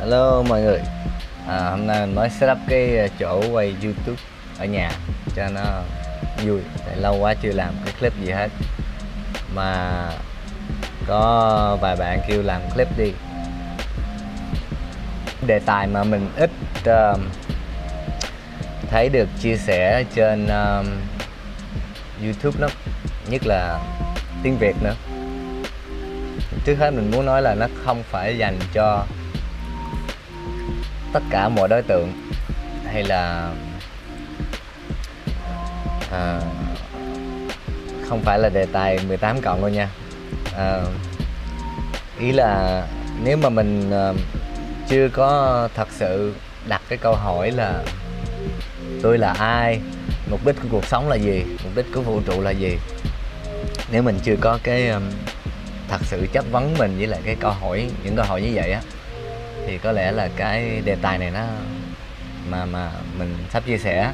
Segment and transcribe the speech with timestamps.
[0.00, 0.80] Hello mọi người.
[1.48, 4.22] À, Hôm nay mình mới setup cái à, chỗ quay youtube
[4.58, 4.90] ở nhà
[5.36, 5.62] cho nó
[6.44, 6.60] vui.
[6.86, 8.48] Tại lâu quá chưa làm cái clip gì hết.
[9.54, 9.92] Mà
[11.06, 13.12] có vài bạn kêu làm clip đi.
[15.46, 17.20] Đề tài mà mình ít uh,
[18.90, 20.86] thấy được chia sẻ trên uh,
[22.24, 22.70] youtube lắm.
[23.28, 23.78] Nhất là
[24.42, 24.94] tiếng Việt nữa.
[26.64, 29.04] Trước hết mình muốn nói là nó không phải dành cho
[31.12, 32.12] tất cả mọi đối tượng
[32.84, 33.52] hay là
[36.12, 36.40] à,
[38.08, 39.88] không phải là đề tài 18 cộng đâu nha.
[40.56, 40.80] À,
[42.18, 42.82] ý là
[43.24, 44.12] nếu mà mình à,
[44.88, 46.34] chưa có thật sự
[46.68, 47.84] đặt cái câu hỏi là
[49.02, 49.80] tôi là ai
[50.30, 52.78] mục đích của cuộc sống là gì mục đích của vũ trụ là gì
[53.92, 55.02] nếu mình chưa có cái um,
[55.88, 58.72] thật sự chất vấn mình với lại cái câu hỏi những câu hỏi như vậy
[58.72, 58.80] á
[59.68, 61.46] thì có lẽ là cái đề tài này nó
[62.50, 64.12] mà mà mình sắp chia sẻ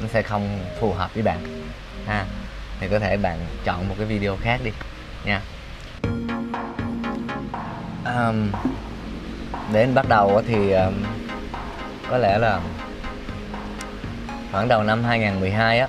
[0.00, 1.64] nó sẽ không phù hợp với bạn.
[2.06, 2.24] Ha
[2.80, 4.70] thì có thể bạn chọn một cái video khác đi
[5.24, 5.40] nha.
[8.04, 8.50] Um,
[9.72, 10.94] để bắt đầu thì um,
[12.10, 12.60] có lẽ là
[14.52, 15.88] khoảng đầu năm 2012 á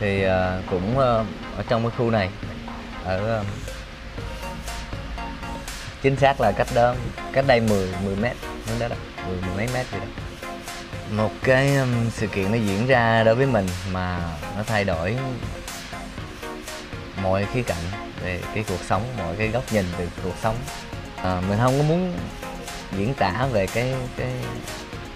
[0.00, 0.30] thì uh,
[0.70, 2.30] cũng uh, ở trong cái khu này
[3.04, 3.65] ở uh,
[6.02, 6.94] chính xác là cách đó
[7.32, 10.06] cách đây 10 10 mét hướng đó đó 10, 10 mấy mét gì đó.
[11.10, 14.20] Một cái um, sự kiện nó diễn ra đối với mình mà
[14.56, 15.16] nó thay đổi
[17.22, 17.82] mọi khía cạnh
[18.22, 20.56] về cái cuộc sống mọi cái góc nhìn về cuộc sống.
[21.22, 22.12] À, mình không có muốn
[22.92, 24.32] diễn tả về cái cái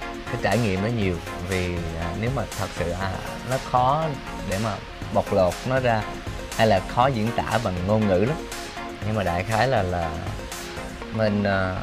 [0.01, 1.17] cái trải nghiệm nó nhiều
[1.48, 3.12] vì à, nếu mà thật sự à,
[3.51, 4.05] nó khó
[4.51, 4.75] để mà
[5.12, 6.03] bộc lột nó ra
[6.56, 8.36] hay là khó diễn tả bằng ngôn ngữ lắm.
[9.06, 10.11] Nhưng mà đại khái là là
[11.14, 11.77] mình à,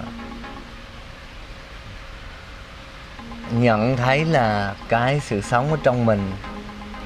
[3.51, 6.31] nhận thấy là cái sự sống ở trong mình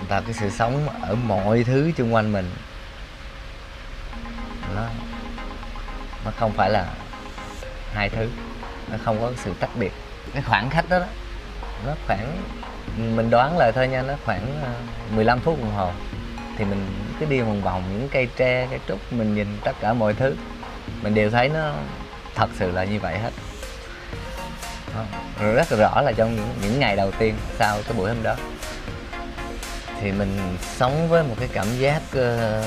[0.08, 2.52] và cái sự sống ở mọi thứ xung quanh mình
[4.76, 4.82] nó
[6.26, 6.86] nó không phải là
[7.94, 8.30] hai thứ
[8.92, 9.92] nó không có sự tách biệt.
[10.34, 11.06] Cái khoảng cách đó, đó
[11.86, 12.44] nó khoảng
[13.16, 14.74] mình đoán lại thôi nha nó khoảng à,
[15.16, 15.92] 15 phút đồng hồ
[16.58, 16.88] thì mình
[17.20, 20.36] cứ đi vòng vòng những cây tre cây trúc mình nhìn tất cả mọi thứ.
[21.02, 21.74] Mình đều thấy nó
[22.42, 23.32] thật sự là như vậy hết.
[25.40, 28.36] Rất là rõ là trong những, những ngày đầu tiên sau cái buổi hôm đó
[30.02, 32.66] thì mình sống với một cái cảm giác uh,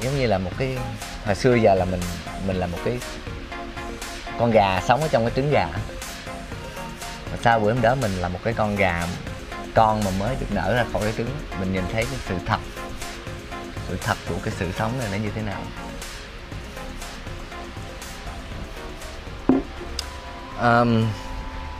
[0.00, 0.78] giống như là một cái
[1.26, 2.00] hồi xưa giờ là mình
[2.46, 2.98] mình là một cái
[4.38, 5.66] con gà sống ở trong cái trứng gà.
[7.30, 9.06] Và sau bữa hôm đó mình là một cái con gà
[9.74, 11.30] con mà mới được nở ra khỏi cái trứng.
[11.60, 12.60] Mình nhìn thấy cái sự thật
[13.88, 15.60] sự thật của cái sự sống này nó như thế nào.
[20.62, 21.06] Um,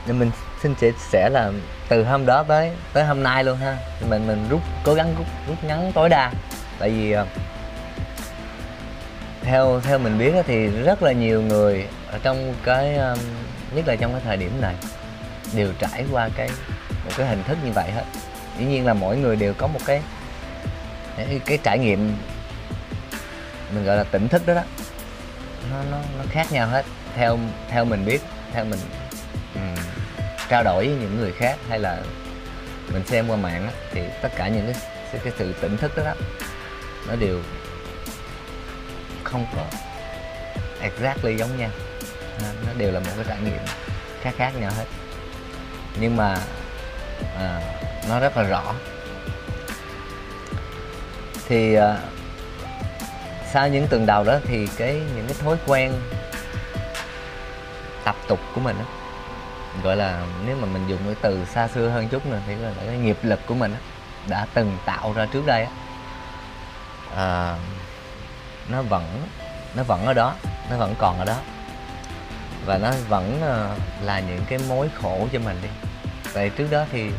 [0.07, 0.31] mình
[0.61, 1.51] xin chia sẻ là
[1.89, 3.77] từ hôm đó tới tới hôm nay luôn ha.
[4.09, 6.31] Mình mình rút cố gắng rút rút ngắn tối đa.
[6.79, 7.25] Tại vì ờ,
[9.41, 13.19] theo theo mình biết thì rất là nhiều người ở trong cái um,
[13.71, 14.75] nhất là trong cái thời điểm này
[15.53, 16.49] đều trải qua cái
[17.05, 18.03] một cái hình thức như vậy hết.
[18.59, 20.01] Dĩ nhiên là mỗi người đều có một cái
[21.17, 22.17] cái, cái trải nghiệm
[23.73, 24.63] mình gọi là tỉnh thức đó đó.
[25.71, 27.37] Nó nó nó khác nhau hết theo
[27.69, 28.21] theo mình biết
[28.53, 28.79] theo mình
[29.55, 29.83] um,
[30.49, 32.01] trao đổi với những người khác hay là
[32.93, 36.03] mình xem qua mạng á, thì tất cả những cái cái sự tỉnh thức đó,
[36.03, 36.13] đó
[37.07, 37.39] nó đều
[39.23, 39.65] không có
[40.81, 41.69] exactly giống nhau.
[42.65, 43.59] Nó đều là một cái trải nghiệm
[44.21, 44.85] khác khác nhau hết.
[45.99, 46.37] Nhưng mà
[47.37, 47.61] à,
[48.09, 48.73] nó rất là rõ.
[51.47, 51.97] Thì à,
[53.53, 55.93] sau những tuần đầu đó thì cái những cái thói quen
[58.03, 58.85] tập tục của mình đó,
[59.83, 62.71] gọi là nếu mà mình dùng cái từ xa xưa hơn chút nữa thì là
[62.85, 63.79] cái nghiệp lực của mình đó,
[64.27, 65.71] đã từng tạo ra trước đây đó,
[67.15, 67.57] à,
[68.69, 69.03] nó vẫn
[69.75, 70.33] nó vẫn ở đó
[70.69, 71.35] nó vẫn còn ở đó.
[72.65, 75.69] Và nó vẫn ờ, là những cái mối khổ cho mình đi.
[76.33, 77.11] Tại trước đó thì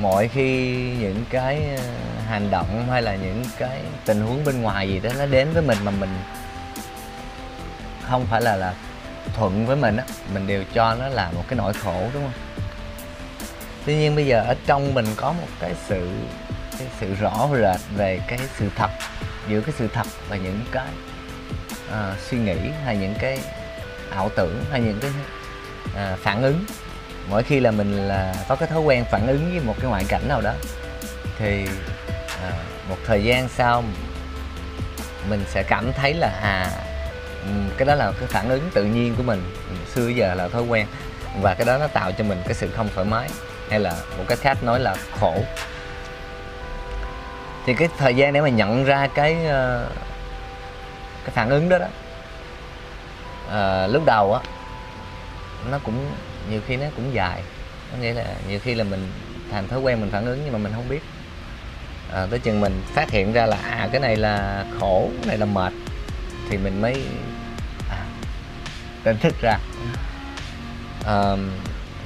[0.00, 1.82] mọi khi những cái ờ,
[2.28, 5.62] hành động hay là những cái tình huống bên ngoài gì đó nó đến với
[5.62, 6.18] mình mà mình
[8.02, 8.74] không phải là là
[9.36, 12.32] thuận với mình á mình đều cho nó là một cái nỗi khổ đúng không?
[13.86, 16.08] Tuy nhiên bây giờ ở trong mình có một cái sự
[16.78, 18.90] cái sự rõ rệt về cái sự thật
[19.48, 20.86] giữa cái sự thật và những cái
[21.88, 23.38] uh, suy nghĩ hay những cái
[24.10, 25.10] ảo tưởng hay những cái
[25.86, 26.64] uh, phản ứng.
[27.28, 30.04] Mỗi khi là mình là có cái thói quen phản ứng với một cái ngoại
[30.08, 30.52] cảnh nào đó
[31.38, 31.66] thì
[32.42, 32.50] à,
[32.88, 33.84] một thời gian sau
[35.28, 36.70] mình sẽ cảm thấy là à
[37.42, 39.42] Ừ, cái đó là cái phản ứng tự nhiên của mình.
[39.68, 40.86] Ừ, xưa giờ là thói quen.
[41.40, 43.28] Và cái đó nó tạo cho mình cái sự không thoải mái
[43.70, 45.34] hay là một cách khác nói là khổ.
[47.66, 49.86] Thì cái thời gian để mà nhận ra cái ờ,
[51.24, 51.86] cái phản ứng đó đó
[53.50, 54.40] à, lúc đầu á
[55.70, 56.06] nó cũng
[56.50, 57.42] nhiều khi nó cũng dài.
[57.92, 59.12] Có nghĩa là nhiều khi là mình
[59.50, 61.02] thành thói quen mình phản ứng nhưng mà mình không biết.
[62.12, 65.38] À, tới chừng mình phát hiện ra là à cái này là khổ cái này
[65.38, 65.72] là mệt
[66.50, 67.04] thì mình mới
[69.04, 69.58] tỉnh thức ra.
[71.06, 71.36] À,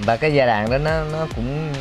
[0.04, 1.72] và cái giai đoạn đó nó nó cũng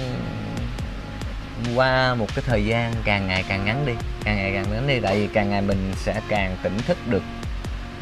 [1.75, 4.99] qua một cái thời gian càng ngày càng ngắn đi càng ngày càng ngắn đi.
[4.99, 7.23] Tại vì càng ngày mình sẽ càng tỉnh thức được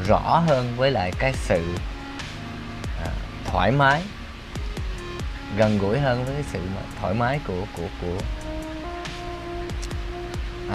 [0.07, 1.75] rõ hơn với lại cái sự
[3.05, 3.09] à,
[3.45, 4.01] thoải mái
[5.57, 6.59] gần gũi hơn với cái sự
[7.01, 8.17] thoải mái của của của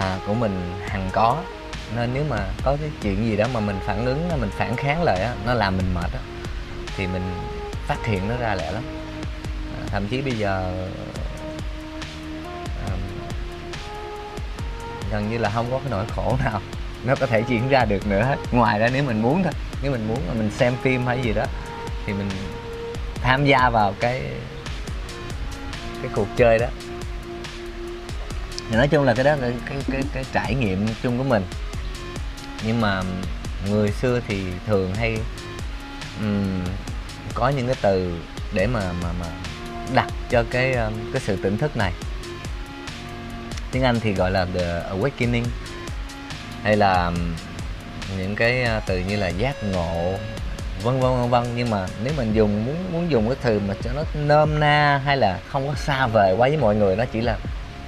[0.00, 1.42] à, của mình hằng có
[1.96, 5.02] nên nếu mà có cái chuyện gì đó mà mình phản ứng mình phản kháng
[5.02, 6.20] lại á nó làm mình mệt á
[6.96, 7.22] thì mình
[7.86, 8.82] phát hiện nó ra lẹ lắm.
[9.78, 10.72] À, thậm chí bây giờ
[12.86, 12.92] à,
[15.10, 16.60] gần như là không có cái nỗi khổ nào
[17.04, 18.36] nó có thể diễn ra được nữa hết.
[18.52, 19.52] Ngoài ra nếu mình muốn thôi
[19.82, 21.44] nếu mình muốn mà mình xem phim hay gì đó
[22.06, 22.28] thì mình
[23.22, 24.22] tham gia vào cái
[26.02, 26.66] cái cuộc chơi đó.
[28.70, 31.42] Thì nói chung là cái đó là cái cái cái trải nghiệm chung của mình
[32.66, 33.02] nhưng mà
[33.68, 35.18] người xưa thì thường hay
[36.20, 36.64] um,
[37.34, 38.18] có những cái từ
[38.52, 39.26] để mà mà mà
[39.94, 41.92] đặt cho cái um, cái sự tỉnh thức này.
[43.72, 45.44] Tiếng Anh thì gọi là the awakening
[46.62, 47.12] hay là
[48.18, 50.14] những cái ờ, từ như là giác ngộ
[50.82, 51.44] vân vân vân vân.
[51.56, 55.00] Nhưng mà nếu mình dùng muốn muốn dùng cái từ mà cho nó nôm na
[55.04, 57.38] hay là không có xa vời quá với mọi người nó chỉ là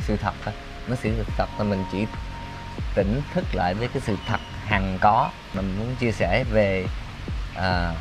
[0.01, 0.55] sự thật thôi.
[0.89, 2.07] Nó sự thật là mình chỉ
[2.95, 4.41] tỉnh thức lại với cái sự thật
[4.71, 5.31] hằng có.
[5.55, 6.87] Mình muốn chia sẻ về
[7.57, 7.95] à,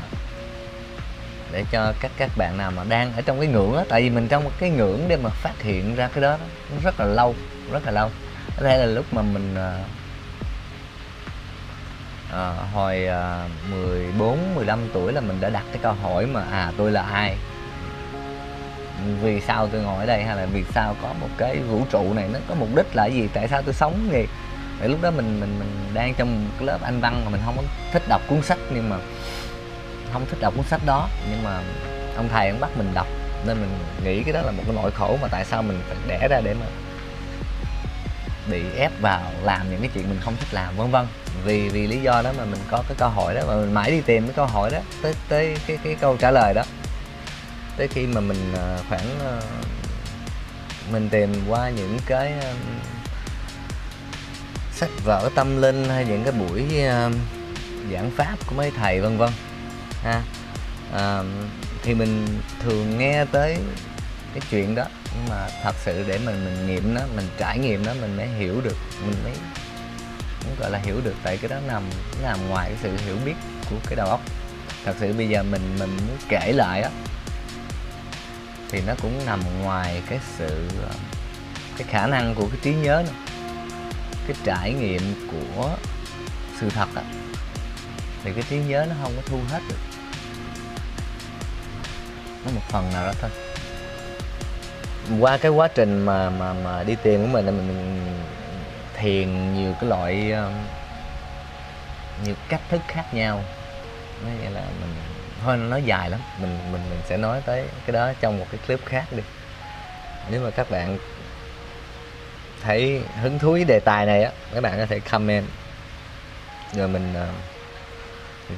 [1.51, 4.09] để cho các các bạn nào mà đang ở trong cái ngưỡng đó, tại vì
[4.09, 6.37] mình trong một cái ngưỡng để mà phát hiện ra cái đó
[6.71, 7.35] nó rất là lâu
[7.71, 8.09] rất là lâu.
[8.57, 9.77] Có thể là lúc mà mình à,
[12.31, 16.71] à, hồi à, 14 15 tuổi là mình đã đặt cái câu hỏi mà à
[16.77, 17.37] tôi là ai?
[19.21, 22.13] Vì sao tôi ngồi ở đây hay là vì sao có một cái vũ trụ
[22.13, 23.29] này nó có mục đích là gì?
[23.33, 24.25] Tại sao tôi sống gì
[24.81, 27.57] để lúc đó mình mình mình đang trong cái lớp anh văn mà mình không
[27.57, 28.97] có thích đọc cuốn sách, nhưng mà
[30.13, 31.09] không thích đọc cuốn sách đó.
[31.29, 31.61] Nhưng mà
[32.15, 33.07] ông thầy ông bắt mình đọc,
[33.45, 33.69] nên mình
[34.03, 36.41] nghĩ cái đó là một cái nỗi khổ mà tại sao mình phải đẻ ra
[36.43, 36.65] để mà
[38.51, 41.05] bị ép vào làm những cái chuyện mình không thích làm, vân vân.
[41.43, 43.91] Vì vì lý do đó mà mình có cái câu hỏi đó, mà mình mãi
[43.91, 46.63] đi tìm cái câu hỏi đó, tới tới cái cái câu trả lời đó.
[47.77, 49.41] Tới khi mà mình à, khoảng à,
[50.91, 52.53] mình tìm qua những cái à,
[54.79, 57.11] sách vở tâm linh hay những cái buổi ờ,
[57.93, 59.29] giảng pháp của mấy thầy vân vân
[60.03, 60.21] ha.
[60.93, 61.23] À,
[61.83, 62.27] thì mình
[62.59, 63.57] thường nghe tới
[64.33, 64.85] cái chuyện đó
[65.15, 68.27] nhưng mà thật sự để mình mình nghiệm nó mình trải nghiệm nó mình mới
[68.27, 69.33] hiểu được mình mới
[70.39, 71.83] cũng gọi là hiểu được tại cái đó nằm
[72.23, 73.35] nằm ngoài cái sự hiểu biết
[73.69, 74.21] của cái đầu óc.
[74.85, 76.89] Thật sự bây giờ mình mình muốn kể lại á
[78.69, 80.89] thì nó cũng nằm ngoài cái sự ờ,
[81.77, 83.28] cái khả năng của cái trí nhớ nữa
[84.29, 85.69] cái trải nghiệm của
[86.59, 87.01] sự thật á
[88.23, 89.75] thì cái trí nhớ nó không có thu hết được.
[92.45, 93.29] Nó một phần nào đó thôi.
[95.19, 98.01] Qua cái quá trình mà mà mà đi tìm của mình là mình,
[98.93, 100.53] thiền nhiều cái loại um,
[102.25, 103.43] nhiều cách thức khác nhau.
[104.23, 104.95] Nó nghĩa là mình
[105.43, 108.59] thôi nó dài lắm mình mình mình sẽ nói tới cái đó trong một cái
[108.67, 109.23] clip khác đi.
[110.29, 110.97] Nếu mà các bạn
[112.63, 115.45] thấy hứng thú với đề tài này á, các bạn có thể comment.
[116.73, 117.13] Rồi ờ, mình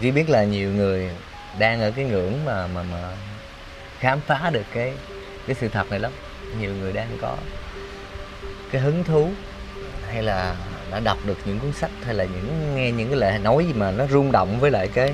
[0.01, 1.09] chỉ biết là nhiều người
[1.59, 3.15] đang ở cái ngưỡng mà mà mà
[3.99, 4.93] khám phá được cái
[5.47, 6.11] cái sự thật này lắm.
[6.59, 7.37] Nhiều người đang có
[8.71, 9.29] cái hứng thú
[10.07, 10.55] hay là
[10.91, 13.73] đã đọc được những cuốn sách hay là những, nghe những cái lời nói gì
[13.73, 15.13] mà nó rung động với lại cái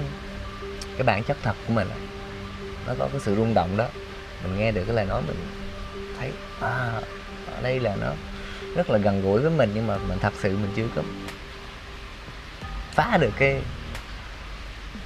[0.98, 1.88] cái bản chất thật của mình
[2.88, 3.88] nó có cái sự rung động đó.
[4.44, 5.36] Mình nghe được cái lời nói mình
[6.20, 7.01] thấy à
[7.56, 8.13] ở đây là nó
[8.78, 11.02] rất là gần gũi với mình nhưng mà mình thật sự mình chưa có
[12.92, 13.62] phá được cái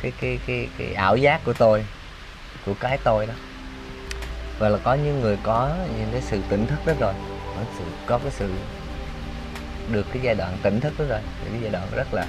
[0.02, 1.86] cái cái cái cái ảo giác của tôi,
[2.66, 3.34] của cái tôi đó.
[4.60, 7.14] Và là có những người có những cái sự tỉnh thức đó rồi,
[7.56, 8.50] có sự, có cái sự
[9.92, 11.20] được cái giai đoạn tỉnh thức đó rồi
[11.52, 12.26] cái giai đoạn rất là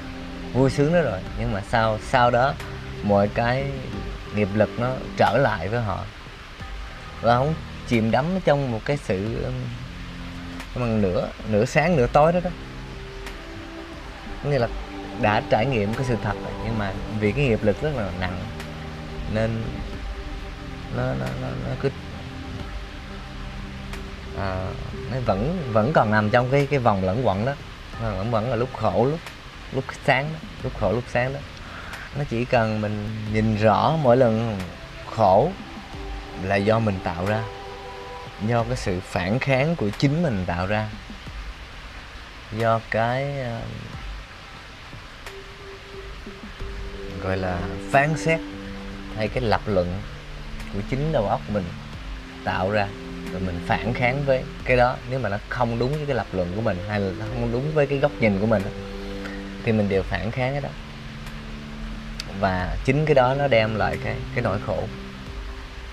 [0.53, 1.21] vui sướng đó rồi.
[1.39, 2.55] Nhưng mà sau sau đó
[3.03, 3.65] mọi cái
[4.35, 6.05] nghiệp lực nó trở lại với họ.
[7.21, 7.55] Và không
[7.89, 9.55] chìm đắm trong một cái sự um,
[10.81, 12.51] bằng nửa nửa sáng nửa tối đó đó.
[14.45, 14.69] Nghĩa là
[15.21, 18.11] đã trải nghiệm cái sự thật rồi nhưng mà vì cái nghiệp lực rất là
[18.21, 18.39] nặng
[19.35, 19.63] nên
[20.97, 21.91] nó nó nó, nó cứ
[24.39, 24.67] à,
[25.13, 27.53] nó vẫn vẫn còn nằm trong cái cái vòng lẫn quẩn đó.
[28.01, 29.21] Vẫn vẫn là lúc khổ lúc
[29.73, 31.41] lúc sáng đó, lúc khổ lúc sáng đó.
[32.19, 34.59] Nó chỉ cần mình nhìn rõ mỗi lần
[35.11, 35.51] khổ
[36.43, 37.43] là do mình tạo ra
[38.47, 40.89] do cái sự phản kháng của chính mình tạo ra.
[42.59, 43.63] Do cái uh,
[47.23, 47.59] gọi là
[47.91, 48.41] phán xét
[49.17, 49.99] hay cái lập luận
[50.75, 51.65] của chính đầu óc mình
[52.45, 52.89] tạo ra
[53.33, 54.97] rồi mình phản kháng với cái đó.
[55.11, 57.53] Nếu mà nó không đúng với cái lập luận của mình hay là nó không
[57.53, 58.63] đúng với cái góc nhìn của mình
[59.65, 60.69] thì mình đều phản kháng cái đó.
[62.41, 64.83] Và chính cái đó nó đem lại cái cái nỗi khổ.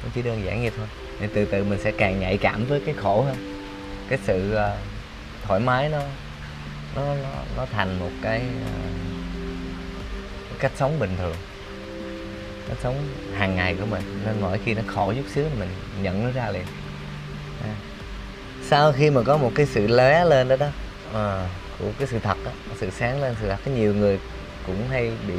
[0.03, 0.87] Nó chỉ đơn giản vậy thôi
[1.19, 3.35] thì từ từ mình sẽ càng nhạy cảm với cái khổ hơn.
[4.09, 4.59] Cái sự uh,
[5.43, 6.01] thoải mái nó
[6.95, 11.35] nó nó, nó thành một cái uh, cách sống bình thường.
[12.69, 12.95] Cách sống
[13.37, 14.21] hàng ngày của mình.
[14.25, 15.69] Nên mỗi khi nó khổ chút xíu mình
[16.01, 16.65] nhận nó ra liền.
[17.63, 17.75] À.
[18.63, 20.67] sau khi mà có một cái sự lóe lên đó đó
[21.13, 21.49] à,
[21.79, 24.19] của cái sự thật đó, sự sáng lên sự thật có nhiều người
[24.67, 25.33] cũng hay bị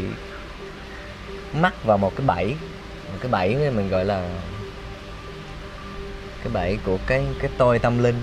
[1.55, 2.47] mắc vào một cái bẫy.
[3.13, 4.29] Một cái bẫy mình gọi là
[6.45, 8.23] cái bẫy của cái cái tôi tâm linh.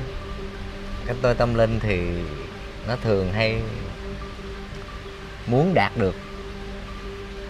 [1.05, 2.09] Cái tôi tâm linh thì
[2.87, 3.61] nó thường hay
[5.47, 6.15] muốn đạt được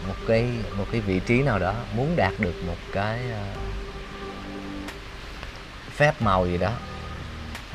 [0.07, 3.57] một cái một cái vị trí nào đó muốn đạt được một cái uh,
[5.91, 6.71] phép màu gì đó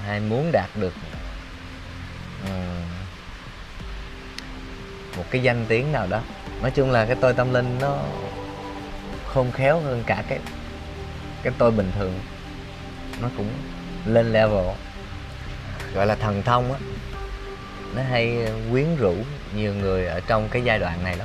[0.04, 0.94] hay muốn đạt được
[2.48, 2.82] um,
[5.16, 6.20] một cái danh tiếng nào đó.
[6.62, 7.98] Nói chung là cái tôi tâm linh nó
[9.26, 10.38] khôn khéo hơn cả cái
[11.42, 12.20] cái tôi bình thường
[13.22, 13.48] nó cũng
[14.06, 14.66] lên level.
[15.94, 16.78] Gọi là thần thông á.
[17.94, 19.14] Nó hay ờ, quyến rũ
[19.56, 21.24] nhiều người ở trong cái giai đoạn này đó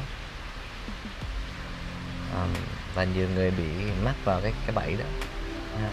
[2.35, 2.45] à,
[2.95, 3.63] và nhiều người bị
[4.03, 5.05] mắc vào cái cái bẫy đó.
[5.77, 5.89] À,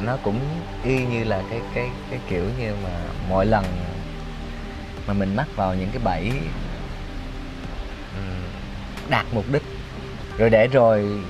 [0.00, 0.40] nó cũng
[0.84, 2.90] y như là cái cái cái kiểu như mà
[3.28, 3.64] mỗi lần
[5.06, 6.32] mà mình mắc vào những cái bẫy
[9.08, 9.62] đạt mục đích
[10.38, 11.20] rồi để rồi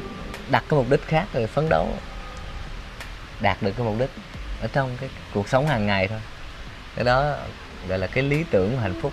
[0.51, 1.89] đặt cái mục đích khác rồi phấn đấu
[3.41, 4.11] đạt được cái mục đích
[4.61, 6.21] ở trong cái cuộc sống hàng ngày thôi.
[6.97, 7.37] Cái đó
[7.89, 9.13] gọi là cái lý tưởng của hạnh phúc.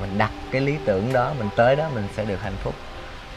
[0.00, 2.74] Mình đặt cái lý tưởng đó, mình tới đó mình sẽ được hạnh phúc.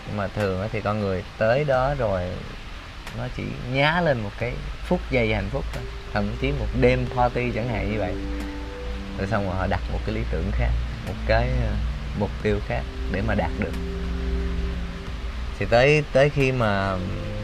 [0.07, 2.23] Nhưng mà thường thì con người tới đó rồi
[3.17, 4.53] nó chỉ nhá lên một cái
[4.85, 5.83] phút giây hạnh phúc thôi.
[6.13, 8.13] Thậm chí một đêm party chẳng hạn như vậy.
[9.17, 10.71] Rồi xong rồi họ đặt một cái lý tưởng khác,
[11.07, 11.71] một cái ờ,
[12.19, 13.73] mục tiêu khác để mà đạt được.
[15.59, 16.95] Thì tới tới khi mà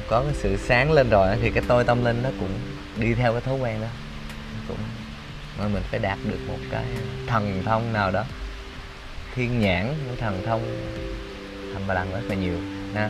[0.07, 2.59] có cái sự sáng lên rồi thì cái tôi tâm linh nó cũng
[2.97, 3.88] đi theo cái thói quen đó.
[4.67, 4.77] Cũng
[5.59, 6.83] mà mình phải đạt được một cái
[7.27, 8.24] thần thông nào đó.
[9.35, 10.91] Thiên nhãn những thần thông
[11.74, 12.57] thầm bà đằng rất là nhiều
[12.95, 13.09] ha.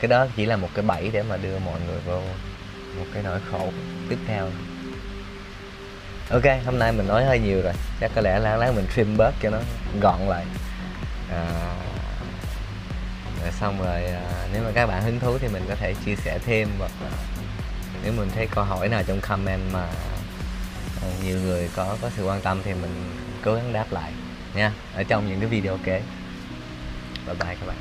[0.00, 2.20] Cái đó chỉ là một cái bẫy để mà đưa mọi người vô
[2.98, 3.72] một cái nỗi khổ
[4.08, 4.50] tiếp theo.
[6.30, 7.72] Ok hôm nay mình nói hơi nhiều rồi.
[8.00, 9.58] Chắc có lẽ lát lát mình trim bớt cho nó
[10.00, 10.44] gọn lại.
[11.30, 11.74] À,
[13.42, 16.16] rồi xong rồi à, nếu mà các bạn hứng thú thì mình có thể chia
[16.16, 17.10] sẻ thêm hoặc là
[18.02, 19.86] nếu mình thấy câu hỏi nào trong comment mà
[21.02, 24.12] à, nhiều người có có sự quan tâm thì mình cố gắng đáp lại
[24.54, 24.72] nha.
[24.94, 26.02] Ở trong những cái video kế.
[27.26, 27.76] Bye bye các bạn.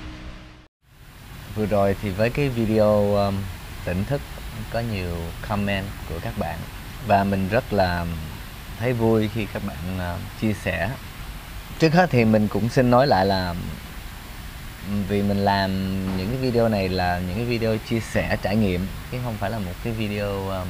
[1.56, 3.36] Vừa rồi thì với cái video um,
[3.86, 4.22] tỉnh thức
[4.74, 5.16] có nhiều
[5.48, 6.58] comment của các bạn
[7.08, 8.06] và mình rất là
[8.80, 10.90] thấy vui khi các bạn uh, chia sẻ.
[11.80, 13.56] Trước hết thì mình cũng xin nói lại là
[15.08, 15.72] vì mình làm
[16.18, 19.50] những cái video này là những cái video chia sẻ trải nghiệm chứ không phải
[19.50, 20.68] là một cái video um,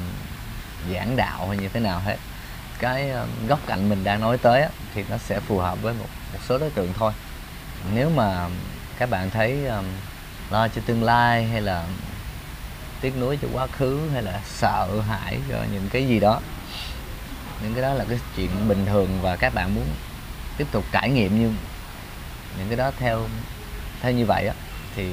[0.93, 2.17] giảng đạo hay như thế nào hết.
[2.79, 5.93] Cái um, góc cạnh mình đang nói tới á, thì nó sẽ phù hợp với
[5.93, 7.13] một một số đối tượng thôi.
[7.95, 8.49] Nếu mà
[8.99, 9.85] các bạn thấy um,
[10.51, 11.85] lo cho tương lai hay là
[13.01, 16.41] tiếc nuối cho quá khứ hay là sợ hãi cho những cái gì đó
[17.63, 19.85] những cái đó là cái chuyện bình thường và các bạn muốn
[20.57, 21.51] tiếp tục trải nghiệm như
[22.57, 23.27] những cái đó theo
[24.01, 24.53] theo như vậy á
[24.95, 25.11] thì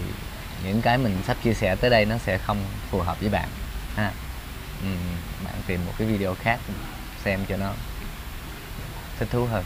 [0.65, 3.49] những cái mình sắp chia sẻ tới đây nó sẽ không phù hợp với bạn
[3.97, 4.13] ha.
[4.83, 4.89] Ừ,
[5.45, 6.59] bạn tìm một cái video khác
[7.25, 7.73] xem cho nó
[9.19, 9.65] thích thú hơn.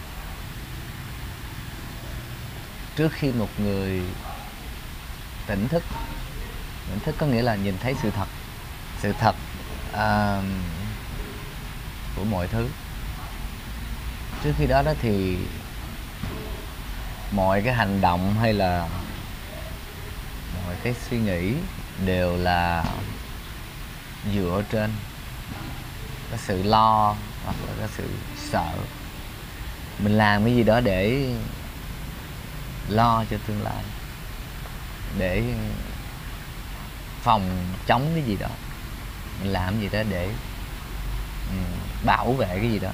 [2.96, 4.02] Trước khi một người
[5.46, 5.82] tỉnh thức
[6.90, 8.28] tỉnh thức có nghĩa là nhìn thấy sự thật
[9.02, 9.34] sự thật
[9.90, 10.44] uh,
[12.16, 12.68] của mọi thứ.
[14.44, 15.36] Trước khi đó đó thì
[17.32, 18.88] mọi cái hành động hay là
[20.66, 21.54] mọi cái suy nghĩ
[22.04, 22.84] đều là
[24.34, 24.90] dựa trên
[26.30, 27.14] cái sự lo
[27.44, 28.08] hoặc là cái sự
[28.50, 28.72] sợ.
[29.98, 31.30] Mình làm cái gì đó để
[32.88, 33.84] lo cho tương lai
[35.18, 35.42] để
[37.22, 38.48] phòng chống cái gì đó.
[39.40, 40.28] Mình làm gì đó để
[41.50, 41.64] um,
[42.06, 42.90] bảo vệ cái gì đó.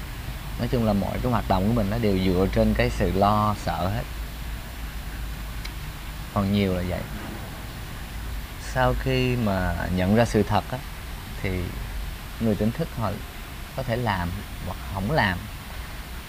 [0.59, 3.11] Nói chung là mọi cái hoạt động của mình nó đều dựa trên cái sự
[3.11, 4.03] lo sợ hết.
[6.33, 6.99] Còn nhiều là vậy
[8.73, 10.77] sau khi mà nhận ra sự thật á,
[11.41, 11.49] thì
[12.39, 13.11] người tỉnh thức họ
[13.75, 14.29] có thể làm
[14.65, 15.37] hoặc không làm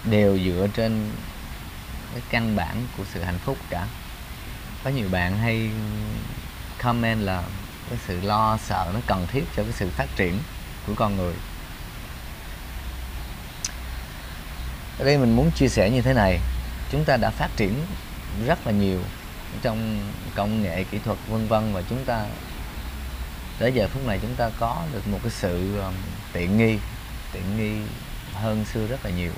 [0.03, 1.11] đều dựa trên
[2.13, 3.87] cái căn bản của sự hạnh phúc cả.
[4.83, 5.69] Có nhiều bạn hay
[6.83, 7.43] comment là
[7.89, 10.39] cái sự lo sợ nó cần thiết cho cái sự phát triển
[10.87, 11.33] của con người.
[14.99, 16.39] Ở đây mình muốn chia sẻ như thế này
[16.91, 17.85] chúng ta đã phát triển
[18.45, 18.99] rất là nhiều
[19.61, 19.99] trong
[20.35, 22.25] công nghệ kỹ thuật vân vân và chúng ta
[23.59, 25.93] tới giờ phút này chúng ta có được một cái sự um,
[26.33, 26.77] tiện nghi
[27.31, 27.87] tiện nghi
[28.33, 29.31] hơn xưa rất là nhiều.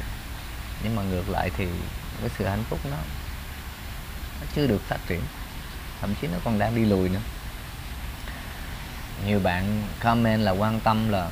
[0.84, 1.68] Nhưng mà ngược lại thì
[2.22, 2.98] cái sự hạnh phúc nó
[4.42, 5.22] nó chưa được phát triển
[6.02, 7.20] thậm chí nó còn đang đi lùi nữa.
[9.26, 11.30] Nhiều bạn comment là quan tâm là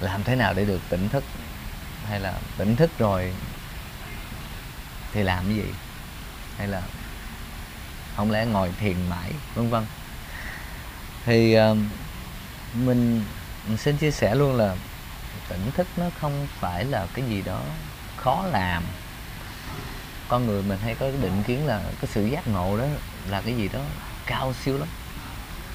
[0.00, 1.24] làm thế nào để được tỉnh thức
[2.08, 3.32] hay là tỉnh thức rồi
[5.12, 5.72] thì làm cái gì?
[6.58, 6.82] Hay là
[8.16, 9.86] không lẽ ngồi thiền mãi vân vân.
[11.24, 11.76] Thì uh,
[12.74, 13.24] mình,
[13.68, 14.76] mình xin chia sẻ luôn là
[15.48, 17.60] tỉnh thức nó không phải là cái gì đó
[18.16, 18.82] khó làm.
[20.28, 22.84] Con người mình hay có cái định kiến là cái sự giác ngộ đó
[23.30, 23.80] là cái gì đó
[24.26, 24.88] cao siêu lắm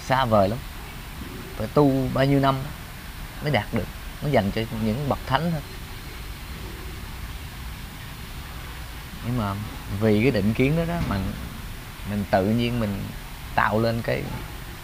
[0.08, 0.60] xa vời lắm.
[1.58, 2.56] Phải tu bao nhiêu năm
[3.42, 3.88] mới đạt được
[4.24, 5.62] nó dành cho những bậc thánh thôi.
[9.26, 9.56] Nhưng mà
[10.02, 11.18] vì cái định kiến đó đó mà
[12.10, 13.00] mình tự nhiên mình
[13.56, 14.24] tạo lên cái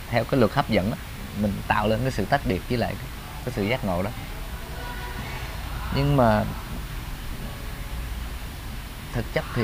[0.10, 0.98] theo cái luật hấp dẫn đó,
[1.42, 3.08] mình tạo lên cái sự tách biệt với lại cái,
[3.46, 4.10] cái sự giác ngộ đó.
[5.96, 6.44] Nhưng mà
[9.14, 9.64] thực chất thì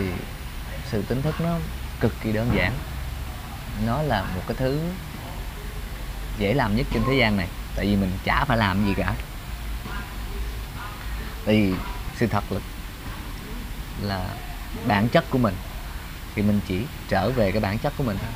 [0.85, 1.57] sự tỉnh thức nó
[1.99, 2.73] cực kỳ đơn giản.
[3.85, 4.79] Nó là một cái thứ
[6.39, 9.13] dễ làm nhất trên thế gian này tại vì mình chả phải làm gì cả.
[11.45, 11.73] Tại vì
[12.15, 12.59] sự thật là
[14.01, 14.29] là
[14.87, 15.53] bản chất của mình
[16.35, 18.29] thì mình chỉ trở về cái bản chất của mình thôi.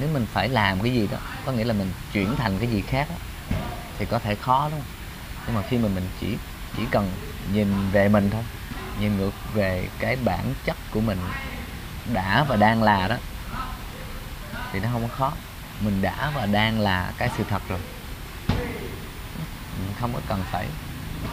[0.00, 2.82] Nếu mình phải làm cái gì đó có nghĩa là mình chuyển thành cái gì
[2.82, 3.16] khác đó,
[3.98, 4.88] thì có thể khó đúng không?
[5.46, 6.36] Nhưng mà khi mà mình chỉ
[6.76, 7.10] chỉ cần
[7.52, 8.42] nhìn về mình thôi
[9.00, 11.18] nhìn ngược về cái bản chất của mình
[12.12, 13.16] đã và đang là đó
[14.72, 15.32] thì nó không có khó.
[15.80, 17.78] Mình đã và đang là cái sự thật rồi.
[19.78, 20.66] Mình không có cần phải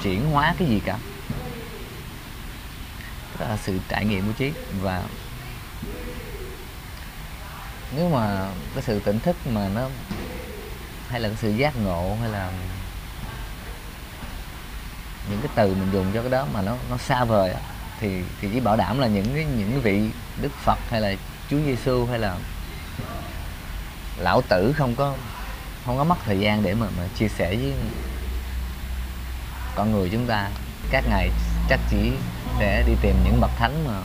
[0.04, 0.98] chuyển hóa cái gì cả
[3.44, 5.04] uh, sự trải nghiệm của trí và
[7.96, 9.90] nếu mà cái sự tỉnh thức mà nó
[11.10, 12.52] hay là cái sự giác ngộ hay là
[15.30, 17.54] những cái từ mình dùng cho cái đó mà nó nó xa vời
[18.00, 20.10] thì thì chỉ bảo đảm là những cái những cái vị
[20.42, 21.14] Đức Phật hay là
[21.50, 22.38] Chúa Giêsu hay là
[24.18, 25.16] lão tử không có
[25.86, 27.74] không có mất thời gian để mà mà chia sẻ với
[29.76, 30.50] con người chúng ta
[30.92, 31.30] các ngày
[31.70, 32.12] chắc chỉ
[32.60, 34.02] để đi tìm những bậc thánh mà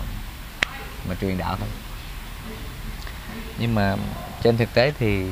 [1.09, 1.69] mà truyền đạo thôi.
[3.59, 3.97] Nhưng mà
[4.43, 5.25] trên thực tế thì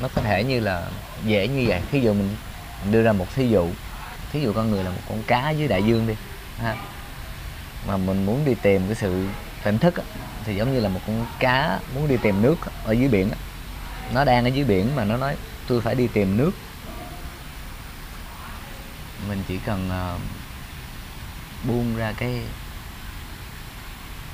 [0.00, 0.86] nó có thể như là
[1.26, 1.80] dễ như vậy.
[1.90, 2.36] Thí dụ mình
[2.90, 3.68] đưa ra một thí dụ
[4.32, 6.14] thí dụ con người là một con cá dưới đại dương đi
[6.58, 6.76] ha.
[7.88, 9.26] Mà mình muốn đi tìm cái sự
[9.64, 10.02] tỉnh thức á,
[10.44, 13.36] thì giống như là một con cá muốn đi tìm nước ở dưới biển á.
[14.14, 16.50] nó đang ở dưới biển mà nó nói tôi phải đi tìm nước
[19.28, 20.20] mình chỉ cần uh,
[21.68, 22.42] buông ra cái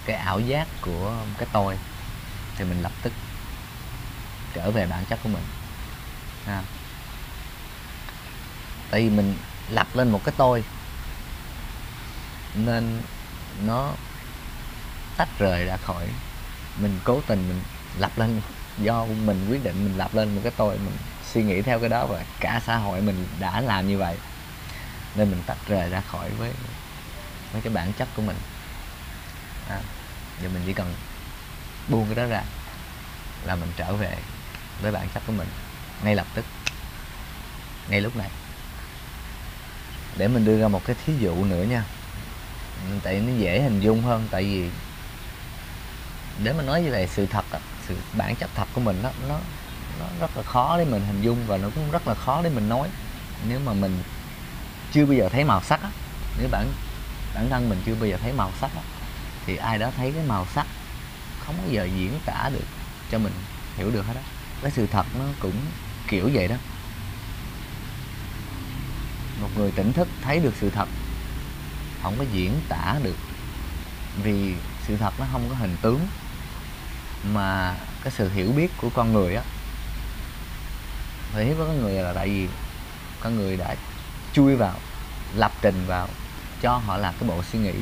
[0.05, 1.79] cái ảo giác của cái tôi
[2.57, 3.13] thì mình lập tức
[4.55, 5.43] trở về bản chất của mình
[6.47, 6.63] ha.
[8.91, 9.35] tại vì mình
[9.71, 10.65] lập lên một cái tôi
[12.55, 13.03] nên
[13.65, 13.93] nó
[15.17, 16.09] tách rời ra khỏi
[16.81, 17.61] mình cố tình mình
[17.99, 18.41] lập lên
[18.79, 20.97] do mình quyết định mình lập lên một cái tôi mình
[21.33, 24.17] suy nghĩ theo cái đó và cả xã hội mình đã làm như vậy
[25.15, 26.51] nên mình tách rời ra khỏi với
[27.53, 28.37] với cái bản chất của mình.
[29.69, 29.81] À,
[30.43, 30.95] giờ mình chỉ cần
[31.89, 32.43] buông cái đó ra
[33.45, 34.17] là mình trở về
[34.83, 35.49] với bản chất của mình
[36.03, 36.45] ngay lập tức
[37.91, 38.29] ngay lúc này.
[40.17, 41.85] Để mình đưa ra một cái thí dụ nữa nha.
[43.03, 44.71] Tại nó dễ hình dung hơn tại vì
[46.45, 47.45] để mà nói về sự thật
[47.89, 49.39] sự bản chất thật của mình đó, nó
[50.01, 52.51] nó rất là khó để mình hình dung và nó cũng rất là khó để
[52.51, 52.89] mình nói.
[53.49, 54.03] Nếu mà mình
[54.93, 55.91] chưa bao giờ thấy màu sắc á.
[56.39, 56.67] Nếu bản
[57.35, 58.83] bản thân mình chưa bao giờ thấy màu sắc á
[59.47, 60.67] thì ai đó thấy cái màu sắc
[61.47, 62.65] không bao giờ diễn tả được
[63.11, 63.33] cho mình
[63.77, 64.23] hiểu được hết á,
[64.63, 65.55] cái sự thật nó cũng
[66.09, 66.57] kiểu vậy đó.
[69.43, 70.89] Một người tỉnh thức thấy được sự thật
[72.03, 73.17] không có diễn tả được
[74.23, 74.55] vì
[74.87, 76.01] sự thật nó không có hình tướng
[77.35, 77.75] mà
[78.05, 79.43] cái sự hiểu biết của con người á.
[81.35, 82.49] Hiểu biết của con người là tại vì
[83.21, 83.75] con người đã
[84.33, 84.75] chui vào
[85.35, 86.09] lập trình vào
[86.63, 87.75] cho họ là cái bộ suy nghĩ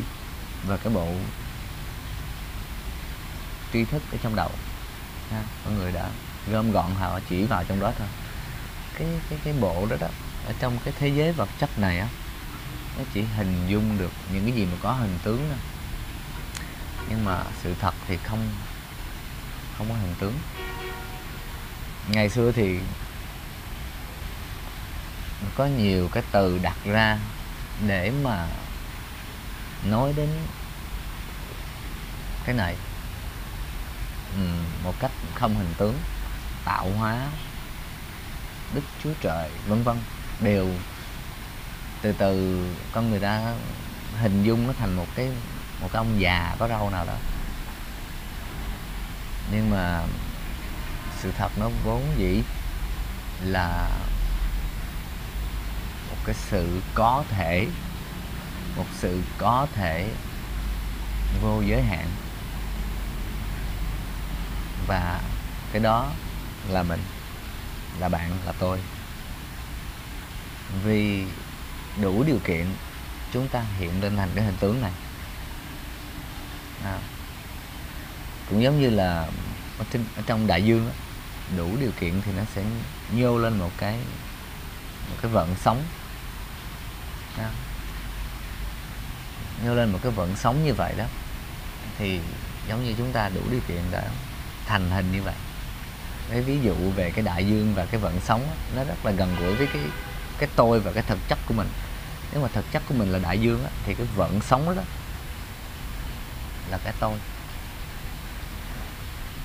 [0.66, 1.08] và cái bộ
[3.72, 4.50] tri thức ở trong đầu
[5.30, 6.08] ha, mọi người đã
[6.52, 8.08] gom gọn họ chỉ vào trong đó thôi.
[8.98, 10.08] Cái cái cái bộ đó đó
[10.46, 12.08] ở trong cái thế giới vật chất này á
[12.98, 15.58] nó chỉ hình dung được những cái gì mà có hình tướng thôi.
[17.08, 18.48] Nhưng mà sự thật thì không
[19.78, 20.34] không có hình tướng.
[22.08, 22.78] Ngày xưa thì
[25.54, 27.18] có nhiều cái từ đặt ra
[27.86, 28.46] để mà
[29.84, 30.28] nói đến
[32.44, 32.76] cái này.
[34.36, 34.42] Ừ,
[34.84, 35.94] một cách không hình tướng
[36.64, 37.26] tạo hóa
[38.74, 39.96] đức chúa trời vân vân.
[40.40, 40.68] Đều
[42.02, 43.54] từ từ con người ta
[44.20, 45.28] hình dung nó thành một cái
[45.80, 47.16] một cái ông già có râu nào đó.
[49.52, 50.02] Nhưng mà
[51.18, 52.42] sự thật nó vốn dĩ
[53.44, 53.88] là
[56.26, 57.66] cái sự có thể
[58.76, 60.08] một sự có thể
[61.42, 62.08] vô giới hạn.
[64.86, 65.20] Và
[65.72, 66.10] cái đó
[66.68, 67.00] là mình
[67.98, 68.80] là bạn là tôi.
[70.84, 71.24] Vì
[72.00, 72.66] đủ điều kiện
[73.32, 74.92] chúng ta hiện lên thành cái hình tướng này.
[76.84, 76.98] À,
[78.50, 79.28] cũng giống như là
[79.78, 80.92] ở, trên, ở trong đại dương đó,
[81.56, 82.64] đủ điều kiện thì nó sẽ
[83.12, 83.98] nhô lên một cái
[85.10, 85.82] một cái vận sóng
[87.38, 87.50] à,
[89.64, 91.04] lên một cái vận sóng như vậy đó
[91.98, 92.20] thì
[92.68, 94.02] giống như chúng ta đủ điều kiện để
[94.66, 95.34] thành hình như vậy.
[96.30, 99.12] Cái ví dụ về cái đại dương và cái vận sóng đó, nó rất là
[99.12, 99.82] gần gũi với cái
[100.38, 101.68] cái tôi và cái thực chất của mình.
[102.32, 104.72] Nếu mà thực chất của mình là đại dương đó, thì cái vận sóng đó,
[104.74, 104.82] đó
[106.70, 107.18] là cái tôi.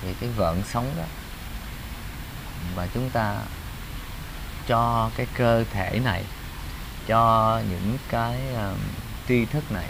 [0.01, 1.03] Thì cái vận sống đó
[2.75, 3.37] và chúng ta
[4.67, 6.23] cho cái cơ thể này
[7.07, 8.77] cho những cái uh,
[9.27, 9.87] tri thức này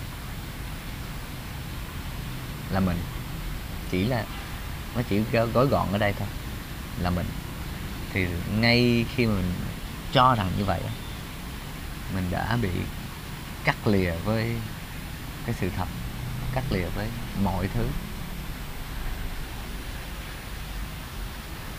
[2.72, 3.00] là mình.
[3.92, 4.26] Chỉ là
[4.96, 5.22] nó chỉ
[5.54, 6.28] gói gọn ở đây thôi
[7.00, 7.28] là mình.
[8.14, 8.28] Thì
[8.60, 9.54] ngay khi mình
[10.14, 10.82] cho rằng như vậy
[12.16, 12.70] mình đã bị
[13.64, 14.56] cắt lìa với
[15.46, 15.88] cái sự thật
[16.54, 17.08] cắt lìa với
[17.44, 17.88] mọi thứ.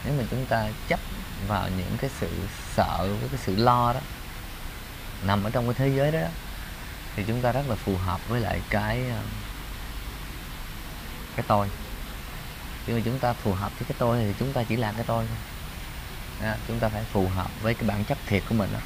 [0.05, 1.01] Nếu mà chúng ta chấp
[1.49, 2.31] vào những cái sự
[2.77, 4.01] sợ với cái sự lo đó
[5.27, 6.29] nằm ở trong cái thế giới đó
[7.17, 9.23] thì chúng ta rất là phù hợp với lại cái ờ,
[11.37, 11.69] cái tôi.
[12.87, 15.05] Nhưng mà chúng ta phù hợp với cái tôi thì chúng ta chỉ là cái
[15.07, 15.39] tôi thôi.
[16.43, 18.81] Đó, chúng ta phải phù hợp với cái bản chất thiệt của mình đó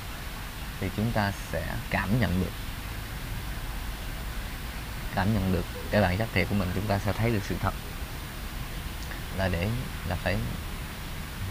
[0.80, 2.50] thì chúng ta sẽ cảm nhận được
[5.14, 7.54] cảm nhận được cái bản chất thiệt của mình chúng ta sẽ thấy được sự
[7.60, 7.74] thật.
[9.38, 9.68] Là để
[10.08, 10.36] là phải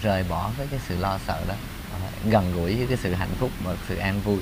[0.01, 1.55] rời bỏ với cái sự lo sợ đó
[2.29, 4.39] gần gũi với cái sự hạnh phúc và sự an vui.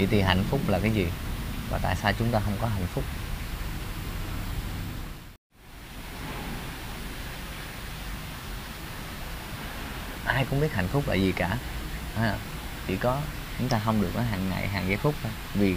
[0.00, 1.06] Vậy thì hạnh phúc là cái gì?
[1.70, 3.04] Và tại sao chúng ta không có hạnh phúc?
[10.24, 11.56] Ai cũng biết hạnh phúc là gì cả.
[12.16, 12.34] À,
[12.86, 13.20] chỉ có
[13.58, 15.32] chúng ta không được có hàng ngày, hàng giây phút thôi.
[15.54, 15.74] Vì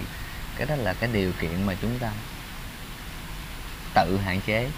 [0.57, 2.11] cái đó là cái điều kiện mà chúng ta
[3.95, 4.69] tự hạn chế.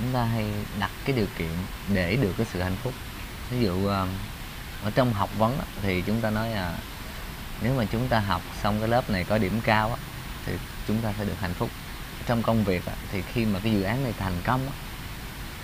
[0.00, 0.44] Chúng ta hay
[0.80, 1.50] đặt cái điều kiện
[1.94, 2.92] để được cái sự hạnh phúc.
[3.50, 4.06] Ví dụ ờ,
[4.82, 6.74] ở trong học vấn thì chúng ta nói là
[7.62, 9.96] nếu mà chúng ta học xong cái lớp này có điểm cao á
[10.46, 10.52] thì
[10.86, 11.70] chúng ta sẽ được hạnh phúc.
[12.26, 14.68] Trong công việc thì khi mà cái dự án này thành công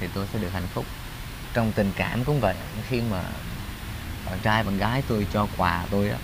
[0.01, 0.85] thì tôi sẽ được hạnh phúc.
[1.55, 2.55] Trong tình cảm cũng vậy
[2.89, 3.23] khi mà
[4.27, 6.19] bạn trai bạn gái tôi cho quà tôi á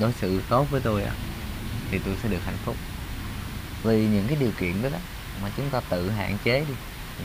[0.00, 1.12] đối xử tốt với tôi á
[1.90, 2.76] thì tôi sẽ được hạnh phúc.
[3.82, 4.98] Vì những cái điều kiện đó đó
[5.42, 6.74] mà chúng ta tự hạn chế đi.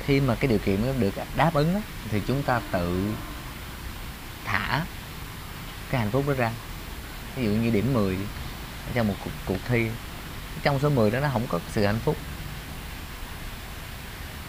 [0.06, 1.80] Khi mà cái điều kiện đó được đáp ứng đó,
[2.12, 3.14] thì chúng ta tự
[4.46, 4.86] thả
[5.90, 6.52] cái hạnh phúc đó ra
[7.36, 8.18] ví dụ như điểm 10
[8.94, 9.88] trong một cuộc, cuộc thi
[10.64, 12.18] trong số 10 đó nó không có sự hạnh phúc.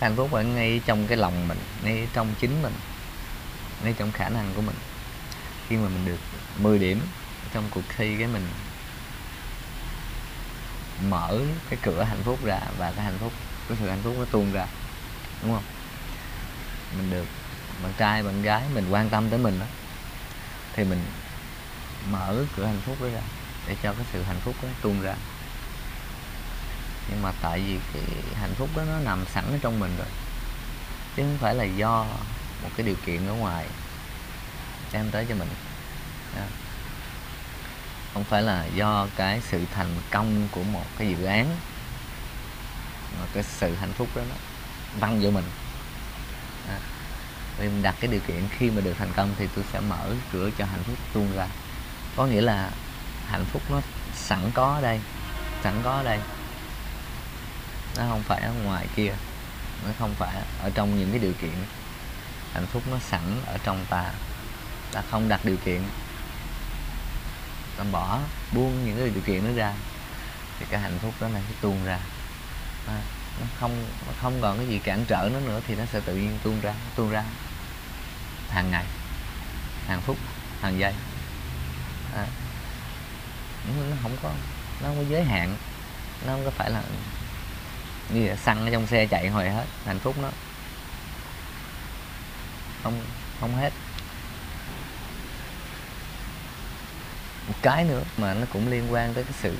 [0.01, 2.73] Hạnh phúc ở ngay trong cái lòng mình ngay trong chính mình
[3.85, 4.77] ngay trong khả năng của mình.
[5.69, 6.19] Khi mà mình được
[6.59, 7.01] 10 điểm
[7.55, 8.43] trong cuộc thi cái mình
[11.11, 13.33] mở cái cửa hạnh phúc ra và cái hạnh phúc
[13.69, 14.67] cái sự hạnh phúc nó tuôn ra
[15.43, 15.65] đúng không?
[16.99, 17.27] Mình được
[17.83, 19.67] bạn trai bạn gái mình quan tâm tới mình đó
[20.77, 20.99] thì mình
[22.11, 23.21] mở cửa hạnh phúc đó ra
[23.69, 25.15] để cho cái sự hạnh phúc đó tuôn ra.
[27.11, 28.03] Nhưng mà tại vì cái
[28.41, 30.07] hạnh phúc đó nó nằm sẵn ở trong mình rồi
[31.17, 32.07] chứ không phải là do
[32.63, 33.67] một cái điều kiện ở ngoài
[34.93, 35.49] đem tới cho mình.
[38.15, 41.57] Không phải là do cái sự thành công của một cái dự án
[43.21, 44.37] mà cái sự hạnh phúc đó nó
[45.01, 45.45] văng vô mình.
[46.69, 46.79] À,
[47.59, 50.15] vì mình đặt cái điều kiện khi mà được thành công thì tôi sẽ mở
[50.33, 51.49] cửa cho hạnh phúc tuôn ra
[52.17, 52.71] có nghĩa là
[53.29, 53.81] hạnh phúc nó
[54.15, 55.01] sẵn có ở đây
[55.65, 56.19] sẵn có ở đây.
[57.97, 59.15] Nó không phải ở ngoài kia
[59.87, 61.55] nó không phải ở trong những cái điều kiện.
[62.53, 64.11] Hạnh phúc nó sẵn ở trong ta
[64.93, 65.83] ta không đặt điều kiện.
[67.77, 68.19] Ta bỏ
[68.53, 69.73] buông những cái điều kiện đó ra
[70.59, 71.99] thì cái hạnh phúc đó này sẽ tuôn ra.
[72.89, 73.01] À,
[73.41, 76.15] nó không nó không còn cái gì cản trở nó nữa thì nó sẽ tự
[76.15, 77.25] nhiên tuôn ra tuôn ra
[78.51, 78.85] hàng ngày
[79.87, 80.17] hàng phút
[80.61, 80.95] hàng giây
[82.15, 82.27] à,
[83.91, 84.31] nó không có
[84.83, 85.57] nó không có giới hạn.
[86.27, 86.83] Nó không có phải là
[88.09, 90.29] như là xăng ở trong xe chạy hồi hết hạnh phúc nó.
[92.83, 93.01] Không
[93.41, 93.73] không hết.
[97.49, 99.57] Một cái nữa mà nó cũng liên quan tới cái sự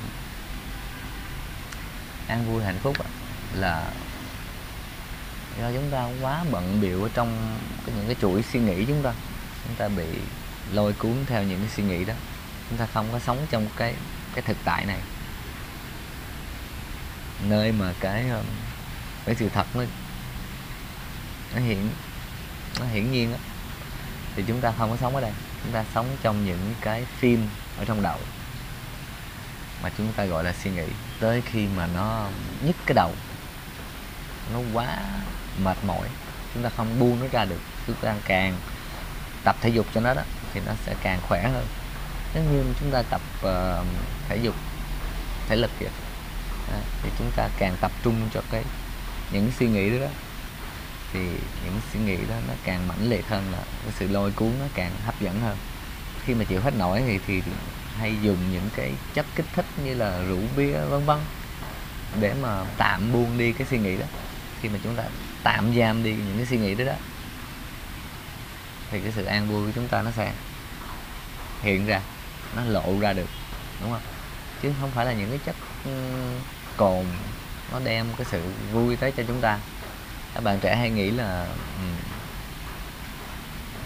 [2.27, 2.97] an vui hạnh phúc
[3.53, 3.91] là
[5.59, 9.13] do chúng ta quá bận biểu ở trong những cái chuỗi suy nghĩ chúng ta.
[9.67, 10.05] Chúng ta bị
[10.71, 12.13] lôi cuốn theo những cái suy nghĩ đó
[12.69, 13.95] chúng ta không có sống trong cái
[14.33, 14.99] cái thực tại này.
[17.43, 18.43] Nơi mà cái ờ,
[19.25, 19.83] cái sự thật nó
[21.55, 21.89] nó hiện
[22.79, 23.37] nó hiển nhiên đó.
[24.35, 25.31] thì chúng ta không có sống ở đây.
[25.63, 27.47] Chúng ta sống trong những cái phim
[27.77, 28.17] ở trong đầu
[29.83, 30.85] mà chúng ta gọi là suy nghĩ.
[31.19, 32.29] Tới khi mà nó
[32.61, 33.11] nhức cái đầu,
[34.53, 34.97] nó quá
[35.63, 36.07] mệt mỏi,
[36.53, 37.59] chúng ta không buông nó ra được.
[37.87, 38.57] Chúng ta càng
[39.43, 40.21] tập thể dục cho nó đó,
[40.53, 41.65] thì nó sẽ càng khỏe hơn
[42.35, 43.85] nếu như chúng ta tập uh,
[44.29, 44.55] thể dục
[45.47, 45.89] thể lực kìa.
[46.71, 48.63] À, thì chúng ta càng tập trung cho cái
[49.31, 50.11] những suy nghĩ đó, đó
[51.13, 51.19] thì
[51.65, 54.65] những suy nghĩ đó nó càng mãnh liệt hơn là cái sự lôi cuốn nó
[54.75, 55.57] càng hấp dẫn hơn.
[56.25, 57.41] Khi mà chịu hết nổi thì thì
[57.99, 61.19] hay dùng những cái chất kích thích như là rượu bia vân vân
[62.19, 64.05] để mà tạm buông đi cái suy nghĩ đó.
[64.61, 65.03] Khi mà chúng ta
[65.43, 66.93] tạm giam đi những cái suy nghĩ đó đó
[68.91, 70.31] thì cái sự an vui của chúng ta nó sẽ
[71.61, 72.01] hiện ra
[72.55, 73.29] nó lộ ra được,
[73.81, 74.01] đúng không?
[74.61, 75.91] Chứ không phải là những cái chất ừ,
[76.77, 77.05] cồn
[77.71, 78.41] nó đem cái sự
[78.71, 79.59] vui tới cho chúng ta.
[80.33, 81.85] Các bạn trẻ hay nghĩ là ừ,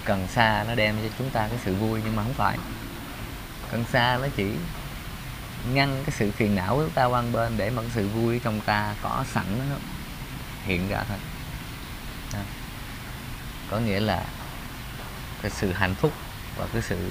[0.05, 2.57] cần sa nó đem cho chúng ta cái sự vui, nhưng mà không phải.
[3.71, 4.45] Cần sa nó chỉ
[5.73, 8.39] ngăn cái sự phiền não của chúng ta qua bên để mà cái sự vui
[8.39, 9.75] trong ta có sẵn nó
[10.65, 11.17] hiện ra thôi.
[12.33, 12.43] À.
[13.71, 14.23] có nghĩa là
[15.41, 16.13] cái sự hạnh phúc
[16.57, 17.09] và cái sự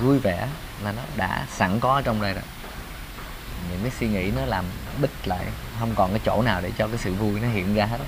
[0.00, 0.48] vui vẻ
[0.82, 2.42] là nó đã sẵn có trong đây rồi.
[3.70, 4.64] Những cái suy nghĩ nó làm
[5.00, 5.44] bích lại,
[5.80, 7.98] không còn cái chỗ nào để cho cái sự vui nó hiện ra hết.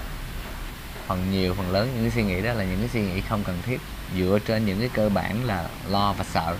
[1.06, 3.44] Phần nhiều, phần lớn những cái suy nghĩ đó là những cái suy nghĩ không
[3.44, 3.80] cần thiết,
[4.16, 6.56] dựa trên những cái cơ bản là lo và sợ.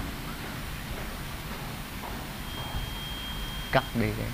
[3.73, 4.27] Cắt đi cái,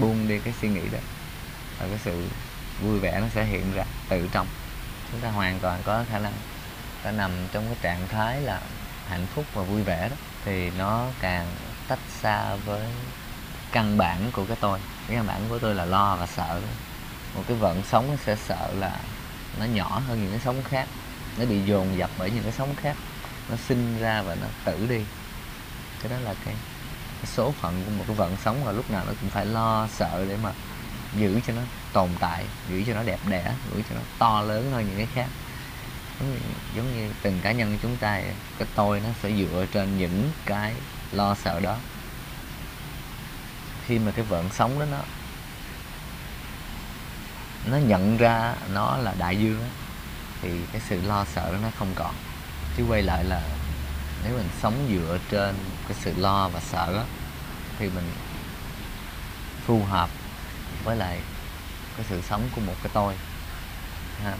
[0.00, 0.98] buông đi cái suy nghĩ đó,
[1.78, 2.24] và cái sự
[2.82, 4.46] vui vẻ nó sẽ hiện ra từ trong.
[5.12, 6.32] Chúng ta hoàn toàn có khả năng,
[7.02, 8.60] ta nằm trong cái trạng thái là
[9.08, 11.46] hạnh phúc và vui vẻ đó thì nó càng
[11.88, 12.86] tách xa với
[13.72, 14.78] căn bản của cái tôi.
[15.08, 16.60] Cái căn bản của tôi là lo và sợ.
[17.34, 18.96] Một cái vận sống nó sẽ sợ là
[19.58, 20.88] nó nhỏ hơn những cái sống khác.
[21.38, 22.96] Nó bị dồn dập bởi những cái sống khác.
[23.50, 25.04] Nó sinh ra và nó tử đi.
[26.02, 26.54] Cái đó là cái,
[27.22, 29.88] cái số phận của một cái vận sống và lúc nào nó cũng phải lo
[29.96, 30.52] sợ để mà
[31.16, 34.70] giữ cho nó tồn tại giữ cho nó đẹp đẽ giữ cho nó to lớn
[34.72, 35.26] hơn những cái khác
[36.20, 36.38] giống như,
[36.76, 38.20] giống như từng cá nhân chúng ta
[38.58, 40.74] cái tôi nó sẽ dựa trên những cái
[41.12, 41.76] lo sợ đó
[43.86, 44.98] khi mà cái vận sống đó nó
[47.66, 49.66] nó nhận ra nó là đại dương đó,
[50.42, 52.14] thì cái sự lo sợ đó nó không còn
[52.76, 53.42] chứ quay lại là
[54.24, 55.54] nếu mình sống dựa trên
[55.88, 57.04] cái sự lo và sợ đó,
[57.78, 58.10] thì mình
[59.66, 60.10] phù hợp
[60.84, 61.20] với lại
[61.96, 63.14] cái sự sống của một cái tôi
[64.24, 64.34] ha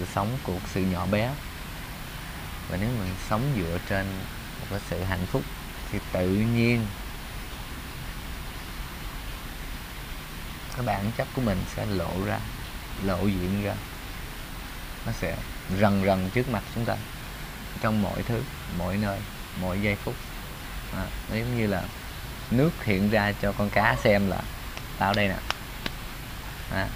[0.00, 1.30] sự sống của một sự nhỏ bé.
[2.68, 4.06] Và nếu mình sống dựa trên
[4.60, 5.42] một cái sự hạnh phúc
[5.92, 6.86] thì tự nhiên
[10.76, 12.38] cái bản chất của mình sẽ lộ ra
[13.04, 13.74] lộ diện ra.
[15.06, 15.36] Nó sẽ
[15.80, 16.96] rần rần trước mặt chúng ta
[17.80, 18.42] trong mọi thứ
[18.78, 19.18] mọi nơi
[19.60, 20.14] mọi giây phút.
[20.96, 21.82] À, nó giống như là
[22.50, 24.42] nước hiện ra cho con cá xem là
[24.98, 25.36] tao đây nè.
[26.72, 26.88] À,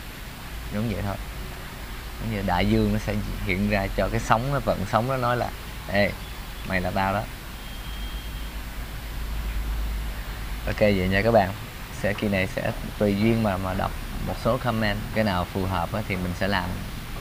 [0.74, 1.16] giống vậy thôi
[2.32, 5.36] như đại dương nó sẽ hiện ra cho cái sóng nó vận sóng nó nói
[5.36, 5.50] là
[5.92, 6.10] ê
[6.68, 7.22] mày là tao đó.
[10.66, 11.50] Ok vậy nha các bạn.
[12.02, 13.90] Sẽ kỳ này sẽ tùy duyên mà mà đọc
[14.26, 14.98] một số comment.
[15.14, 16.70] Cái nào phù hợp thì mình sẽ làm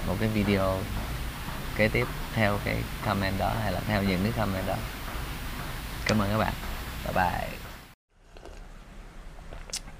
[0.07, 0.79] một cái video
[1.75, 4.75] kế tiếp theo cái comment đó hay là theo những cái comment đó.
[6.05, 6.53] Cảm ơn các bạn.
[7.05, 7.47] Bye bye.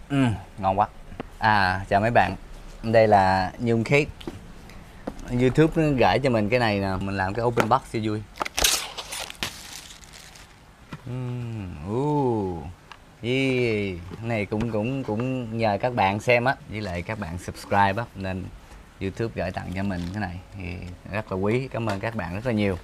[0.09, 0.25] Ừ,
[0.57, 0.87] ngon quá.
[1.39, 2.35] À chào mấy bạn.
[2.83, 4.05] Đây là nhung khí
[5.29, 8.21] youtube nó gửi cho mình cái này nè mình làm cái open box cho vui.
[11.09, 12.63] Uhm, uh,
[13.21, 13.97] yeah.
[14.23, 18.05] này cũng cũng cũng nhờ các bạn xem á với lại các bạn subscribe á
[18.15, 18.43] nên
[19.01, 20.75] youtube gửi tặng cho mình cái này thì
[21.11, 22.77] rất là quý cảm ơn các bạn rất là nhiều.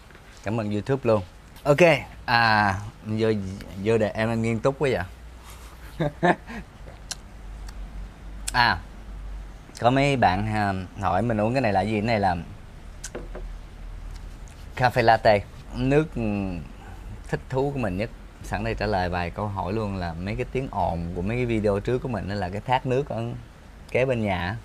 [0.43, 1.21] Cảm ơn youtube luôn.
[1.63, 1.81] Ok
[2.25, 2.75] à
[3.05, 3.27] vô
[3.83, 5.03] vô để em nghiêm túc quá vậy.
[8.53, 8.77] À
[9.79, 11.93] có mấy bạn à, hỏi mình uống cái này là gì?
[11.93, 12.35] Cái này là
[14.75, 15.39] cafe latte.
[15.75, 16.21] Nước ừ,
[17.27, 18.09] thích thú của mình nhất.
[18.43, 21.37] Sẵn đây trả lời vài câu hỏi luôn là mấy cái tiếng ồn của mấy
[21.37, 23.23] cái video trước của mình đó là cái thác nước ở
[23.91, 24.57] kế bên nhà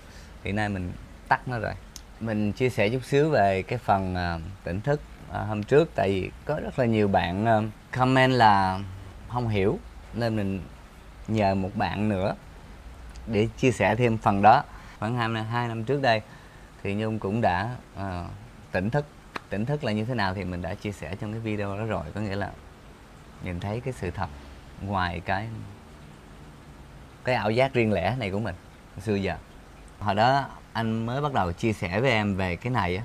[0.43, 0.93] hiện nay mình
[1.27, 1.73] tắt nó rồi.
[2.19, 5.89] Mình chia sẻ chút xíu về cái phần uh, tỉnh thức uh, hôm trước.
[5.95, 8.79] Tại vì có rất là nhiều bạn uh, comment là
[9.27, 9.79] không hiểu.
[10.13, 10.61] Nên mình
[11.27, 12.35] nhờ một bạn nữa
[13.27, 14.63] để chia sẻ thêm phần đó
[14.99, 16.21] khoảng hai năm, hai năm trước đây
[16.83, 18.03] thì nhung cũng đã uh,
[18.71, 19.05] tỉnh thức.
[19.49, 21.85] Tỉnh thức là như thế nào thì mình đã chia sẻ trong cái video đó
[21.85, 22.03] rồi.
[22.15, 22.51] Có nghĩa là
[23.43, 24.29] nhìn thấy cái sự thật
[24.81, 25.49] ngoài cái
[27.23, 28.55] cái ảo giác riêng lẻ này của mình
[29.01, 29.35] xưa giờ.
[29.99, 33.03] Hồi đó anh mới bắt đầu chia sẻ với em về cái này á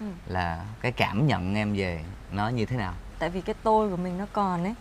[0.00, 0.06] ừ.
[0.26, 2.94] là cái cảm nhận em về nó như thế nào.
[3.18, 4.74] Tại vì cái tôi của mình nó còn ấy.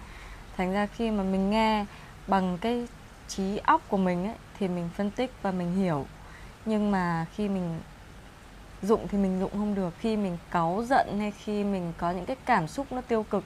[0.58, 1.86] Thành ra khi mà mình nghe
[2.28, 2.88] bằng cái
[3.28, 6.06] trí óc của mình ấy thì mình phân tích và mình hiểu
[6.65, 7.80] nhưng mà khi mình
[8.82, 9.93] dụng thì mình dụng không được.
[10.00, 13.43] Khi mình cáu giận hay khi mình có những cái cảm xúc nó tiêu cực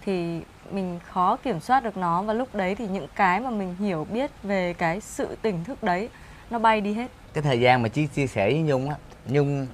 [0.00, 2.22] thì mình khó kiểm soát được nó.
[2.22, 5.82] Và lúc đấy thì những cái mà mình hiểu biết về cái sự tỉnh thức
[5.82, 6.08] đấy,
[6.50, 7.10] nó bay đi hết.
[7.32, 8.96] Cái thời gian mà chị chia sẻ với nhung á,
[9.28, 9.66] nhung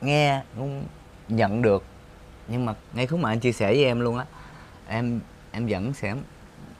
[0.00, 0.84] nghe, nhung
[1.28, 1.84] nhận được.
[2.48, 4.24] Nhưng mà ngay khúc mà anh chia sẻ với em luôn á,
[4.88, 5.20] em
[5.52, 6.14] em vẫn sẽ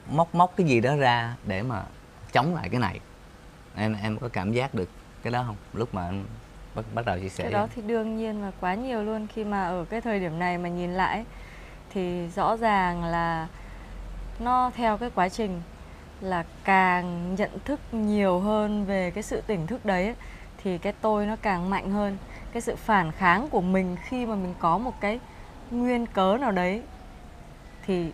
[0.09, 1.83] móc móc cái gì đó ra để mà
[2.31, 2.99] chống lại cái này.
[3.75, 4.89] Em em có cảm giác được
[5.23, 6.25] cái đó không, lúc mà anh
[6.75, 9.27] bắt bắt đầu chia sẻ cái đó thì đương nhiên là quá nhiều luôn.
[9.27, 11.25] Khi mà ở cái thời điểm này mà nhìn lại
[11.89, 13.47] thì rõ ràng là
[14.39, 15.61] nó theo cái quá trình
[16.21, 20.15] là càng nhận thức nhiều hơn về cái sự tỉnh thức đấy
[20.63, 22.17] thì cái tôi nó càng mạnh hơn.
[22.51, 25.19] Cái sự phản kháng của mình khi mà mình có một cái
[25.71, 26.81] nguyên cớ nào đấy
[27.85, 28.11] thì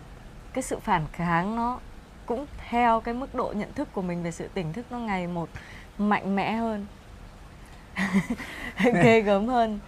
[0.53, 1.79] cái sự phản kháng nó
[2.25, 5.27] cũng theo cái mức độ nhận thức của mình về sự tỉnh thức nó ngày
[5.27, 5.49] một
[5.97, 6.85] mạnh mẽ hơn.
[9.03, 9.79] ghê gớm hơn.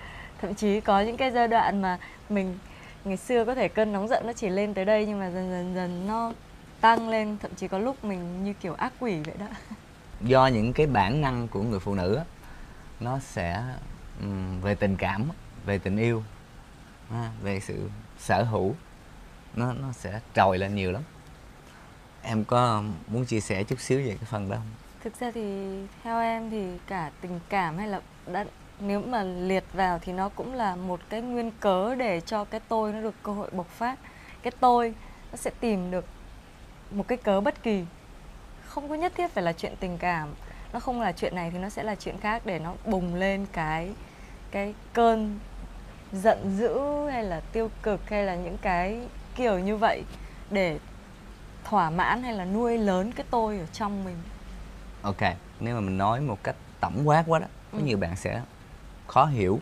[0.41, 1.97] Thậm chí có những cái giai đoạn mà
[2.29, 2.57] mình
[3.05, 5.51] ngày xưa có thể cơn nóng giận nó chỉ lên tới đây nhưng mà dần
[5.51, 6.33] dần dần nó
[6.81, 9.45] tăng lên thậm chí có lúc mình như kiểu ác quỷ vậy đó.
[10.21, 12.19] Do những cái bản năng của người phụ nữ
[12.99, 13.63] nó sẽ
[14.21, 15.29] um, về tình cảm
[15.65, 16.23] về tình yêu
[17.41, 18.75] về sự sở hữu
[19.55, 21.01] nó nó sẽ trồi lên nhiều lắm.
[22.21, 24.80] Em có muốn chia sẻ chút xíu về cái phần đó không?
[25.03, 28.45] Thực ra thì theo em thì cả tình cảm hay là đã,
[28.79, 32.59] nếu mà liệt vào thì nó cũng là một cái nguyên cớ để cho cái
[32.67, 33.99] tôi nó được cơ hội bộc phát.
[34.41, 34.93] Cái tôi
[35.31, 36.05] nó sẽ tìm được
[36.91, 37.85] một cái cớ bất kỳ.
[38.65, 40.29] Không có nhất thiết phải là chuyện tình cảm.
[40.73, 43.45] Nó không là chuyện này thì nó sẽ là chuyện khác để nó bùng lên
[43.51, 43.93] cái
[44.51, 45.39] cái cơn
[46.11, 46.79] giận dữ
[47.11, 49.01] hay là tiêu cực hay là những cái
[49.35, 50.03] kiểu như vậy
[50.49, 50.79] để
[51.63, 54.17] thỏa mãn hay là nuôi lớn cái tôi ở trong mình
[55.01, 55.21] ok
[55.59, 57.83] nếu mà mình nói một cách tổng quát quá đó có ừ.
[57.83, 58.41] nhiều bạn sẽ
[59.07, 59.59] khó hiểu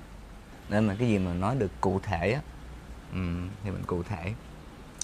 [0.69, 2.41] nên mà cái gì mà nói được cụ thể á
[3.13, 4.33] um, thì mình cụ thể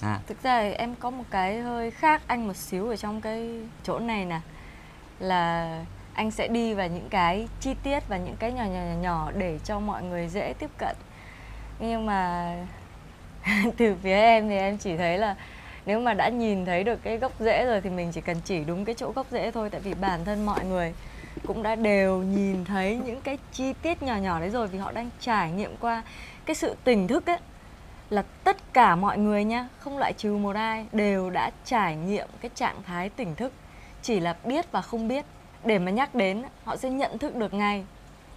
[0.02, 0.20] à.
[0.26, 3.60] thực ra thì em có một cái hơi khác anh một xíu ở trong cái
[3.82, 4.40] chỗ này nè
[5.18, 9.00] là anh sẽ đi vào những cái chi tiết và những cái nhỏ nhỏ nhỏ
[9.00, 10.96] nhỏ để cho mọi người dễ tiếp cận
[11.78, 12.52] nhưng mà
[13.76, 15.36] từ phía em thì em chỉ thấy là
[15.86, 18.64] nếu mà đã nhìn thấy được cái gốc rễ rồi thì mình chỉ cần chỉ
[18.64, 20.94] đúng cái chỗ gốc rễ thôi, tại vì bản thân mọi người
[21.46, 24.92] cũng đã đều nhìn thấy những cái chi tiết nhỏ nhỏ đấy rồi vì họ
[24.92, 26.02] đang trải nghiệm qua
[26.46, 27.38] cái sự tỉnh thức ấy.
[28.10, 32.28] Là tất cả mọi người nha không loại trừ một ai, đều đã trải nghiệm
[32.40, 33.52] cái trạng thái tỉnh thức.
[34.02, 35.24] Chỉ là biết và không biết.
[35.64, 37.84] Để mà nhắc đến, họ sẽ nhận thức được ngay.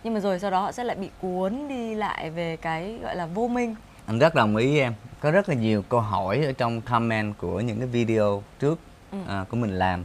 [0.04, 3.16] Nhưng mà rồi sau đó họ sẽ lại bị cuốn đi lại về cái, gọi
[3.16, 3.76] là, vô minh.
[4.06, 7.38] Anh rất đồng ý với em có rất là nhiều câu hỏi ở trong comment
[7.38, 8.80] của những cái video trước
[9.12, 9.18] ừ.
[9.28, 10.04] à, của mình làm.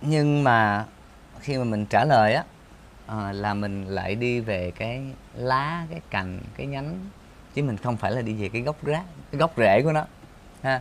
[0.00, 0.84] Nhưng mà
[1.40, 2.44] khi mà mình trả lời á
[3.06, 5.02] à, là mình lại đi về cái
[5.34, 7.00] lá cái cành cái nhánh.
[7.54, 10.04] Chứ mình không phải là đi về cái gốc rác cái gốc rễ của nó
[10.62, 10.80] ha.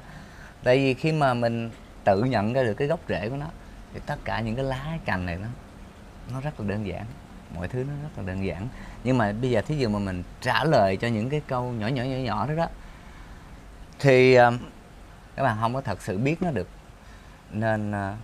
[0.64, 1.70] Tại vì khi mà mình
[2.04, 3.48] tự nhận ra được cái gốc rễ của nó
[3.94, 5.48] thì tất cả những cái lá cái cành này nó
[6.34, 7.06] nó rất là đơn giản.
[7.56, 8.68] Mọi thứ nó rất là đơn giản.
[9.04, 11.88] Nhưng mà bây giờ thí dụ mà mình trả lời cho những cái câu nhỏ
[11.88, 12.68] nhỏ nhỏ nhỏ đó đó
[14.00, 14.58] thì um,
[15.36, 16.68] các bạn không có thật sự biết nó được.
[17.52, 18.16] Nên ờ,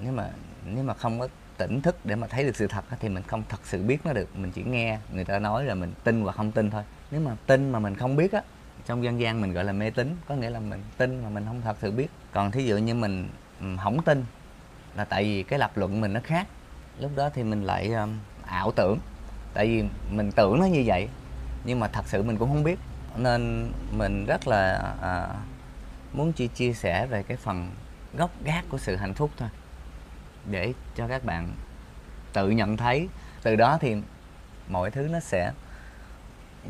[0.00, 0.28] nếu mà
[0.64, 3.42] nếu mà không có tỉnh thức để mà thấy được sự thật thì mình không
[3.48, 4.36] thật sự biết nó được.
[4.36, 6.82] Mình chỉ nghe người ta nói là mình tin hoặc không tin thôi.
[7.10, 8.42] Nếu mà tin mà mình không biết á
[8.86, 11.44] trong dân gian mình gọi là mê tín có nghĩa là mình tin mà mình
[11.46, 12.08] không thật sự biết.
[12.32, 13.28] Còn thí dụ như mình
[13.82, 14.24] không tin
[14.96, 16.46] là tại vì cái lập luận mình nó khác
[17.00, 18.98] lúc đó thì mình lại um, ảo tưởng.
[19.54, 21.08] Tại vì mình tưởng nó như vậy
[21.64, 22.78] nhưng mà thật sự mình cũng không biết
[23.16, 25.28] nên mình rất là à,
[26.12, 27.70] muốn chỉ chia sẻ về cái phần
[28.14, 29.48] gốc gác của sự hạnh phúc thôi.
[30.50, 31.52] Để cho các bạn
[32.32, 33.08] tự nhận thấy.
[33.42, 33.96] Từ đó thì
[34.68, 35.52] mọi thứ nó sẽ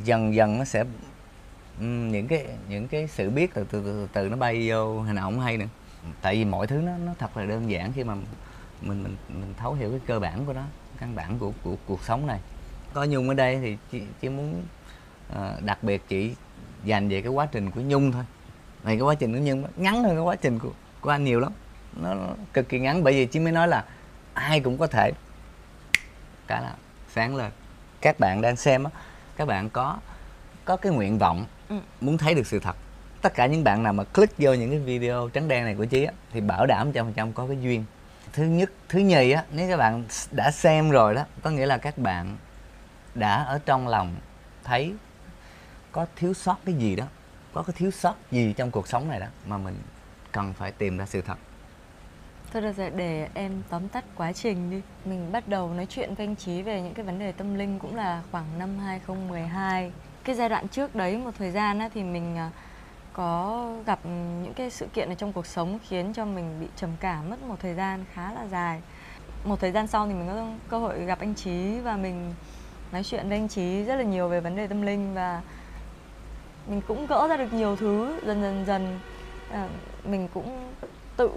[0.05, 0.85] dần dần nó sẽ
[1.81, 5.31] những cái những cái sự biết từ từ từ, từ nó bay vô hình nào
[5.31, 5.67] hay nữa.
[6.23, 9.55] Tại vì mọi thứ nó nó thật là đơn giản khi mà mình mình mình
[9.59, 10.63] thấu hiểu cái cơ bản của nó
[10.99, 12.41] căn bản của của cuộc sống này.
[12.93, 14.63] Có nhung ở đây thì chỉ, chỉ muốn
[15.35, 16.35] ờ, đặc biệt chỉ
[16.85, 18.25] dành về cái quá trình của nhung thôi.
[18.85, 20.71] Này cái quá trình của nhung ngắn hơn cái quá trình của
[21.01, 21.53] của anh nhiều lắm.
[22.03, 23.85] Nó, nó cực kỳ ngắn bởi vì chị mới nói là
[24.35, 25.13] ai cũng có thể.
[26.47, 26.75] Cái là
[27.15, 27.51] sáng lên.
[28.01, 28.91] Các bạn đang xem á
[29.37, 29.97] các bạn có
[30.65, 31.77] có cái nguyện vọng Ừ.
[32.01, 32.77] muốn thấy được sự thật.
[33.23, 35.85] Tất cả những bạn nào mà click vô những cái video trắng đen này của
[35.85, 37.85] chị á thì bảo đảm trăm phần trăm có cái duyên.
[38.33, 41.79] Thứ nhất thứ nhì á nếu các bạn đã xem rồi đó có nghĩa là
[41.79, 42.37] các bạn
[43.15, 44.15] đã ở trong lòng
[44.65, 44.95] thấy
[45.93, 47.05] có thiếu sót cái gì đó
[47.53, 49.75] có cái thiếu sót gì trong cuộc sống này đó mà mình
[50.33, 51.39] cần phải tìm ra sự thật?
[52.53, 54.81] Thôi được rồi, để em tóm tắt quá trình đi.
[55.05, 57.79] Mình bắt đầu nói chuyện với anh Trí về những cái vấn đề tâm linh
[57.79, 59.93] cũng là khoảng năm 2012
[60.25, 62.51] Cái giai đoạn trước đấy một thời gian á, thì mình à,
[63.13, 63.99] có gặp
[64.43, 67.43] những cái sự kiện ở trong cuộc sống khiến cho mình bị trầm cảm mất
[67.43, 68.83] một thời gian khá là dài.
[69.45, 72.35] Một thời gian sau thì mình có cơ hội gặp anh Trí và mình
[72.93, 75.43] nói chuyện với anh Trí rất là nhiều về vấn đề tâm linh và
[76.67, 78.99] mình cũng gỡ ra được nhiều thứ dần dần dần.
[79.51, 79.69] À,
[80.05, 80.73] mình cũng
[81.17, 81.31] tự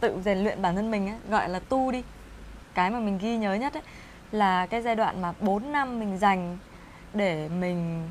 [0.00, 2.02] tự rèn luyện bản thân mình ấy, gọi là tu đi.
[2.74, 3.82] Cái mà mình ghi nhớ nhất ấy,
[4.32, 6.58] là cái giai đoạn mà 4 năm mình dành
[7.14, 8.10] để mình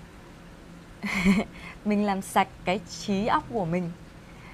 [1.86, 3.92] mình làm sạch cái trí óc của mình.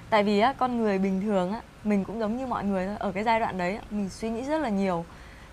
[0.09, 2.95] Tại vì á con người bình thường á mình cũng giống như mọi người thôi.
[2.99, 5.05] Ở cái giai đoạn đấy á, mình suy nghĩ rất là nhiều.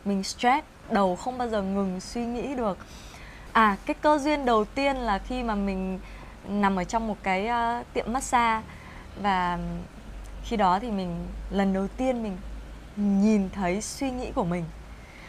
[0.05, 2.79] Mình stress đầu không bao giờ ngừng suy nghĩ được
[3.55, 5.99] à cái cơ duyên đầu tiên là khi mà mình
[6.49, 8.63] nằm ở trong một cái uh, tiệm massage
[9.23, 9.59] và
[10.45, 12.37] khi đó thì mình lần đầu tiên mình
[12.97, 14.65] nhìn thấy suy nghĩ của mình.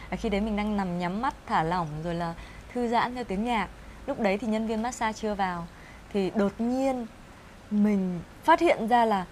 [0.10, 2.34] À, khi đấy mình đang nằm nhắm mắt thả lỏng rồi là
[2.74, 3.68] thư giãn theo tiếng nhạc.
[4.08, 5.68] Lúc đấy thì nhân viên massage chưa vào
[6.14, 7.06] thì đột nhiên
[7.72, 9.26] mình phát hiện ra là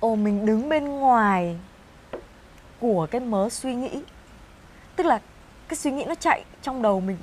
[0.00, 1.58] ồ mình đứng bên ngoài
[2.80, 4.02] của cái mớ suy nghĩ.
[4.96, 5.20] Tức là
[5.68, 7.16] cái suy nghĩ nó chạy trong đầu mình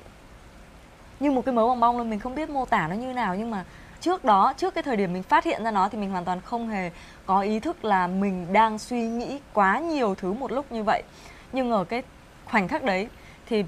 [1.19, 3.35] như một cái mớ bong bong luôn mình không biết mô tả nó như nào.
[3.35, 3.65] Nhưng mà
[4.01, 6.41] trước đó, trước cái thời điểm mình phát hiện ra nó thì mình hoàn toàn
[6.41, 6.91] không hề
[7.25, 11.03] có ý thức là mình đang suy nghĩ quá nhiều thứ một lúc như vậy.
[11.51, 12.03] Nhưng ở cái
[12.45, 13.07] khoảnh khắc đấy
[13.45, 13.65] thì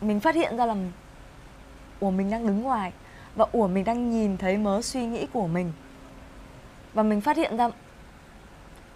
[0.00, 0.74] mình phát hiện ra là
[2.00, 2.92] ủa, mình đang đứng ngoài
[3.34, 5.72] và ủa, mình đang nhìn thấy mớ suy nghĩ của mình.
[6.94, 7.70] Và mình phát hiện ra,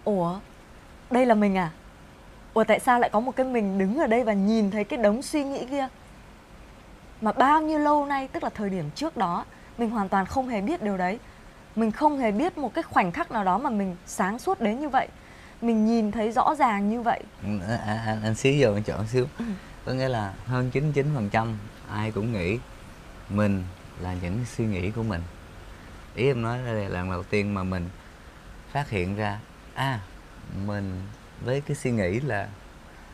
[0.03, 0.39] ủa,
[1.11, 1.71] đây là mình à?
[2.53, 4.99] Ủa, tại sao lại có một cái mình đứng ở đây và nhìn thấy cái
[4.99, 5.87] đống suy nghĩ kia?
[7.23, 9.45] Mà bao nhiêu lâu nay tức là thời điểm trước đó
[9.77, 11.19] mình hoàn toàn không hề biết điều đấy.
[11.75, 14.79] Mình không hề biết một cái khoảnh khắc nào đó mà mình sáng suốt đến
[14.79, 15.07] như vậy.
[15.61, 17.19] Mình nhìn thấy rõ ràng như vậy.
[17.43, 19.25] Ừ, anh, anh, anh xí vô anh chọn xíu.
[19.85, 21.57] Có nghĩa là hơn 99 phần trăm
[21.91, 22.59] ai cũng nghĩ
[23.29, 23.63] mình
[23.99, 25.21] là những suy nghĩ của mình.
[26.15, 27.89] Ý em nói đây là lần đầu tiên mà mình
[28.71, 29.39] phát hiện ra
[29.73, 29.99] à
[30.65, 31.01] mình
[31.45, 32.47] với cái suy nghĩ là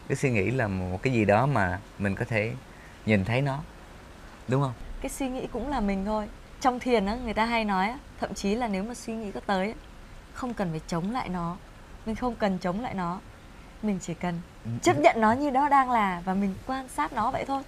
[0.07, 2.53] cái suy nghĩ là một cái gì đó mà mình có thể
[3.05, 3.60] nhìn thấy nó
[4.50, 4.74] đúng không?
[5.02, 6.28] Cái suy nghĩ cũng là mình thôi.
[6.62, 9.32] Trong thiền á người ta hay nói á thậm chí là nếu mà suy nghĩ
[9.32, 9.74] có tới á,
[10.34, 11.58] không cần phải chống lại nó.
[12.06, 13.20] Mình không cần chống lại nó.
[13.82, 14.41] Mình chỉ cần
[14.82, 17.64] chấp nhận nó như nó đang là và mình quan sát nó vậy thôi.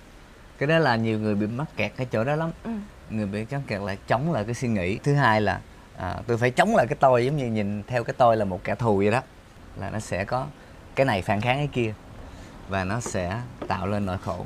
[0.57, 2.51] Cái đó là nhiều người bị mắc kẹt cái chỗ đó lắm.
[2.63, 2.71] Ừ.
[3.09, 4.97] người bị mắc kẹt là chống lại cái suy nghĩ.
[4.97, 5.59] Thứ hai là
[5.97, 8.63] à, tôi phải chống lại cái tôi giống như nhìn theo cái tôi là một
[8.63, 9.21] kẻ thù vậy đó
[9.79, 10.45] là nó sẽ có
[10.95, 11.93] cái này phản kháng cái kia
[12.69, 14.45] và nó sẽ tạo lên nỗi khổ.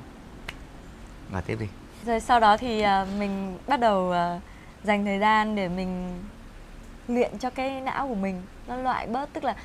[1.31, 1.67] Và tiếp đi
[2.05, 4.39] rồi sau đó thì à, mình bắt đầu à,
[4.83, 6.19] dành thời gian để mình
[7.07, 8.41] luyện cho cái não của mình.
[8.67, 9.55] Nó loại bớt tức là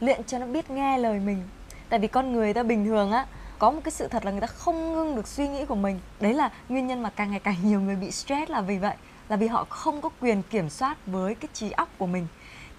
[0.00, 1.42] luyện cho nó biết nghe lời mình.
[1.88, 3.26] Tại vì con người ta bình thường á
[3.58, 6.00] có một cái sự thật là người ta không ngưng được suy nghĩ của mình.
[6.20, 8.96] Đấy là nguyên nhân mà càng ngày càng nhiều người bị stress là vì vậy
[9.28, 12.26] là vì họ không có quyền kiểm soát với cái trí óc của mình.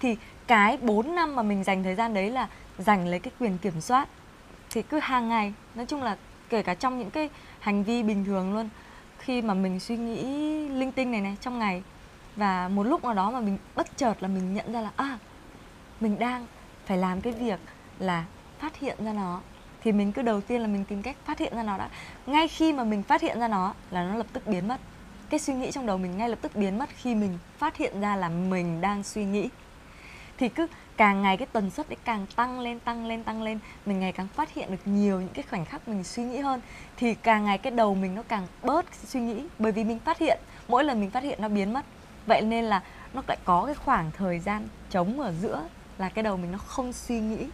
[0.00, 2.48] Thì cái 4 năm mà mình dành thời gian đấy là
[2.78, 4.08] dành lấy cái quyền kiểm soát.
[4.70, 6.16] Thì cứ hàng ngày nói chung là
[6.48, 7.30] kể cả trong những cái
[7.60, 8.68] hành vi bình thường luôn
[9.20, 10.22] khi mà mình suy nghĩ
[10.68, 11.82] linh tinh này này, trong ngày.
[12.36, 15.18] Và một lúc nào đó mà mình bất chợt là mình nhận ra là à
[16.00, 16.46] mình đang
[16.86, 17.60] phải làm cái việc
[17.98, 18.24] là
[18.58, 19.40] phát hiện ra nó.
[19.82, 21.88] Thì mình cứ đầu tiên là mình tìm cách phát hiện ra nó đã.
[22.26, 24.80] Ngay khi mà mình phát hiện ra nó là nó lập tức biến mất.
[25.30, 28.00] Cái suy nghĩ trong đầu mình ngay lập tức biến mất khi mình phát hiện
[28.00, 29.48] ra là mình đang suy nghĩ.
[30.38, 30.66] Thì cứ
[31.00, 34.12] càng ngày cái tần suất ấy càng tăng lên tăng lên tăng lên mình ngày
[34.12, 36.60] càng phát hiện được nhiều những cái khoảnh khắc mình suy nghĩ hơn.
[36.96, 40.18] Thì càng ngày cái đầu mình nó càng bớt suy nghĩ bởi vì mình phát
[40.18, 40.38] hiện
[40.68, 41.84] mỗi lần mình phát hiện nó biến mất.
[42.26, 42.82] Vậy nên là
[43.14, 45.62] nó lại có cái khoảng thời gian trống ở giữa
[45.98, 47.46] là cái đầu mình nó không suy nghĩ.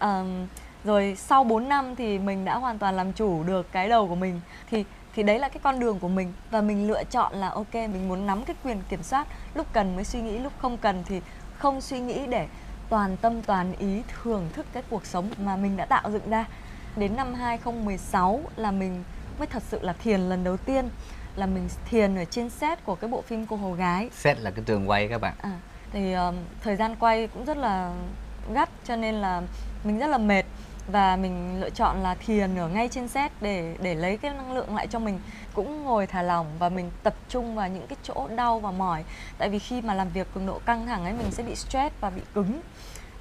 [0.00, 0.46] Um,
[0.84, 4.14] rồi sau 4 năm thì mình đã hoàn toàn làm chủ được cái đầu của
[4.14, 4.40] mình.
[4.70, 6.32] Thì thì đấy là cái con đường của mình.
[6.50, 9.26] Và mình lựa chọn là ok mình muốn nắm cái quyền kiểm soát.
[9.54, 11.20] Lúc cần mới suy nghĩ lúc không cần thì
[11.58, 12.48] không suy nghĩ để
[12.88, 16.44] toàn tâm toàn ý thưởng thức cái cuộc sống mà mình đã tạo dựng ra.
[16.96, 19.04] Đến năm 2016 là mình
[19.38, 20.88] mới thật sự là thiền lần đầu tiên
[21.36, 24.10] là mình thiền ở trên set của cái bộ phim cô hầu gái.
[24.12, 25.34] Set là cái trường quay các bạn.
[25.42, 25.52] À,
[25.92, 27.92] thì um, thời gian quay cũng rất là
[28.52, 29.42] gắt cho nên là
[29.84, 30.44] mình rất là mệt
[30.88, 34.52] và mình lựa chọn là thiền ở ngay trên set để để lấy cái năng
[34.52, 35.20] lượng lại cho mình
[35.54, 39.04] cũng ngồi thả lỏng và mình tập trung vào những cái chỗ đau và mỏi.
[39.38, 41.94] Tại vì khi mà làm việc cường độ căng thẳng ấy mình sẽ bị stress
[42.00, 42.60] và bị cứng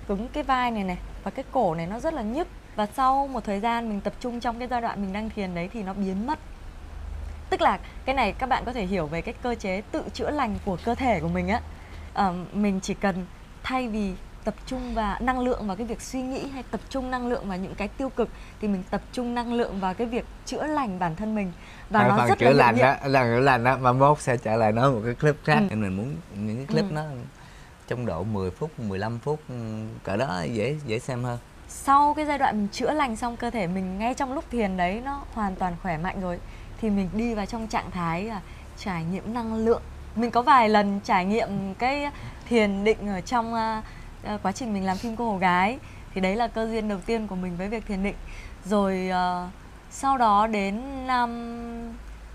[0.07, 2.47] cứng cái vai này này và cái cổ này nó rất là nhức.
[2.75, 5.55] Và sau một thời gian mình tập trung trong cái giai đoạn mình đang thiền
[5.55, 6.39] đấy thì nó biến mất.
[7.49, 10.29] Tức là cái này các bạn có thể hiểu về cái cơ chế tự chữa
[10.29, 11.61] lành của cơ thể của mình á.
[12.13, 13.25] À, mình chỉ cần
[13.63, 14.13] thay vì
[14.47, 17.49] tập trung và năng lượng vào cái việc suy nghĩ hay tập trung năng lượng
[17.49, 18.29] vào những cái tiêu cực
[18.61, 21.51] thì mình tập trung năng lượng vào cái việc chữa lành bản thân mình.
[21.89, 24.37] Và à, nó rất chữa là lành đó là chữa lành đó mà mốt sẽ
[24.37, 25.59] trả lời nói một cái clip khác.
[25.69, 25.75] Ừ.
[25.75, 26.93] mình muốn những cái clip ừ.
[26.93, 27.03] nó
[27.87, 29.55] trong độ 10 phút 15 phút ừ,
[30.03, 31.39] cỡ đó dễ dễ xem hơn.
[31.67, 34.77] Sau cái giai đoạn mình chữa lành xong cơ thể mình ngay trong lúc thiền
[34.77, 36.39] đấy nó hoàn toàn khỏe mạnh rồi
[36.81, 38.41] thì mình đi vào trong trạng thái là
[38.77, 39.81] trải nghiệm năng lượng.
[40.15, 42.11] Mình có vài lần trải nghiệm cái
[42.49, 43.53] thiền định ở trong
[44.35, 45.77] uh, quá trình mình làm phim cô hầu gái
[46.13, 48.15] thì đấy là cơ duyên đầu tiên của mình với việc thiền định
[48.65, 49.49] rồi uh,
[49.91, 51.29] sau đó đến năm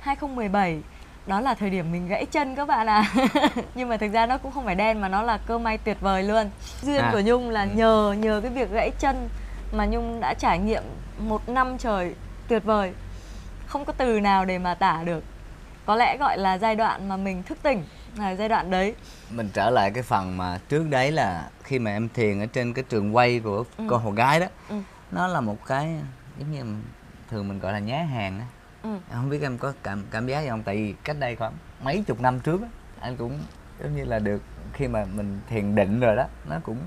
[0.01, 0.79] 2017
[1.27, 3.49] đó là thời điểm mình gãy chân các bạn ạ à.
[3.75, 5.97] nhưng mà thực ra nó cũng không phải đen mà nó là cơ may tuyệt
[6.01, 6.51] vời luôn
[6.83, 7.11] duyên à.
[7.13, 7.69] của nhung là ừ.
[7.75, 9.29] nhờ nhờ cái việc gãy chân
[9.73, 10.83] mà nhung đã trải nghiệm
[11.19, 12.15] một năm trời
[12.49, 12.93] tuyệt vời
[13.67, 15.25] không có từ nào để mà tả được
[15.87, 17.85] có lẽ gọi là giai đoạn mà mình thức tỉnh
[18.17, 18.95] là giai đoạn đấy
[19.31, 22.73] mình trở lại cái phần mà trước đấy là khi mà em thiền ở trên
[22.73, 23.85] cái trường quay của ừ.
[23.91, 24.77] cô hầu gái đó ừ.
[25.11, 25.97] nó là một cái
[26.39, 26.65] giống như
[27.31, 28.47] thường mình gọi là nhá hàng á
[28.83, 28.97] ừ.
[29.13, 31.53] không biết em có cảm cảm giác gì không tại vì cách đây khoảng
[31.83, 32.69] mấy chục năm trước á
[33.01, 33.39] anh cũng
[33.83, 34.43] giống như là được
[34.73, 36.79] khi mà mình thiền định rồi đó nó cũng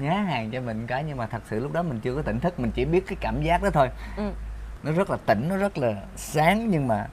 [0.00, 2.40] nhá hàng cho mình cái nhưng mà thật sự lúc đó mình chưa có tỉnh
[2.40, 4.32] thức mình chỉ biết cái cảm giác đó thôi ừ.
[4.82, 7.06] nó rất là tỉnh nó rất là sáng nhưng mà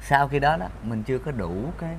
[0.00, 1.94] sau khi đó đó mình chưa có đủ cái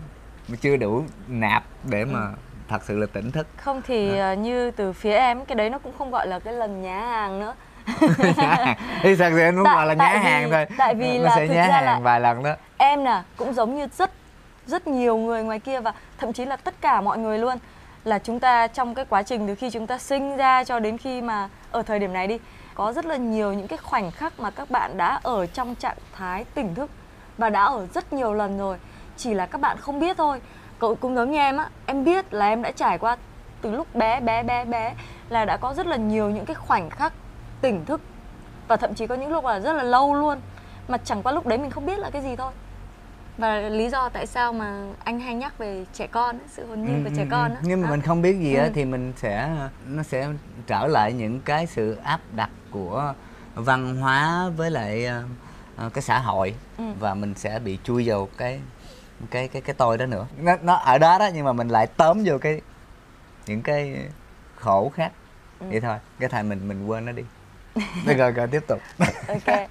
[0.47, 2.33] mình chưa đủ nạp để mà ừ.
[2.67, 3.47] Thật sự là tỉnh thức.
[3.57, 4.33] Không thì à.
[4.33, 7.39] như từ phía em cái đấy nó cũng không gọi là cái lần nhá hàng
[7.39, 7.53] nữa.
[9.01, 10.65] Thì thật sự em muốn gọi là nhá hàng thôi.
[10.77, 12.55] tại vì là sẽ nhá hàng là vài lần đó.
[12.77, 14.11] em nè cũng giống như rất
[14.65, 17.57] rất nhiều người ngoài kia và thậm chí là tất cả mọi người luôn
[18.03, 20.97] là chúng ta trong cái quá trình từ khi chúng ta sinh ra cho đến
[20.97, 22.39] khi mà ở thời điểm này đi
[22.75, 25.97] có rất là nhiều những cái khoảnh khắc mà các bạn đã ở trong trạng
[26.17, 26.89] thái tỉnh thức
[27.37, 28.77] và đã ở rất nhiều lần rồi.
[29.17, 30.41] Chỉ là các bạn không biết thôi
[30.79, 33.17] cậu cũng giống như em á em biết là em đã trải qua
[33.61, 34.93] từ lúc bé bé bé bé
[35.29, 37.13] là đã có rất là nhiều những cái khoảnh khắc
[37.61, 38.01] tỉnh thức
[38.67, 40.39] và thậm chí có những lúc là rất là lâu luôn
[40.87, 42.51] mà chẳng qua lúc đấy mình không biết là cái gì thôi
[43.37, 47.03] và lý do tại sao mà anh hay nhắc về trẻ con sự hồn nhiên
[47.03, 47.57] của trẻ ừ, ừ, con ừ.
[47.61, 47.91] nhưng mà à.
[47.91, 49.51] mình không biết gì á thì mình sẽ
[49.87, 50.27] nó sẽ
[50.67, 53.13] trở lại những cái sự áp đặt của
[53.55, 55.07] văn hóa với lại
[55.85, 56.83] uh, cái xã hội ừ.
[56.99, 58.59] và mình sẽ bị chui vào cái
[59.31, 60.27] cái cái cái tôi đó nữa.
[60.37, 62.61] Nó, nó ở đó đó nhưng mà mình lại tóm vô cái
[63.45, 64.07] những cái
[64.55, 65.11] khổ khác.
[65.59, 65.65] Ừ.
[65.69, 67.23] vậy thôi cái thầy mình mình quên nó đi.
[68.05, 68.79] Rồi rồi tiếp tục.
[69.27, 69.69] Ok.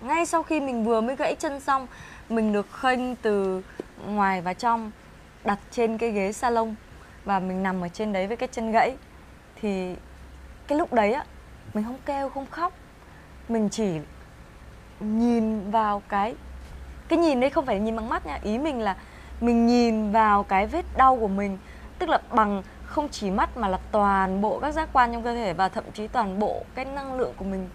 [0.00, 1.86] Ngay sau khi mình vừa mới gãy chân xong
[2.28, 3.62] mình được khênh từ
[4.06, 4.90] ngoài và trong
[5.44, 6.74] đặt trên cái ghế salon
[7.24, 8.96] và mình nằm ở trên đấy với cái chân gãy.
[9.60, 9.96] Thì
[10.66, 11.24] cái lúc đấy á
[11.74, 12.72] mình không kêu không khóc.
[13.48, 14.00] Mình chỉ
[15.00, 16.34] nhìn vào cái
[17.12, 18.38] cái nhìn đấy không phải nhìn bằng mắt nha.
[18.42, 18.96] Ý mình là
[19.40, 21.58] mình nhìn vào cái vết đau của mình,
[21.98, 25.34] tức là bằng không chỉ mắt mà là toàn bộ các giác quan trong cơ
[25.34, 27.68] thể và thậm chí toàn bộ cái năng lượng của mình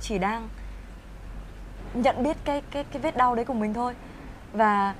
[0.00, 0.48] chỉ đang
[1.94, 3.94] nhận biết cái cái cái vết đau đấy của mình thôi.
[4.52, 4.94] Và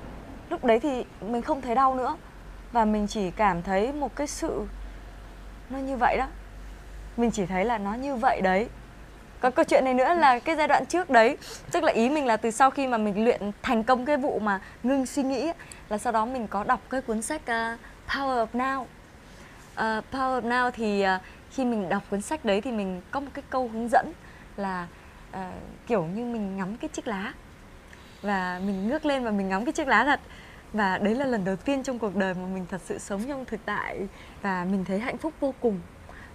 [0.49, 2.17] lúc đấy thì mình không thấy đau nữa.
[2.71, 4.65] Và mình chỉ cảm thấy một cái sự
[5.69, 6.27] nó như vậy đó.
[7.17, 8.69] Mình chỉ thấy là nó như vậy đấy
[9.41, 11.37] có câu chuyện này nữa là cái giai đoạn trước đấy
[11.71, 14.39] tức là ý mình là từ sau khi mà mình luyện thành công cái vụ
[14.39, 15.51] mà ngưng suy nghĩ
[15.89, 18.81] là sau đó mình có đọc cái cuốn sách uh, Power of Now.
[18.81, 21.21] Uh, Power of Now thì uh,
[21.51, 24.13] khi mình đọc cuốn sách đấy thì mình có một cái câu hướng dẫn
[24.57, 24.87] là
[25.31, 25.37] uh,
[25.87, 27.33] kiểu như mình ngắm cái chiếc lá.
[28.21, 30.19] Và mình ngước lên và mình ngắm cái chiếc lá thật.
[30.73, 33.45] Và đấy là lần đầu tiên trong cuộc đời mà mình thật sự sống trong
[33.45, 34.07] thực tại
[34.41, 35.79] và mình thấy hạnh phúc vô cùng.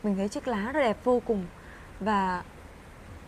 [0.03, 1.47] Mình thấy chiếc lá nó đẹp vô cùng.
[2.01, 2.43] Và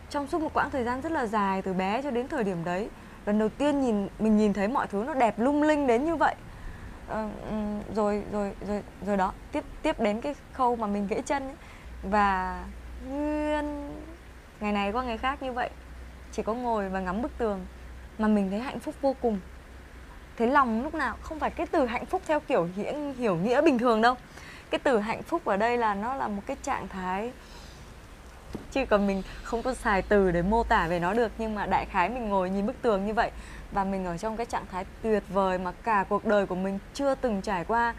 [0.09, 2.63] trong suốt một quãng thời gian rất là dài từ bé cho đến thời điểm
[2.65, 2.89] đấy
[3.25, 6.15] lần đầu tiên nhìn mình nhìn thấy mọi thứ nó đẹp lung linh đến như
[6.15, 6.35] vậy.
[7.07, 7.29] Ờ,
[7.95, 11.55] rồi rồi rồi rồi đó tiếp tiếp đến cái khâu mà mình gãy chân ấy.
[12.03, 12.63] và
[13.09, 13.91] nguyên
[14.59, 15.69] ngày này qua ngày khác như vậy
[16.31, 17.65] chỉ có ngồi và ngắm bức tường
[18.17, 19.39] mà mình thấy hạnh phúc vô cùng.
[20.37, 23.61] Thấy lòng lúc nào không phải cái từ hạnh phúc theo kiểu hiểu, hiểu nghĩa
[23.61, 24.15] bình thường đâu.
[24.69, 27.31] Cái từ hạnh phúc ở đây là nó là một cái trạng thái
[28.71, 31.31] chứ còn mình không có xài từ để mô tả về nó được.
[31.37, 33.31] Nhưng mà đại khái mình ngồi nhìn bức tường như vậy.
[33.71, 36.79] Và mình ở trong cái trạng thái tuyệt vời mà cả cuộc đời của mình
[36.93, 37.93] chưa từng trải qua.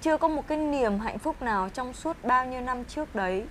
[0.00, 3.44] Chưa có một cái niềm hạnh phúc nào trong suốt bao nhiêu năm trước đấy.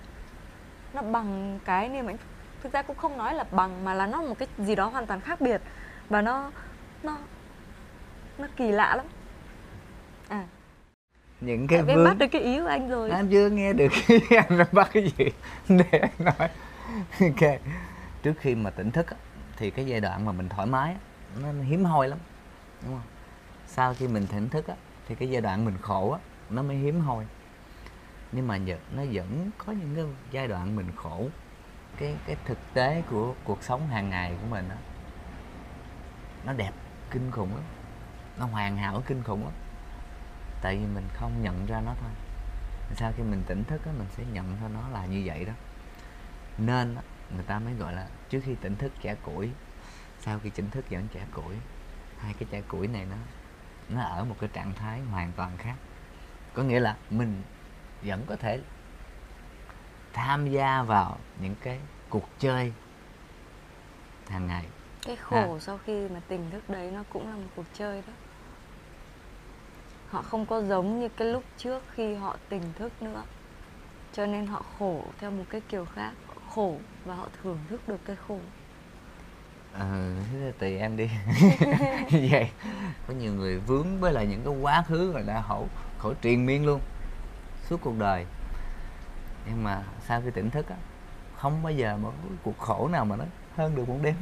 [0.92, 2.26] Nó bằng cái niềm hạnh phúc.
[2.62, 5.06] Thực ra cũng không nói là bằng, mà là nó một cái gì đó hoàn
[5.06, 5.60] toàn khác biệt.
[6.08, 6.50] Và nó
[7.02, 7.16] nó
[8.38, 9.06] nó kỳ lạ lắm
[11.40, 11.88] những cái vướng...
[11.88, 13.10] em bắt được cái ý của anh rồi.
[13.10, 13.92] Anh chưa nghe được
[14.30, 15.24] anh đã bắt cái gì
[15.68, 16.48] để anh nói.
[17.20, 17.60] Ok.
[18.22, 19.06] Trước khi mà tỉnh thức
[19.56, 20.96] thì cái giai đoạn mà mình thoải mái
[21.42, 22.18] nó hiếm hoi lắm
[22.82, 23.06] đúng không?
[23.66, 24.64] Sau khi mình tỉnh thức
[25.08, 26.18] thì cái giai đoạn mình khổ
[26.50, 27.24] nó mới hiếm hoi.
[28.32, 28.58] Nhưng mà
[28.96, 31.28] nó vẫn có những cái giai đoạn mình khổ.
[31.96, 34.76] Cái cái thực tế của cuộc sống hàng ngày của mình đó,
[36.46, 36.72] nó đẹp
[37.10, 37.64] kinh khủng lắm.
[38.38, 39.52] Nó hoàn hảo kinh khủng lắm
[40.62, 42.10] tại vì mình không nhận ra nó thôi.
[42.96, 45.52] Sau khi mình tỉnh thức á mình sẽ nhận ra nó là như vậy đó.
[46.58, 46.96] Nên
[47.34, 49.50] người ta mới gọi là trước khi tỉnh thức trẻ củi
[50.20, 51.54] sau khi tỉnh thức vẫn trẻ củi.
[52.18, 53.16] Hai cái trẻ củi này nó
[53.88, 55.74] nó ở một cái trạng thái hoàn toàn khác.
[56.54, 57.42] Có nghĩa là mình
[58.02, 58.60] vẫn có thể
[60.12, 62.72] tham gia vào những cái cuộc chơi
[64.28, 64.64] hàng ngày.
[65.02, 65.60] Cái khổ à.
[65.60, 68.12] sau khi mà tỉnh thức đấy nó cũng là một cuộc chơi đó
[70.10, 73.22] họ không có giống như cái lúc trước khi họ tỉnh thức nữa.
[74.12, 76.12] Cho nên họ khổ theo một cái kiểu khác.
[76.26, 78.38] Họ khổ và họ thưởng thức được cái khổ.
[80.32, 81.10] Thế tùy em đi.
[82.10, 82.50] Vậy
[83.08, 85.66] có nhiều người vướng với lại những cái quá khứ rồi đã khổ
[85.98, 86.80] khổ triền miên luôn
[87.68, 88.26] suốt cuộc đời.
[89.46, 90.76] Nhưng mà sau khi tỉnh thức á
[91.36, 93.24] không bao giờ một cuộc khổ nào mà nó
[93.56, 94.14] hơn được một đêm.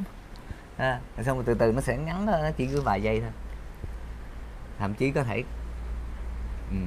[0.77, 3.31] À, xong rồi từ từ nó sẽ ngắn thôi nó chỉ cứ vài giây thôi.
[4.79, 5.43] Thậm chí có thể
[6.71, 6.77] ừ.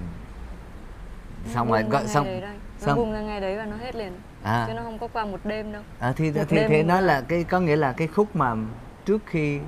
[1.52, 4.12] xong rồi có xong nó xong bùng ra ngày đấy và nó hết liền.
[4.42, 4.64] À.
[4.68, 5.82] chứ nó không có qua một đêm đâu.
[5.98, 8.54] À, thì một thì, thì nó là cái có nghĩa là cái khúc mà
[9.04, 9.60] trước khi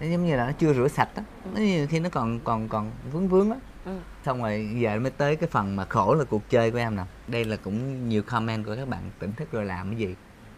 [0.00, 1.50] giống như là nó chưa rửa sạch á ừ.
[1.54, 3.56] nó như khi nó còn còn còn vướng vướng á.
[3.84, 3.98] Ừ.
[4.24, 7.02] xong rồi giờ mới tới cái phần mà khổ là cuộc chơi của em nè.
[7.28, 10.14] Đây là cũng nhiều comment của các bạn tỉnh thức rồi làm cái gì?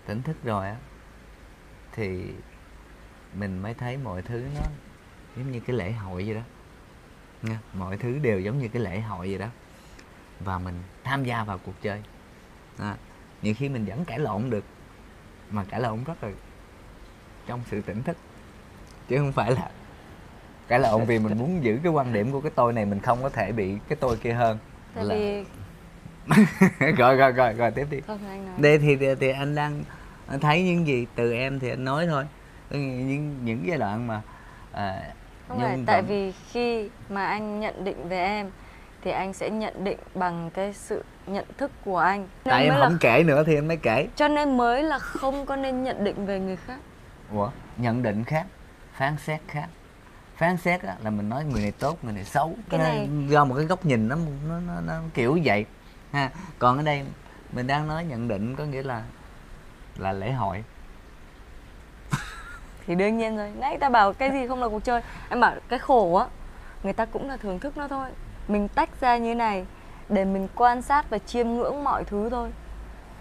[0.07, 0.76] Tỉnh thức rồi á.
[1.92, 2.22] Thì
[3.38, 4.61] mình mới thấy mọi thứ nó
[5.36, 6.40] giống như cái lễ hội vậy đó
[7.49, 9.47] Nha, mọi thứ đều giống như cái lễ hội vậy đó.
[10.40, 10.74] Và mình
[11.05, 12.03] tham gia vào cuộc chơi.
[12.78, 12.97] À,
[13.42, 14.64] nhiều khi mình vẫn cãi lộn được
[15.51, 16.30] mà cãi lộn rất là
[17.47, 18.16] trong sự tỉnh thức.
[19.09, 19.70] Chứ không phải là
[20.68, 23.22] cãi lộn vì mình muốn giữ cái quan điểm của cái tôi này mình không
[23.22, 24.59] có thể bị cái tôi kia hơn.
[24.94, 25.14] Tại là...
[25.14, 25.44] vì
[26.97, 28.01] rồi rồi rồi rồi tiếp đi.
[28.59, 29.84] Đây thì, thì thì anh đang
[30.40, 32.24] thấy những gì từ em thì anh nói thôi.
[32.70, 34.22] Những những giai đoạn mà
[34.72, 35.03] à,
[35.49, 38.51] không phải tại vì khi mà anh nhận định về em
[39.03, 42.20] thì anh sẽ nhận định bằng cái sự nhận thức của anh.
[42.20, 42.99] Nên tại em không là...
[43.01, 44.09] kể nữa thì anh mới kể.
[44.16, 46.78] Cho nên mới là không có nên nhận định về người khác.
[47.32, 48.47] Ủa nhận định khác
[48.92, 49.68] phán xét khác.
[50.36, 52.55] Phán xét á, là mình nói người này tốt người này xấu.
[52.70, 54.16] Cái, cái này do một cái góc nhìn nó
[54.49, 55.64] nó, nó nó kiểu vậy.
[56.12, 57.05] Ha còn ở đây
[57.53, 59.03] mình đang nói nhận định có nghĩa là
[59.99, 60.64] là lễ hội
[62.87, 63.53] thì đương nhiên rồi.
[63.59, 65.01] Nãy ta bảo cái gì không là cuộc chơi.
[65.28, 66.26] Em bảo cái khổ á
[66.82, 68.09] người ta cũng là thưởng thức nó thôi.
[68.49, 69.66] Mình tách ra như này
[70.09, 72.49] để mình quan sát và chiêm ngưỡng mọi thứ thôi.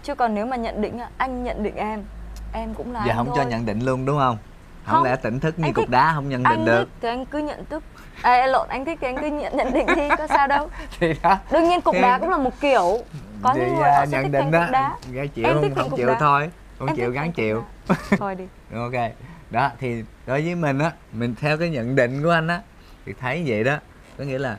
[0.02, 2.04] Chứ còn nếu mà nhận định anh nhận định em
[2.52, 3.36] em cũng là giờ anh không thôi.
[3.36, 4.38] cho nhận định luôn đúng không?
[4.84, 5.04] Không, không.
[5.04, 6.88] lẽ tỉnh thức như cục đá không nhận định được?
[7.00, 7.82] thì anh cứ nhận thức.
[8.22, 10.68] À, lộn anh thích thì anh cứ nhận nhận định đi có sao đâu.
[11.00, 11.38] Thì đó.
[11.50, 12.98] Đương nhiên cục đá cũng là một kiểu.
[13.42, 14.60] Có những người họ sẽ nhận thích định đó.
[14.60, 14.96] cục đá.
[15.12, 16.16] Gái chịu em không, không chịu đá.
[16.20, 16.50] thôi.
[16.78, 17.64] Không em chịu gắn chịu.
[18.18, 18.44] Thôi đi.
[18.74, 19.12] Ok
[19.50, 22.60] đó thì đối với mình á mình theo cái nhận định của anh á
[23.06, 23.78] thì thấy vậy đó.
[24.18, 24.58] Có nghĩa là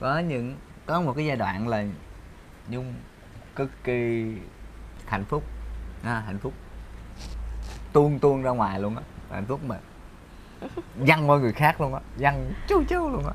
[0.00, 0.56] có những
[0.86, 1.84] có một cái giai đoạn là
[2.68, 2.94] nhung
[3.56, 4.32] cực kỳ
[5.06, 5.42] hạnh phúc.
[6.04, 6.52] À, hạnh phúc.
[7.92, 9.76] Tuôn tuôn ra ngoài luôn á hạnh phúc mà.
[10.96, 13.32] Văng qua người khác luôn á văng chú chú luôn á.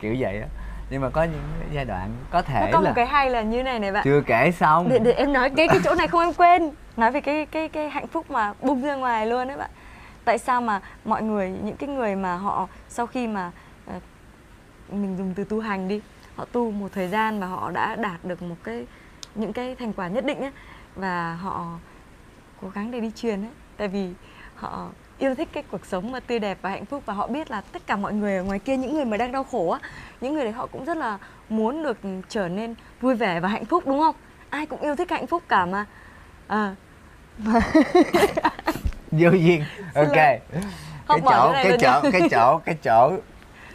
[0.00, 0.46] Kiểu vậy á.
[0.90, 3.42] Nhưng mà có những giai đoạn có thể nó có là một cái hay là
[3.42, 4.04] như này này bạn.
[4.04, 4.88] Chưa kể xong.
[4.88, 6.70] Để, để em nói cái cái chỗ này không em quên.
[6.96, 9.70] Nói về cái cái cái hạnh phúc mà bung ra ngoài luôn đấy bạn
[10.24, 13.50] tại sao mà mọi người những cái người mà họ sau khi mà
[13.96, 14.02] uh,
[14.90, 16.00] mình dùng từ tu hành đi
[16.36, 18.86] họ tu một thời gian và họ đã đạt được một cái
[19.34, 20.50] những cái thành quả nhất định ấy
[20.94, 21.78] và họ
[22.62, 23.50] cố gắng để đi truyền ấy.
[23.76, 24.12] Tại vì
[24.54, 27.50] họ yêu thích cái cuộc sống mà tươi đẹp và hạnh phúc và họ biết
[27.50, 29.80] là tất cả mọi người ở ngoài kia những người mà đang đau khổ á
[30.20, 31.18] những người đấy họ cũng rất là
[31.48, 31.98] muốn được
[32.28, 34.14] trở nên vui vẻ và hạnh phúc đúng không?
[34.50, 35.86] Ai cũng yêu thích hạnh phúc cả mà.
[36.46, 36.74] À,
[39.12, 39.64] vô duyên.
[39.94, 40.12] Ok.
[41.08, 43.16] cái chỗ cái này cái chỗ cái chỗ cái chỗ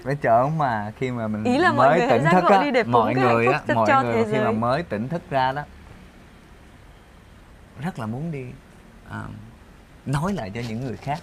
[0.06, 3.62] cái chỗ mà khi mà mình Ý là mới tỉnh thức á mọi người á
[3.76, 5.64] mọi người khi mà mới tỉnh thức ra đó
[7.82, 8.46] rất là muốn đi
[9.10, 9.24] à,
[10.06, 11.20] nói lại cho những người khác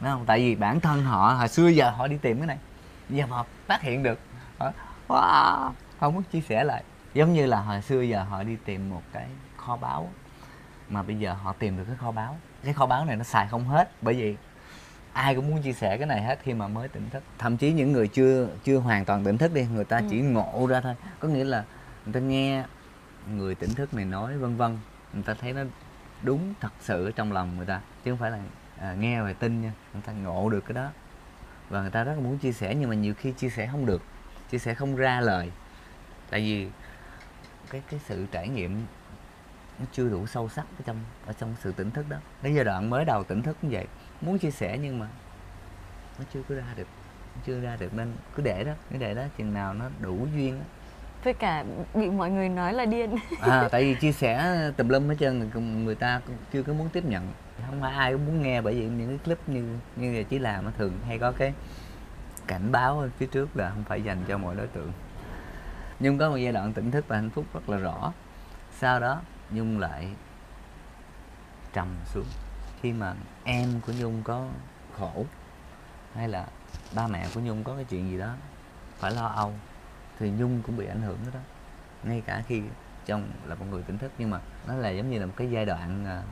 [0.00, 0.24] đúng không?
[0.26, 2.58] Tại vì bản thân họ hồi xưa giờ họ đi tìm cái này
[3.08, 4.18] giờ họ phát hiện được.
[4.58, 4.72] Họ
[5.08, 6.82] wow, không muốn chia sẻ lại.
[7.14, 10.10] Giống như là hồi xưa giờ họ đi tìm một cái kho báu
[10.88, 13.48] mà bây giờ họ tìm được cái kho báu cái kho báu này nó xài
[13.48, 13.90] không hết.
[14.02, 14.36] Bởi vì
[15.12, 17.22] ai cũng muốn chia sẻ cái này hết khi mà mới tỉnh thức.
[17.38, 20.04] Thậm chí những người chưa chưa hoàn toàn tỉnh thức đi người ta Ừ.
[20.10, 20.94] chỉ ngộ ra thôi.
[21.20, 21.64] Có nghĩa là
[22.04, 22.64] người ta nghe
[23.30, 24.78] người tỉnh thức này nói vân vân.
[25.12, 25.62] Người ta thấy nó
[26.22, 28.38] đúng thật sự ở trong lòng người ta chứ không phải là
[28.78, 29.72] à, nghe và tin nha.
[29.92, 30.90] Người ta ngộ được cái đó.
[31.68, 33.86] Và người ta rất là muốn chia sẻ nhưng mà nhiều khi chia sẻ không
[33.86, 34.02] được
[34.50, 35.50] chia sẻ không ra lời.
[36.30, 36.68] Tại vì
[37.70, 38.86] cái cái sự trải nghiệm
[39.82, 42.16] nó chưa đủ sâu sắc ở trong ở trong sự tỉnh thức đó.
[42.42, 43.86] Đến giai đoạn mới đầu tỉnh thức cũng vậy.
[44.20, 45.06] Muốn chia sẻ nhưng mà
[46.18, 46.86] nó chưa có ra được
[47.46, 50.58] chưa ra được nên cứ để đó cứ để đó chừng nào nó đủ duyên
[50.58, 50.64] á.
[51.24, 51.64] Với cả
[51.94, 53.16] bị mọi người nói là điên.
[53.40, 56.72] À tại vì chia sẻ tùm lum hết trơn người, người ta cũng chưa có
[56.72, 57.32] muốn tiếp nhận.
[57.66, 60.38] Không phải ai cũng muốn nghe bởi vì những cái clip như như là chỉ
[60.38, 61.52] làm nó thường hay có cái
[62.46, 64.92] cảnh báo ở phía trước là không phải dành cho mọi đối tượng.
[66.00, 68.12] Nhung có một giai đoạn tỉnh thức và hạnh phúc rất là rõ.
[68.78, 69.20] Sau đó
[69.54, 70.08] nhung lại
[71.72, 72.26] trầm xuống.
[72.80, 74.48] Khi mà em của nhung có
[74.98, 75.24] khổ
[76.14, 76.46] hay là
[76.94, 78.34] ba mẹ của nhung có cái chuyện gì đó
[78.98, 79.52] phải lo âu
[80.18, 81.40] thì nhung cũng bị ảnh hưởng đó, đó.
[82.02, 82.62] Ngay cả khi
[83.06, 85.50] trong là một người tỉnh thức nhưng mà nó là giống như là một cái
[85.50, 86.22] giai đoạn à,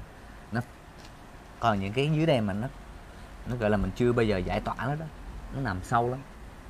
[0.52, 0.60] nó
[1.60, 2.68] còn những cái dưới đây mà nó
[3.46, 5.06] nó gọi là mình chưa bao giờ giải tỏa nó đó
[5.54, 6.20] nó nằm sâu lắm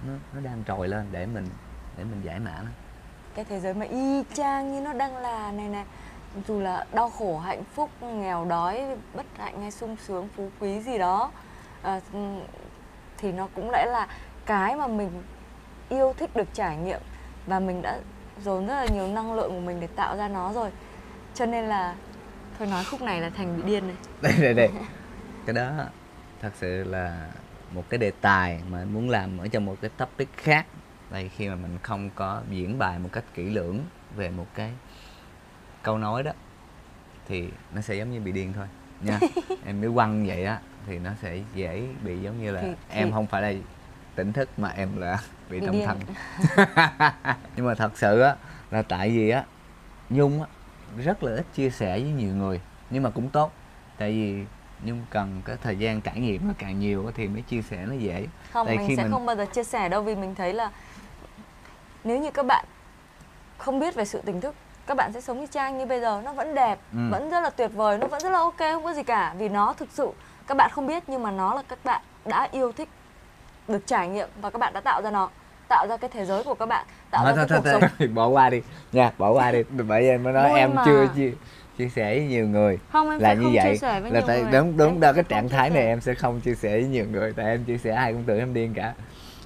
[0.07, 1.47] nó nó đang trồi lên để mình
[1.97, 2.71] để mình giải mã nó.
[3.35, 5.85] Cái thế giới mà y chang như nó đang là này nè
[6.49, 10.81] dù là đau khổ hạnh phúc nghèo đói bất hạnh hay sung sướng phú quý
[10.81, 11.31] gì đó
[11.83, 12.01] à,
[13.19, 14.09] thì nó cũng đã là
[14.47, 15.11] cái mà mình
[15.89, 17.01] yêu thích được trải nghiệm
[17.47, 17.99] và mình đã
[18.43, 20.71] dồn rất là nhiều năng lượng của mình để tạo ra nó rồi.
[21.35, 21.95] Cho nên là
[22.59, 24.71] thôi nói khúc này là thành bị điên này đây đây đây.
[25.47, 25.71] Cái đó
[26.41, 27.29] thật sự là
[27.71, 30.67] một cái đề tài mà anh muốn làm ở trong một cái topic khác.
[31.11, 33.81] Đây khi mà mình không có diễn bài một cách kỹ lưỡng
[34.17, 34.71] về một cái
[35.83, 36.33] câu nói đó
[37.29, 38.67] thì nó sẽ giống như bị điên thôi
[39.01, 39.19] nha.
[39.67, 43.13] Em nếu quăng vậy á thì nó sẽ dễ bị giống như là Thì- em
[43.13, 43.61] không phải là
[44.15, 45.19] tỉnh thức mà em là
[45.51, 45.87] bị Bị tâm điên.
[45.87, 45.99] thần.
[47.57, 48.37] Nhưng mà thật sự á
[48.71, 49.45] là tại vì á
[50.11, 50.49] nhung á
[51.05, 52.61] rất là ít chia sẻ với nhiều người
[52.91, 53.53] nhưng mà cũng tốt.
[53.99, 54.45] Tại vì
[54.85, 57.95] nhung cần cái thời gian trải nghiệm nó càng nhiều thì mới chia sẻ nó
[57.95, 58.27] dễ.
[58.53, 60.71] Không Tại mình sẽ mình- không bao giờ chia sẻ đâu vì mình thấy là
[62.05, 62.65] nếu như các bạn
[63.59, 64.55] không biết về sự tỉnh thức
[64.91, 66.99] các bạn sẽ sống như trang như bây giờ nó vẫn đẹp Ừ.
[67.11, 69.35] vẫn rất là tuyệt vời nó vẫn rất là ok không có gì cả.
[69.39, 70.09] Vì nó thực sự
[70.47, 72.89] các bạn không biết nhưng mà nó là các bạn đã yêu thích
[73.69, 75.31] được trải nghiệm và các bạn đã tạo ra nó
[75.69, 77.97] tạo ra cái thế giới của các bạn tạo thôi ra thôi cái thôi, cuộc
[77.99, 78.63] thôi bỏ qua đi.
[78.93, 79.63] Nha bỏ qua đi.
[79.89, 80.83] Bởi vì em mới nói Vui em mà.
[80.87, 81.33] chưa chia
[81.79, 82.77] chia sẻ với nhiều người.
[82.77, 84.53] Sống không em là như không vậy chia sẻ với là tại người.
[84.53, 87.05] đúng đúng Em đó cái trạng thái này em sẽ không chia sẻ với nhiều
[87.11, 88.93] người tại em chia sẻ ai cũng tưởng em điên cả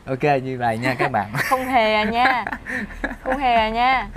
[0.06, 1.30] ok như vậy nha các bạn.
[1.34, 2.44] Không hề à nha.
[3.22, 4.08] Không hề à nha.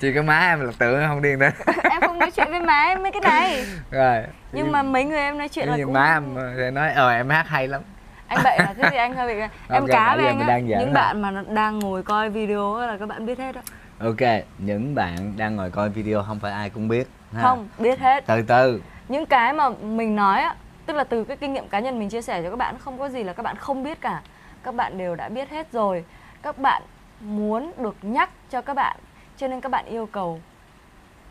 [0.00, 1.48] Chỉ có má em là tưởng không điên đó
[1.90, 3.64] em không nói chuyện với má em mấy cái này.
[3.90, 4.22] Rồi.
[4.52, 7.10] Nhưng mà mấy người em nói chuyện là như cũng má em sẽ nói ờ
[7.10, 7.80] em hát hay lắm.
[8.28, 10.78] Anh bậy à thế thì anh hơi bị em Ok, cá với anh á những
[10.78, 10.94] thôi.
[10.94, 13.62] bạn mà đang ngồi coi video là các bạn biết hết á.
[14.00, 17.42] Ok những bạn đang ngồi coi video không phải ai cũng biết ha.
[17.42, 18.24] không biết hết.
[18.26, 18.82] Từ từ.
[19.08, 20.54] Những cái mà mình nói á
[20.88, 22.98] tức là từ cái kinh nghiệm cá nhân mình chia sẻ cho các bạn, không
[22.98, 24.22] có gì là các bạn không biết cả.
[24.62, 26.04] Các bạn đều đã biết hết rồi.
[26.42, 26.82] Các bạn
[27.20, 28.96] muốn được nhắc cho các bạn,
[29.36, 30.40] cho nên các bạn yêu cầu.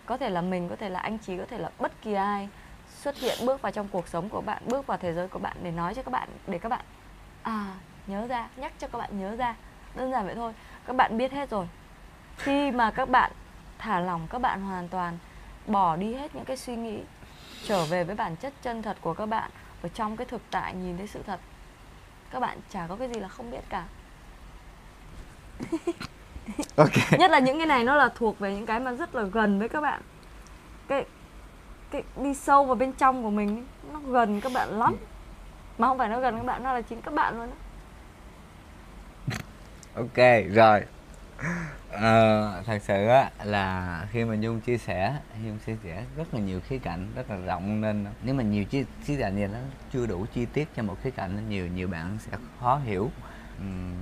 [0.05, 2.49] Có thể là mình, có thể là anh chí, có thể là bất kỳ ai
[2.95, 5.57] xuất hiện, bước vào trong cuộc sống của bạn, bước vào thế giới của bạn
[5.63, 6.85] để nói cho các bạn, để các bạn
[7.43, 7.65] à
[8.07, 9.55] nhớ ra, nhắc cho các bạn nhớ ra.
[9.95, 10.53] Đơn giản vậy thôi.
[10.85, 11.67] Các bạn biết hết rồi.
[12.37, 13.31] Khi mà các bạn
[13.77, 15.17] thả lỏng, các bạn hoàn toàn
[15.67, 16.99] bỏ đi hết những cái suy nghĩ
[17.67, 19.51] trở về với bản chất chân thật của các bạn.
[19.81, 21.39] Ở trong cái thực tại nhìn thấy sự thật
[22.31, 23.85] các bạn chả có cái gì là không biết cả.
[26.75, 27.19] Ok.
[27.19, 29.59] Nhất là những cái này nó là thuộc về những cái mà rất là gần
[29.59, 30.01] với các bạn.
[30.87, 31.05] Cái
[31.91, 34.95] cái đi sâu vào bên trong của mình nó gần các bạn lắm.
[35.77, 37.55] Mà không phải nó gần các bạn nó là chính các bạn luôn đó.
[39.95, 40.17] ok
[40.53, 40.81] rồi
[41.91, 45.15] ờ, thật sự á là khi mà nhung chia sẻ
[45.45, 48.65] nhung chia sẻ rất là nhiều khía cạnh rất là rộng nên nếu mà nhiều
[48.65, 49.59] chi khía cạnh gì nó
[49.93, 53.11] chưa đủ chi tiết cho một khía cạnh nên nhiều nhiều bạn sẽ khó hiểu.
[53.59, 53.93] Ừm,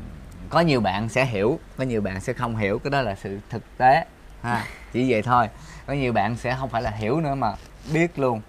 [0.49, 3.39] có nhiều bạn sẽ hiểu có nhiều bạn sẽ không hiểu cái đó là sự
[3.49, 4.05] thực tế
[4.41, 5.49] ha chỉ vậy thôi.
[5.85, 7.53] Có nhiều bạn sẽ không phải là hiểu nữa mà
[7.93, 8.41] biết luôn.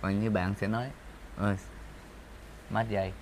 [0.00, 0.84] Còn như bạn sẽ nói
[1.36, 1.56] ơi
[2.70, 3.12] mất dây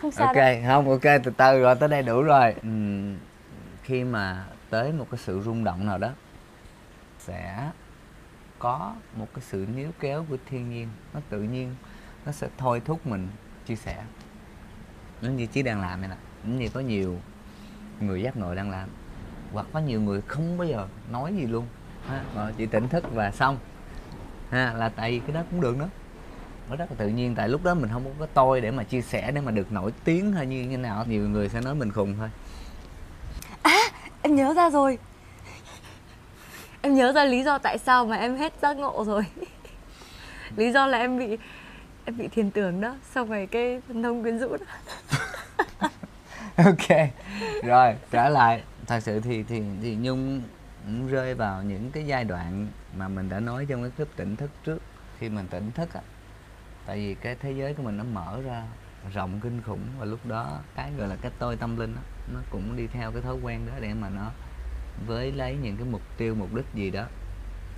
[0.00, 0.62] không sao ok đâu.
[0.66, 2.54] không ok từ từ rồi tới đây đủ rồi.
[2.62, 3.16] Ừm,
[3.82, 4.44] khi mà
[4.74, 6.10] tới một cái sự rung động nào đó,
[7.18, 7.70] sẽ
[8.58, 10.88] có một cái sự níu kéo của thiên nhiên.
[11.14, 11.74] Nó tự nhiên,
[12.26, 13.28] nó sẽ thôi thúc mình
[13.66, 14.04] chia sẻ.
[15.22, 17.18] Giống như chí đang làm này nè giống như có nhiều
[18.00, 18.88] người giác ngộ đang làm.
[19.52, 21.66] Hoặc có nhiều người không bao giờ nói gì luôn.
[22.06, 23.58] Ha, mà chỉ tỉnh thức và xong.
[24.50, 25.88] Ha, là tại vì cái đó cũng được nữa.
[26.70, 29.02] Nó rất là tự nhiên, tại lúc đó mình không có tôi để mà chia
[29.02, 31.04] sẻ, để mà được nổi tiếng hay như thế nào.
[31.08, 32.30] Nhiều người sẽ nói mình khùng thôi.
[33.62, 33.78] À,
[34.24, 34.98] em nhớ ra rồi.
[36.82, 39.26] Em nhớ ra lý do tại sao mà em hết giác ngộ rồi.
[40.56, 41.38] Lý do là em bị
[42.04, 44.66] em bị thiền tưởng đó, xong rồi cái thần thông quyến rũ đó.
[46.56, 47.10] Ok,
[47.62, 48.62] rồi, trở lại.
[48.86, 50.42] Thật sự thì thì thì nhung
[50.84, 54.36] cũng rơi vào những cái giai đoạn mà mình đã nói trong cái clip tỉnh
[54.36, 54.78] thức trước.
[55.18, 56.00] Khi mình tỉnh thức á,
[56.86, 58.62] tại vì cái thế giới của mình nó mở ra
[59.14, 62.40] rộng kinh khủng và lúc đó cái gọi là cái tôi tâm linh á nó
[62.50, 64.30] cũng đi theo cái thói quen đó để mà nó
[65.06, 67.04] với lấy những cái mục tiêu mục đích gì đó.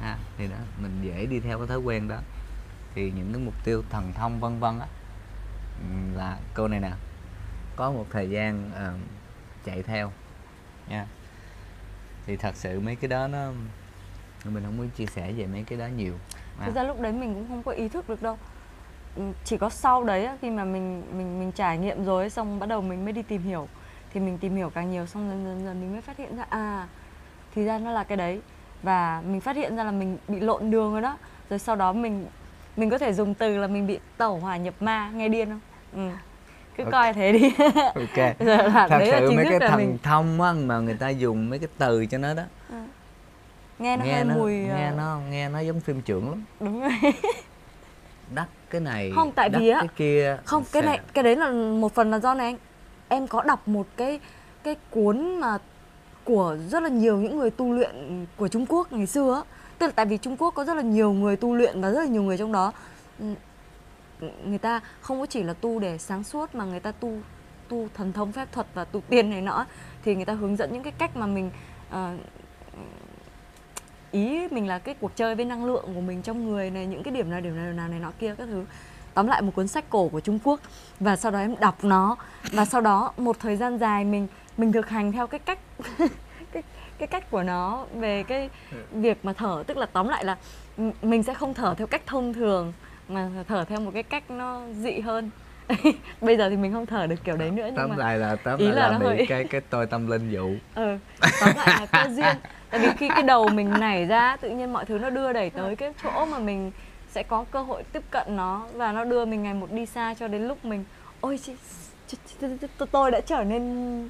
[0.00, 2.16] Ha thì đó mình dễ đi theo cái thói quen đó.
[2.94, 4.86] Thì những cái mục tiêu thần thông vân vân á
[6.14, 6.92] là cô này nè.
[7.76, 9.00] Có một thời gian uh,
[9.64, 10.12] chạy theo
[10.88, 11.06] nha.
[12.26, 13.52] Thì thật sự mấy cái đó nó
[14.44, 16.14] mình không muốn chia sẻ về mấy cái đó nhiều
[16.60, 18.38] à, thực ra lúc đấy mình cũng không có ý thức được đâu.
[19.44, 22.82] Chỉ có sau đấy khi mà mình mình mình trải nghiệm rồi xong bắt đầu
[22.82, 23.68] mình mới đi tìm hiểu
[24.16, 26.44] thì mình tìm hiểu càng nhiều xong dần dần dần mình mới phát hiện ra
[26.50, 26.88] à
[27.54, 28.40] thì ra nó là cái đấy.
[28.82, 31.16] Và mình phát hiện ra là mình bị lộn đường rồi đó.
[31.50, 32.26] Rồi sau đó mình
[32.76, 35.60] mình có thể dùng từ là mình bị tẩu hỏa nhập ma nghe điên không?
[35.92, 36.16] Ừ.
[36.76, 36.92] cứ Ok.
[36.92, 37.50] coi thế đi.
[37.94, 38.36] Ok.
[38.38, 40.78] Giờ là thật đấy là sự chính mấy cái là thần mình thông á mà
[40.78, 42.42] người ta dùng mấy cái từ cho nó đó.
[43.78, 46.44] Nghe nó nghe hơi nó mùi nghe ờ, nó nghe nó giống phim trưởng lắm.
[46.60, 46.90] Đúng rồi.
[48.34, 51.36] Đắt cái này Không, tại vì á- cái kia không cái sẽ- này cái đấy
[51.36, 51.50] là
[51.80, 52.56] một phần là do này anh
[53.08, 54.20] em có đọc một cái
[54.62, 55.58] cái cuốn mà
[56.24, 59.42] của rất là nhiều những người tu luyện của Trung Quốc ngày xưa á.
[59.78, 62.00] Tức là tại vì Trung Quốc có rất là nhiều người tu luyện và rất
[62.00, 62.72] là nhiều người trong đó.
[64.44, 67.12] Người ta không có chỉ là tu để sáng suốt mà người ta tu
[67.68, 69.66] tu thần thông phép thuật và tu tiên này nọ
[70.04, 71.50] thì người ta hướng dẫn những cái cách mà mình
[71.90, 71.96] uh,
[74.10, 77.02] ý mình là cái cuộc chơi với năng lượng của mình trong người này những
[77.02, 78.64] cái điểm nào điểm nào điểm nào này nọ kia các thứ
[79.16, 80.60] tóm lại một cuốn sách cổ của Trung Quốc
[81.00, 82.16] và sau đó em đọc nó.
[82.52, 85.58] Và sau đó một thời gian dài mình mình thực hành theo cái cách
[86.52, 86.62] cái
[86.98, 88.50] cái cách của nó về cái
[88.92, 89.62] việc mà thở.
[89.66, 90.36] Tức là tóm lại là
[91.02, 92.72] mình sẽ không thở theo cách thông thường
[93.08, 95.30] mà thở theo một cái cách nó dị hơn.
[96.20, 98.36] Bây giờ thì mình không thở được kiểu đấy nữa nhưng tóm mà lại là
[98.36, 100.50] tóm ý lại là là, bị hơi- cái cái tôi tâm linh dụ.
[100.74, 100.98] Ừ
[101.40, 102.36] tóm lại là cơ duyên.
[102.70, 105.50] Tại vì khi cái đầu mình nảy ra tự nhiên mọi thứ nó đưa đẩy
[105.50, 106.70] tới cái chỗ mà mình
[107.16, 110.14] sẽ có cơ hội tiếp cận nó và nó đưa mình ngày một đi xa
[110.14, 110.84] cho đến lúc mình
[111.20, 111.52] ôi chị,
[112.06, 114.08] chị, chị, chị, tôi đã trở nên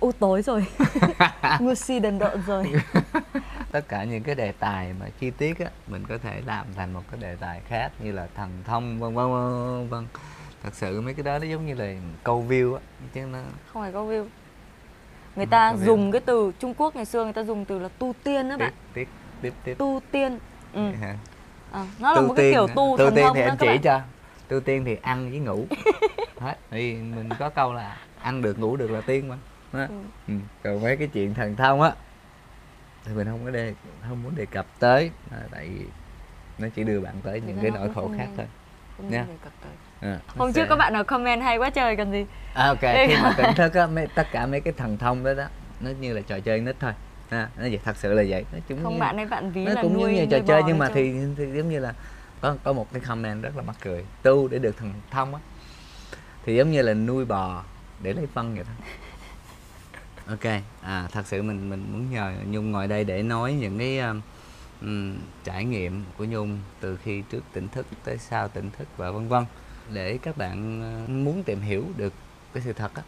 [0.00, 0.66] u tối rồi
[1.60, 2.72] ngu si đần độn rồi
[3.72, 6.92] tất cả những cái đề tài mà chi tiết á mình có thể làm thành
[6.92, 10.06] một cái đề tài khác như là thần thông vân vân vân vân
[10.62, 11.94] thật sự mấy cái đó nó giống như là
[12.24, 12.80] câu view á
[13.14, 13.38] chứ nó
[13.72, 14.26] không phải có view
[15.36, 15.84] người ta có view.
[15.84, 18.56] dùng cái từ Trung Quốc ngày xưa người ta dùng từ là tu tiên đó
[18.56, 19.08] bạn tiếp
[19.42, 20.38] tiếp tiếp tu tiên
[20.72, 20.90] ừ.
[21.00, 21.16] Ha.
[21.72, 23.80] À, nó là một cái kiểu tu tu tiên thì anh chỉ bạn.
[23.82, 24.00] cho
[24.48, 25.66] tu tiên thì ăn với ngủ
[26.40, 29.36] hết thì mình có câu là ăn được ngủ được là tiên mà
[29.72, 29.86] Đó.
[29.88, 29.94] Ừ.
[30.28, 30.34] Ừ.
[30.64, 31.92] còn mấy cái chuyện thần thông á
[33.04, 33.74] thì mình không có đề
[34.08, 35.84] không muốn đề cập tới à, tại vì
[36.58, 38.46] nó chỉ đưa bạn tới những cái nỗi khổ khác thôi
[38.98, 39.26] Nha.
[40.00, 42.80] à, hôm sẽ- trước các bạn nào comment hay quá trời còn gì à, ok
[42.80, 45.44] khi mà tỉnh thức á mấy, tất cả mấy cái thần thông đó đó
[45.80, 46.92] nó như là trò chơi nít thôi
[47.32, 48.44] à, nó vậy thật sự là vậy.
[48.52, 50.62] Nó chúng không như, bạn ấy bạn ví nó là cũng nuôi như trò chơi
[50.66, 50.94] nhưng mà chứ.
[50.94, 51.94] thì, thì giống như là
[52.40, 54.04] có có một cái comment rất là mắc cười.
[54.22, 55.40] Tu để được thần thông á.
[56.44, 57.64] Thì giống như là nuôi bò
[58.02, 58.86] để lấy phân vậy thôi.
[60.26, 63.98] Ok à thật sự mình mình muốn nhờ nhung ngồi đây để nói những cái
[64.80, 69.10] um, trải nghiệm của nhung từ khi trước tỉnh thức tới sau tỉnh thức và
[69.10, 69.44] vân vân.
[69.92, 72.12] Để các bạn muốn tìm hiểu được
[72.54, 73.02] cái sự thật á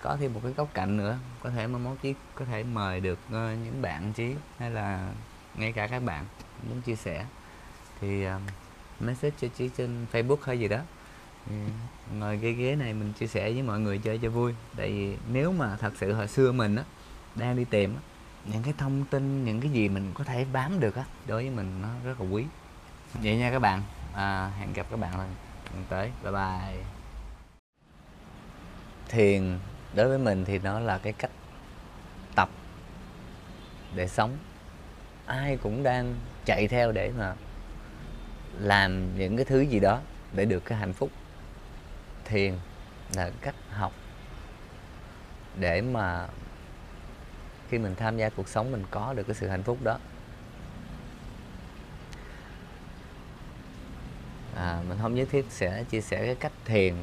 [0.00, 3.00] có thêm một cái góc cạnh nữa có thể mà mốt chí có thể mời
[3.00, 3.32] được uh,
[3.64, 5.12] những bạn chí hay là
[5.54, 6.24] ngay cả các bạn
[6.68, 7.26] muốn chia sẻ.
[8.00, 8.32] Thì uh,
[9.00, 10.78] message cho chí trên facebook hay gì đó.
[11.50, 11.54] Ừ,
[12.18, 14.54] ngồi cái ghế này mình chia sẻ với mọi người chơi cho vui.
[14.76, 16.84] Tại vì nếu mà thật sự hồi xưa mình á
[17.34, 18.00] đang đi tìm á
[18.44, 21.50] những cái thông tin những cái gì mình có thể bám được á đối với
[21.50, 22.44] mình nó rất là quý.
[23.14, 23.82] Vậy nha các bạn.
[24.14, 25.34] À, hẹn gặp các bạn lần
[25.88, 26.10] tới.
[26.22, 26.82] Bye bye.
[29.08, 31.30] Thiền đối với mình thì nó là cái cách
[32.34, 32.48] tập
[33.94, 34.36] để sống.
[35.26, 36.14] Ai cũng đang
[36.44, 37.34] chạy theo để mà
[38.58, 40.00] làm những cái thứ gì đó
[40.32, 41.10] để được cái hạnh phúc.
[42.24, 42.54] Thiền
[43.14, 43.92] là cách học
[45.56, 46.28] để mà
[47.68, 49.98] khi mình tham gia cuộc sống mình có được cái sự hạnh phúc đó.
[54.56, 56.94] À, mình không nhất thiết sẽ chia sẻ cái cách thiền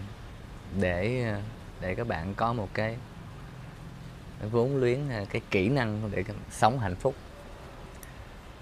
[0.80, 1.26] để
[1.82, 2.98] để các bạn có một cái,
[4.52, 7.16] vốn luyến à, cái kỹ năng để sống hạnh phúc.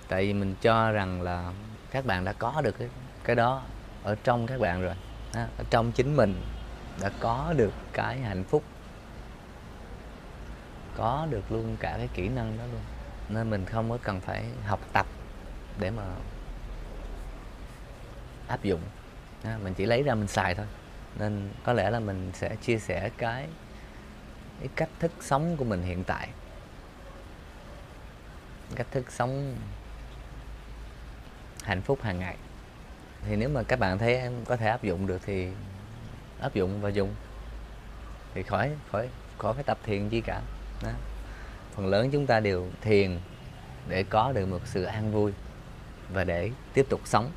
[0.08, 1.52] Tại vì mình cho rằng là
[1.92, 2.90] các bạn đã có được cái
[3.24, 3.64] cái đó
[4.04, 4.96] ở trong các bạn rồi
[5.34, 6.42] ở trong chính mình
[7.02, 8.64] đã có được cái hạnh phúc.
[10.98, 12.82] Có được luôn cả cái kỹ năng đó luôn.
[13.30, 15.06] Nên mình không có cần phải học tập
[15.80, 16.04] để mà
[18.48, 18.82] áp dụng.
[19.64, 20.66] Mình chỉ lấy ra mình xài thôi
[21.20, 23.48] nên có lẽ là mình sẽ chia sẻ cái
[24.60, 26.30] cái cách thức sống của mình hiện tại.
[28.76, 29.56] Cách thức sống
[31.64, 32.38] hạnh phúc hàng ngày.
[33.28, 35.48] Thì nếu mà các bạn thấy em có thể áp dụng được thì
[36.40, 37.16] áp dụng và dùng.
[38.34, 40.42] Thì khỏi khỏi khỏi phải tập thiền chi cả.
[40.84, 40.90] Đó.
[41.76, 43.20] phần lớn chúng ta đều thiền
[43.88, 45.34] để có được một sự an vui
[46.14, 47.32] và để tiếp tục sống.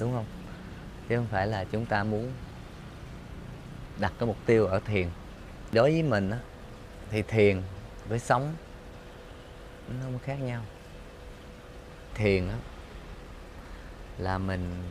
[0.00, 0.26] Đúng không?
[1.08, 2.32] Chứ không phải là chúng ta muốn
[4.00, 5.08] đặt cái mục tiêu ở thiền.
[5.72, 6.38] Đối với mình á,
[7.10, 7.62] thì thiền
[8.08, 8.54] với sống
[9.88, 10.62] nó không khác nhau.
[12.14, 12.56] Thiền á,
[14.18, 14.82] là mình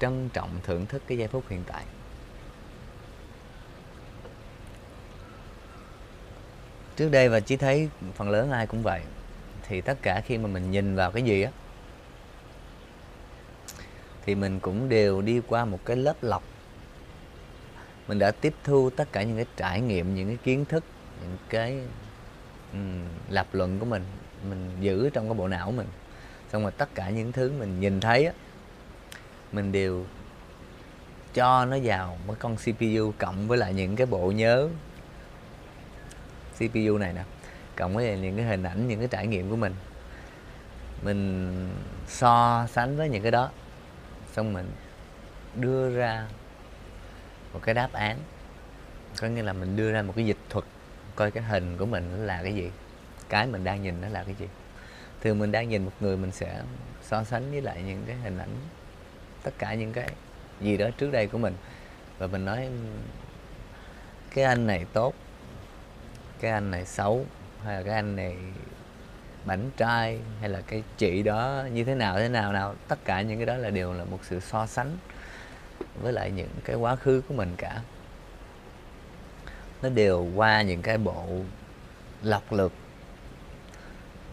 [0.00, 1.84] trân trọng thưởng thức cái giây phút hiện tại.
[6.96, 9.02] Trước đây và chỉ thấy phần lớn ai cũng vậy
[9.68, 11.50] thì tất cả khi mà mình nhìn vào cái gì á
[14.26, 16.42] thì mình cũng đều đi qua một cái lớp lọc.
[18.08, 20.84] Mình đã tiếp thu tất cả những cái trải nghiệm những cái kiến thức
[21.22, 21.78] những cái
[22.72, 24.02] um, lập luận của mình
[24.48, 25.88] mình giữ trong cái bộ não của mình.
[26.52, 28.32] Xong rồi tất cả những thứ mình nhìn thấy á
[29.52, 30.04] mình đều
[31.34, 34.68] cho nó vào một con CPU cộng với lại những cái bộ nhớ
[36.58, 37.24] CPU này nè
[37.76, 39.74] cộng với những cái hình ảnh những cái trải nghiệm của mình.
[41.02, 41.68] Mình
[42.08, 43.50] so sánh với những cái đó
[44.32, 44.70] xong mình
[45.54, 46.26] đưa ra
[47.52, 48.18] một cái đáp án.
[49.20, 50.64] Có nghĩa là mình đưa ra một cái dịch thuật,
[51.16, 52.70] coi cái hình của mình nó là cái gì,
[53.28, 54.48] cái mình đang nhìn nó là cái gì.
[55.20, 56.62] Thường mình đang nhìn một người, mình sẽ
[57.02, 58.56] so sánh với lại những cái hình ảnh,
[59.42, 60.08] tất cả những cái
[60.60, 61.54] gì đó trước đây của mình.
[62.18, 62.68] Và mình nói,
[64.34, 65.14] cái anh này tốt,
[66.40, 67.26] cái anh này xấu,
[67.64, 68.36] hay là cái anh này
[69.44, 72.74] bảnh trai hay là cái chị đó như thế nào thế nào nào.
[72.88, 74.96] Tất cả những cái đó là đều là một sự so sánh
[76.02, 77.80] với lại những cái quá khứ của mình cả.
[79.82, 81.26] Nó đều qua những cái bộ
[82.22, 82.72] lọc lược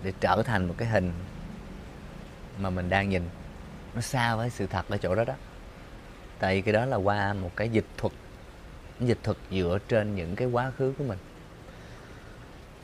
[0.04, 1.14] để trở thành một cái hình
[2.58, 3.30] mà mình đang nhìn.
[3.96, 5.34] Nó xa với sự thật ở chỗ đó đó.
[6.40, 8.14] Tại vì cái đó là qua một cái dịch thuật
[9.00, 11.18] dịch thuật dựa trên những cái quá khứ của mình.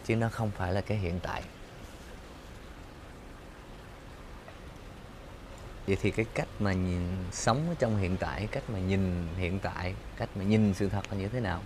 [0.06, 1.44] Chứ nó không phải là cái hiện tại.
[5.88, 9.60] Vậy thì cái cách mà nhìn sống ở trong hiện tại cách mà nhìn hiện
[9.60, 11.62] tại cách mà nhìn sự thật là như thế nào?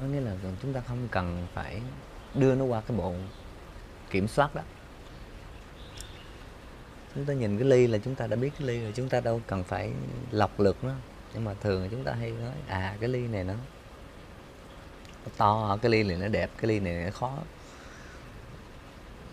[0.00, 1.80] Có nghĩa là chúng ta không cần phải
[2.34, 3.14] đưa nó qua cái bộ
[4.10, 4.62] kiểm soát đó.
[7.14, 9.20] Chúng ta nhìn cái ly là chúng ta đã biết cái ly rồi chúng ta
[9.20, 9.92] đâu cần phải
[10.30, 10.92] lọc lược nó.
[11.34, 13.54] Nhưng mà thường chúng ta hay nói à cái ly này nó,
[15.24, 17.38] nó to cái ly này nó đẹp cái ly này nó khó.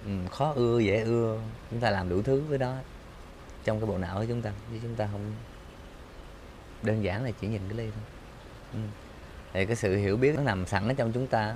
[0.06, 1.40] Ừ, khó ưa, dễ ưa.
[1.72, 2.76] Chúng ta làm đủ thứ với đó.
[3.64, 5.34] Trong cái bộ não của chúng ta, chứ chúng ta không
[6.82, 8.04] đơn giản là chỉ nhìn cái ly thôi.
[8.74, 8.80] Ừ.
[9.54, 11.56] thì cái sự hiểu biết nó nằm sẵn ở trong chúng ta,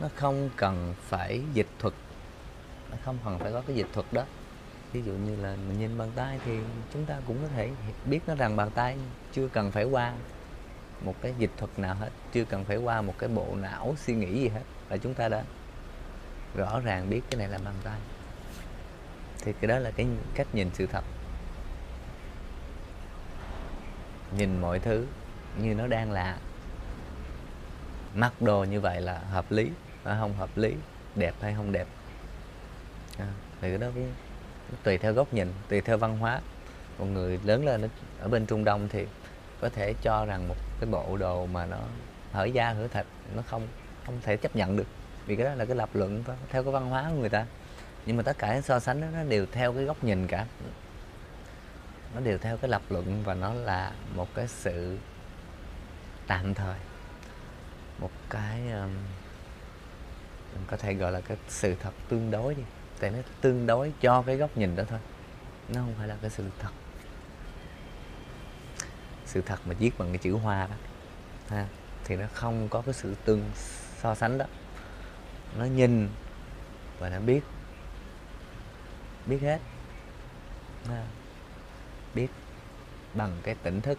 [0.00, 1.94] nó không cần phải dịch thuật.
[2.90, 4.24] Nó không cần phải có cái dịch thuật đó.
[4.92, 6.58] Ví dụ như là mình nhìn bàn tay thì
[6.92, 7.70] chúng ta cũng có thể
[8.04, 8.96] biết nó rằng bàn tay
[9.32, 10.12] chưa cần phải qua
[11.04, 14.14] một cái dịch thuật nào hết, chưa cần phải qua một cái bộ não suy
[14.14, 14.62] nghĩ gì hết.
[14.90, 15.44] Là chúng ta đã
[16.54, 17.98] rõ ràng biết cái này là bàn tay.
[19.38, 21.04] Thì cái đó là cái cách nhìn sự thật.
[24.36, 25.06] Nhìn mọi thứ
[25.58, 26.38] như nó đang là
[28.14, 29.70] mặc đồ như vậy là hợp lý
[30.04, 30.74] hay không hợp lý
[31.14, 31.86] đẹp hay không đẹp.
[33.18, 33.26] À,
[33.60, 34.12] thì cái đó cũng
[34.82, 36.40] tùy theo góc nhìn tùy theo văn hóa.
[36.98, 37.88] Một người lớn lên
[38.20, 39.06] ở bên trung đông thì
[39.60, 41.78] có thể cho rằng một cái bộ đồ mà nó
[42.32, 43.68] hở da hở thịt nó không
[44.06, 44.86] không thể chấp nhận được
[45.26, 47.46] vì cái đó là cái lập luận theo cái văn hóa của người ta.
[48.06, 50.46] Nhưng mà tất cả so sánh đó, nó đều theo cái góc nhìn cả.
[52.14, 54.98] Nó đều theo cái lập luận và nó là một cái sự
[56.26, 56.76] tạm thời.
[57.98, 58.90] Một cái um,
[60.54, 62.62] mình có thể gọi là cái sự thật tương đối đi.
[63.00, 64.98] Tại nó tương đối cho cái góc nhìn đó thôi.
[65.68, 66.70] Nó không phải là cái sự thật.
[69.26, 70.74] Sự thật mà viết bằng cái chữ hoa đó
[71.48, 71.66] ha,
[72.04, 73.50] thì nó không có cái sự tương
[73.98, 74.46] so sánh đó
[75.58, 76.08] nó nhìn
[76.98, 77.40] và nó biết.
[79.26, 79.60] Biết hết.
[80.88, 81.04] À,
[82.14, 82.28] biết
[83.14, 83.98] bằng cái tỉnh thức.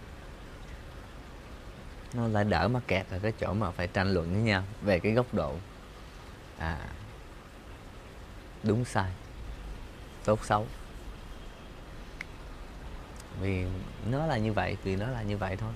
[2.14, 5.00] Nó lại đỡ mắc kẹt ở cái chỗ mà phải tranh luận với nhau về
[5.00, 5.56] cái góc độ
[6.58, 6.80] à
[8.64, 9.12] đúng sai
[10.26, 10.68] tốt xấu.
[13.42, 13.66] Vì
[14.10, 15.72] nó là như vậy vì nó là như vậy thôi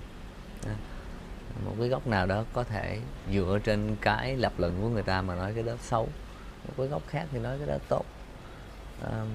[1.66, 3.00] một cái góc nào đó có thể
[3.34, 6.10] dựa trên cái lập luận của người ta mà nói cái đó xấu.
[6.68, 8.06] Một cái góc khác thì nói cái đó tốt.
[9.04, 9.26] À,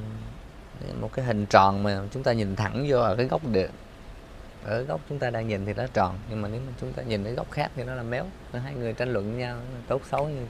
[1.01, 3.69] một cái hình tròn mà chúng ta nhìn thẳng vô ở cái góc địa
[4.65, 7.03] ở góc chúng ta đang nhìn thì nó tròn nhưng mà nếu mà chúng ta
[7.03, 8.25] nhìn cái góc khác thì nó là méo.
[8.53, 9.59] Hai người tranh luận với nhau
[9.89, 10.47] tốt xấu như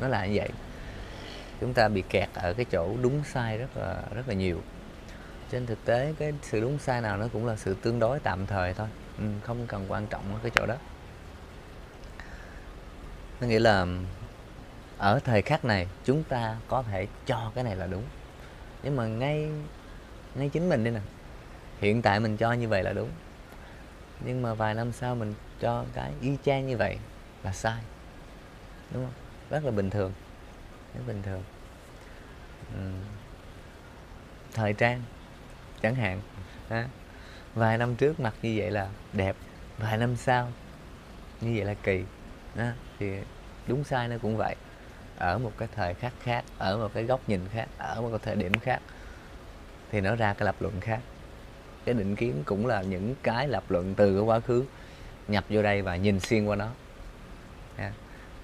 [0.00, 0.48] nó là như vậy.
[1.60, 4.60] Chúng ta bị kẹt ở cái chỗ đúng sai rất là rất là nhiều.
[5.50, 8.46] Trên thực tế cái sự đúng sai nào nó cũng là sự tương đối tạm
[8.46, 8.88] thời thôi
[9.18, 10.76] ừ, không cần quan trọng ở cái chỗ đó.
[13.40, 13.86] Nó nghĩa là
[14.98, 18.04] ở thời khắc này chúng ta có thể cho cái này là đúng.
[18.82, 19.50] Nhưng mà ngay
[20.34, 21.00] ngay chính mình đi nè.
[21.80, 23.10] Hiện tại mình cho như vậy là đúng.
[24.24, 26.98] Nhưng mà vài năm sau mình cho cái y chang như vậy
[27.44, 27.82] là sai.
[28.94, 29.14] Đúng không?
[29.50, 30.12] Rất là bình thường.
[30.94, 31.42] Rất bình thường.
[32.74, 32.90] Ừ.
[34.54, 35.02] thời trang
[35.82, 36.20] chẳng hạn.
[36.68, 36.88] Ha
[37.54, 39.36] vài năm trước mặc như vậy là đẹp
[39.78, 40.48] vài năm sau
[41.40, 42.04] như vậy là kỳ.
[42.56, 42.74] Ha.
[42.98, 43.12] thì
[43.66, 44.56] đúng sai nó cũng vậy.
[45.18, 48.18] Ở một cái thời khắc khác ở một cái góc nhìn khác ở một cái
[48.22, 48.80] thời điểm khác
[49.90, 51.00] thì nó ra cái lập luận khác.
[51.84, 54.64] Cái định kiến cũng là những cái lập luận từ cái quá khứ
[55.28, 56.68] nhập vô đây và nhìn xuyên qua nó.
[57.76, 57.92] À,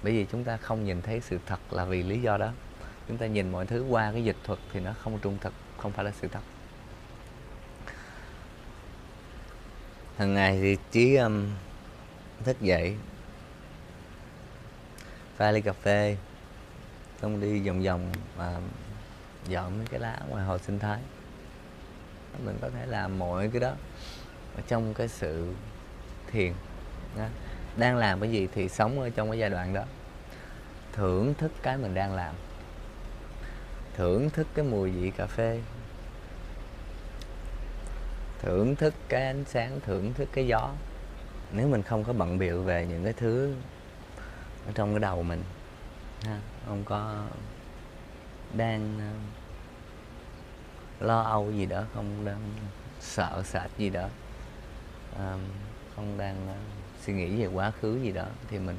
[0.03, 2.51] bởi vì chúng ta không nhìn thấy sự thật là vì lý do đó.
[3.07, 5.91] Chúng ta nhìn mọi thứ qua cái dịch thuật thì nó không trung thực không
[5.91, 6.41] phải là sự thật.
[10.19, 11.47] Hàng ngày thì trí um,
[12.43, 12.95] thức dậy
[15.37, 16.17] pha ly cà phê
[17.21, 18.61] xong đi vòng vòng và
[19.47, 20.99] dọn mấy cái lá ngoài hồ sinh thái.
[22.45, 23.71] Mình có thể làm mọi cái đó
[24.55, 25.53] ở trong cái sự
[26.31, 26.53] thiền
[27.77, 29.83] đang làm cái gì thì sống ở trong cái giai đoạn đó.
[30.93, 32.35] Thưởng thức cái mình đang làm.
[33.95, 35.61] Thưởng thức cái mùi vị cà phê
[38.39, 40.71] thưởng thức cái ánh sáng thưởng thức cái gió.
[41.51, 43.53] Nếu mình không có bận biệu về những cái thứ
[44.65, 45.43] ở trong cái đầu mình
[46.25, 47.23] ha không có
[48.53, 49.11] đang ờ,
[51.05, 52.41] lo âu gì đó không đang
[52.99, 54.07] sợ sệt gì đó
[55.17, 55.37] ờ,
[55.95, 56.55] không đang uh,
[57.05, 58.77] suy nghĩ về quá khứ gì đó thì mình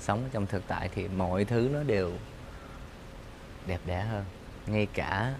[0.00, 2.12] sống trong thực tại thì mọi thứ nó đều
[3.66, 4.24] đẹp đẽ hơn.
[4.66, 5.34] Ngay cả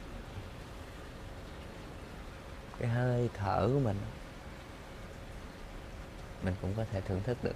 [2.81, 3.97] cái hơi thở của mình.
[6.43, 7.55] Mình cũng có thể thưởng thức được.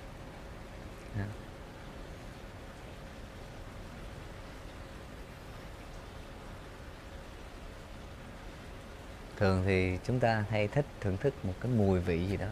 [9.37, 12.47] Thường thì chúng ta hay thích thưởng thức một cái mùi vị gì đó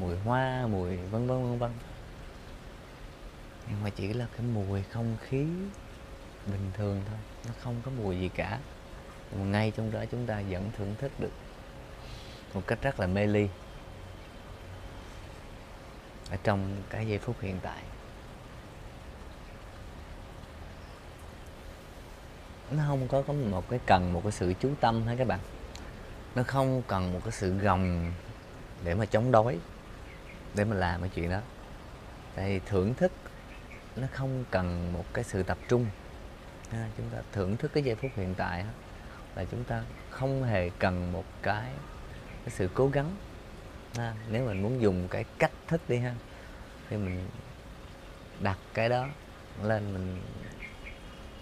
[0.00, 1.70] mùi hoa, mùi vân vân vân vân.
[3.68, 5.46] Nhưng mà chỉ là cái mùi không khí
[6.46, 8.58] bình thường thôi, nó không có mùi gì cả.
[9.36, 11.32] Mà ngay trong đó chúng ta vẫn thưởng thức được
[12.54, 13.48] một cách rất là mê ly
[16.30, 17.82] ở trong cái giây phút hiện tại.
[22.70, 25.40] Nó không có có một cái cần một cái sự chú tâm hay các bạn?
[26.34, 28.12] Nó không cần một cái sự gồng
[28.84, 29.58] để mà chống đối
[30.54, 31.40] để mà làm cái chuyện đó.
[32.34, 33.12] Tại thưởng thức
[33.96, 35.86] nó không cần một cái sự tập trung.
[36.70, 38.64] Ha, chúng ta thưởng thức cái giây phút hiện tại
[39.34, 41.70] là chúng ta không hề cần một cái,
[42.44, 43.16] cái sự cố gắng.
[43.96, 44.14] Ha.
[44.30, 46.14] nếu mình muốn dùng cái cách thức đi ha
[46.90, 47.28] thì mình
[48.40, 49.08] đặt cái đó
[49.62, 50.22] lên mình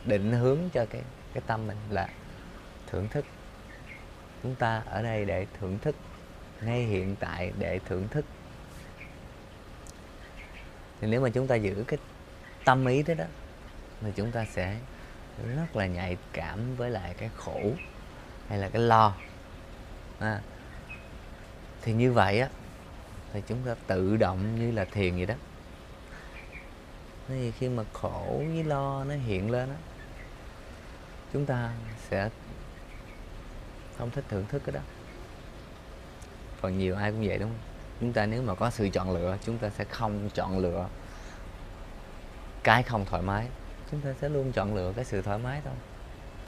[0.05, 1.03] định hướng cho cái
[1.35, 2.09] cái tâm mình là
[2.87, 3.25] thưởng thức.
[4.43, 5.97] Chúng ta ở đây để thưởng thức
[6.63, 8.25] ngay hiện tại để thưởng thức.
[11.01, 11.99] Thì nếu mà chúng ta giữ cái
[12.65, 13.25] tâm ý đó đó
[14.01, 14.77] thì chúng ta sẽ
[15.57, 17.61] rất là nhạy cảm với lại cái khổ
[18.49, 19.15] hay là cái lo.
[20.19, 20.41] À,
[21.83, 22.49] thì như vậy á,
[23.33, 25.35] thì chúng ta tự động như là thiền vậy đó.
[27.29, 29.77] Thì khi mà khổ với lo nó hiện lên á,
[31.33, 31.73] chúng ta
[32.11, 32.31] sẽ
[33.99, 34.81] không thích thưởng thức cái đó.
[36.61, 37.59] Còn nhiều ai cũng vậy đúng không?
[38.01, 40.89] Chúng ta nếu mà có sự chọn lựa, chúng ta sẽ không chọn lựa
[42.63, 43.47] cái không thoải mái.
[43.91, 45.75] Chúng ta sẽ luôn chọn lựa cái sự thoải mái thôi.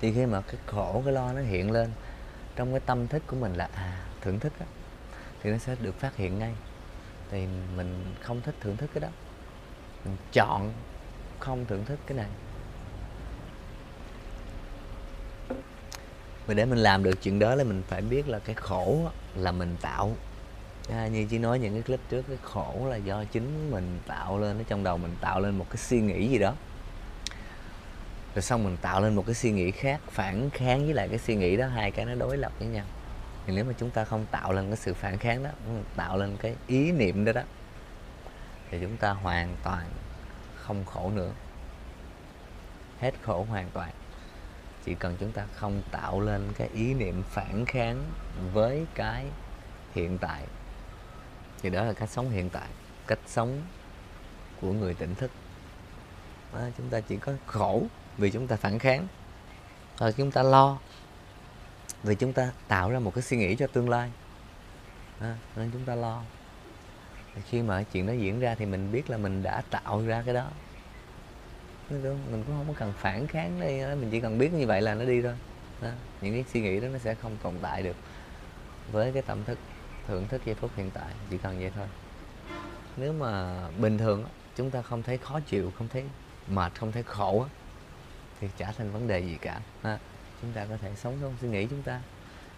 [0.00, 1.90] Thì khi mà cái khổ, cái lo nó hiện lên,
[2.56, 4.66] trong cái tâm thức của mình là à thưởng thức á
[5.44, 6.52] thì nó sẽ được phát hiện ngay.
[7.30, 7.46] Thì
[7.76, 9.08] mình không thích thưởng thức cái đó.
[10.04, 10.72] Mình chọn
[11.38, 12.26] không thưởng thức cái này.
[16.48, 19.52] Mà để mình làm được chuyện đó là mình phải biết là cái khổ là
[19.52, 20.16] mình tạo.
[20.90, 24.38] À, như chị nói những cái clip trước cái khổ là do chính mình tạo
[24.38, 26.54] lên ở trong đầu mình tạo lên một cái suy nghĩ gì đó.
[28.34, 31.18] Rồi xong mình tạo lên một cái suy nghĩ khác phản kháng với lại cái
[31.18, 32.84] suy nghĩ đó hai cái nó đối lập với nhau
[33.46, 35.50] thì nếu mà chúng ta không tạo lên cái sự phản kháng đó
[35.96, 37.42] tạo lên cái ý niệm đó đó
[38.70, 39.86] thì chúng ta hoàn toàn
[40.56, 41.30] không khổ nữa.
[43.00, 43.90] Hết khổ hoàn toàn.
[44.84, 48.04] Chỉ cần chúng ta không tạo lên cái ý niệm phản kháng
[48.52, 49.26] với cái
[49.94, 50.42] hiện tại.
[51.62, 52.68] Thì đó là cách sống hiện tại
[53.06, 53.62] cách sống
[54.60, 55.30] của người tỉnh thức.
[56.52, 57.82] À, chúng ta chỉ có khổ
[58.18, 59.06] vì chúng ta phản kháng.
[59.98, 60.78] Rồi chúng ta lo
[62.04, 64.10] vì chúng ta tạo ra một cái suy nghĩ cho tương lai.
[65.20, 66.22] À, nên chúng ta lo.
[67.48, 70.34] Khi mà chuyện đó diễn ra thì mình biết là mình đã tạo ra cái
[70.34, 70.50] đó.
[71.90, 74.82] Đúng mình cũng không có cần phản kháng đây mình chỉ cần biết như vậy
[74.82, 75.34] là nó đi thôi.
[75.82, 75.90] Đó.
[76.20, 77.96] những cái suy nghĩ đó nó sẽ không tồn tại được
[78.92, 79.58] với cái tâm thức
[80.06, 81.86] thưởng thức giây phút hiện tại chỉ cần vậy thôi.
[82.96, 84.24] Nếu mà bình thường
[84.56, 86.04] chúng ta không thấy khó chịu không thấy
[86.48, 87.46] mệt không thấy khổ
[88.40, 89.60] thì chả thành vấn đề gì cả.
[89.82, 89.98] Ha
[90.44, 92.00] chúng ta có thể sống trong suy nghĩ chúng ta.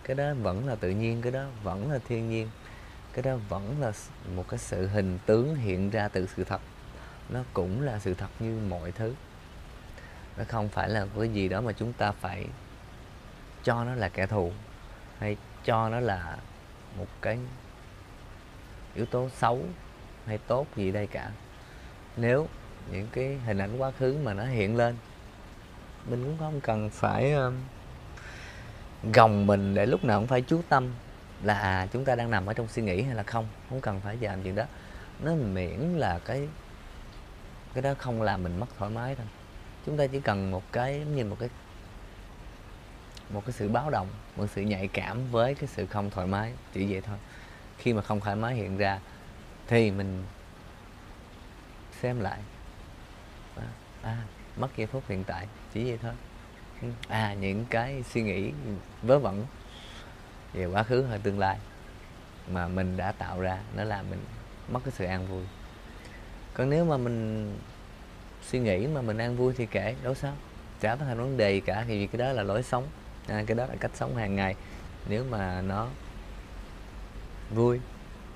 [0.04, 2.48] Cái đó vẫn là tự nhiên cái đó vẫn là thiên nhiên.
[3.12, 3.92] Cái đó vẫn là
[4.36, 6.60] một cái sự hình tướng hiện ra từ sự thật.
[7.28, 9.14] Nó cũng là sự thật như mọi thứ.
[10.38, 12.46] Nó không phải là cái gì đó mà chúng ta phải
[13.64, 14.52] cho nó là kẻ thù
[15.18, 16.36] hay cho nó là
[16.98, 17.38] một cái
[18.94, 19.60] yếu tố xấu
[20.26, 21.30] hay tốt gì đây cả.
[22.16, 22.48] Nếu
[22.92, 24.96] những cái hình ảnh quá khứ mà nó hiện lên
[26.10, 27.54] mình cũng không cần phải uh,
[29.02, 30.89] gồng mình để lúc nào cũng phải chú tâm
[31.43, 33.47] là à, chúng ta đang nằm ở trong suy nghĩ hay là không?
[33.70, 34.64] Không cần phải làm chuyện đó.
[35.20, 36.48] Nó miễn là cái
[37.74, 39.27] cái đó không làm mình mất thoải mái thôi
[39.86, 41.48] chúng ta chỉ cần một cái như một cái
[43.31, 46.52] một cái sự báo động một sự nhạy cảm với cái sự không thoải mái
[46.73, 47.16] chỉ vậy thôi.
[47.78, 49.01] Khi mà không thoải mái hiện ra
[49.66, 50.24] thì mình
[52.01, 52.39] xem lại.
[54.02, 54.16] À
[54.56, 56.12] mất giây phút hiện tại chỉ vậy thôi
[57.08, 58.52] à những cái suy nghĩ
[59.02, 59.44] vớ vẩn
[60.52, 61.56] về quá khứ hay tương lai
[62.50, 64.24] mà mình đã tạo ra nó làm mình
[64.68, 65.42] mất cái sự an vui.
[66.54, 67.50] Còn nếu mà mình
[68.42, 70.32] suy nghĩ mà mình an vui thì kệ đâu sao?
[70.80, 72.86] Chả có thành vấn đề gì cả thì cái đó là lối sống.
[73.28, 74.54] À, cái đó là cách sống hàng ngày.
[75.08, 75.88] Nếu mà nó
[77.50, 77.80] vui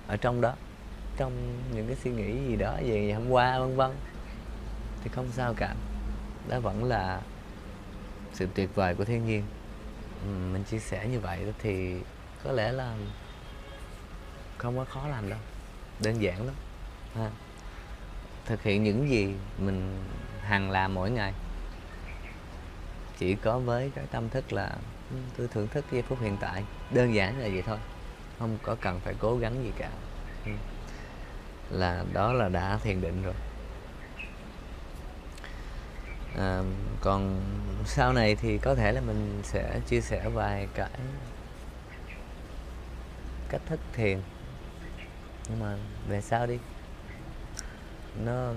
[0.06, 0.54] ở trong đó
[1.16, 1.32] trong
[1.74, 3.90] những cái suy nghĩ gì đó về ngày hôm qua vân vân
[5.04, 5.74] thì không sao cả.
[6.48, 7.20] Đó vẫn là
[8.32, 9.42] sự tuyệt vời của thiên nhiên.
[10.22, 11.94] Ừ, mình chia sẻ như vậy thì
[12.44, 12.96] có lẽ là
[14.58, 15.38] không có khó làm đâu,
[16.00, 16.54] đơn giản lắm,
[17.14, 17.30] ha.
[18.46, 20.04] thực hiện những gì mình
[20.42, 21.32] hằng làm mỗi ngày,
[23.18, 24.76] chỉ có với cái tâm thức là
[25.10, 27.78] ừ, tôi thưởng thức giây phút hiện tại, đơn giản là vậy thôi,
[28.38, 29.90] không có cần phải cố gắng gì cả.
[30.44, 30.50] Ừ,
[31.70, 33.34] là đó là đã thiền định rồi
[36.36, 36.62] à,
[37.00, 37.40] còn
[37.84, 40.90] sau này thì có thể là mình sẽ chia sẻ vài cái
[43.48, 44.20] cách thức thiền.
[45.48, 45.76] Nhưng mà
[46.08, 46.58] về sau đi
[48.24, 48.52] nó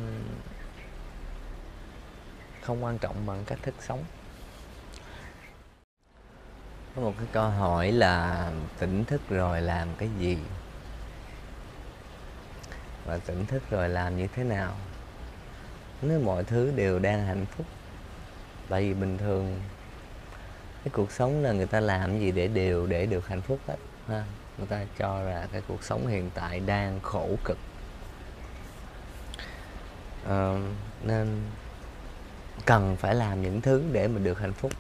[2.62, 4.04] không quan trọng bằng cách thức sống.
[6.95, 10.38] Có một cái câu hỏi là tỉnh thức rồi làm cái gì?
[13.06, 14.76] Và tỉnh thức rồi làm như thế nào?
[16.08, 17.66] Nếu mọi thứ đều đang hạnh phúc
[18.70, 19.60] tại vì bình thường
[20.84, 23.76] cái cuộc sống là người ta làm gì để đều để được hạnh phúc hết
[24.08, 24.24] ha?
[24.58, 27.58] Người ta cho là cái cuộc sống hiện tại đang khổ cực.
[30.30, 30.56] À,
[31.04, 31.42] nên
[32.66, 34.72] cần phải làm những thứ để mình được hạnh phúc.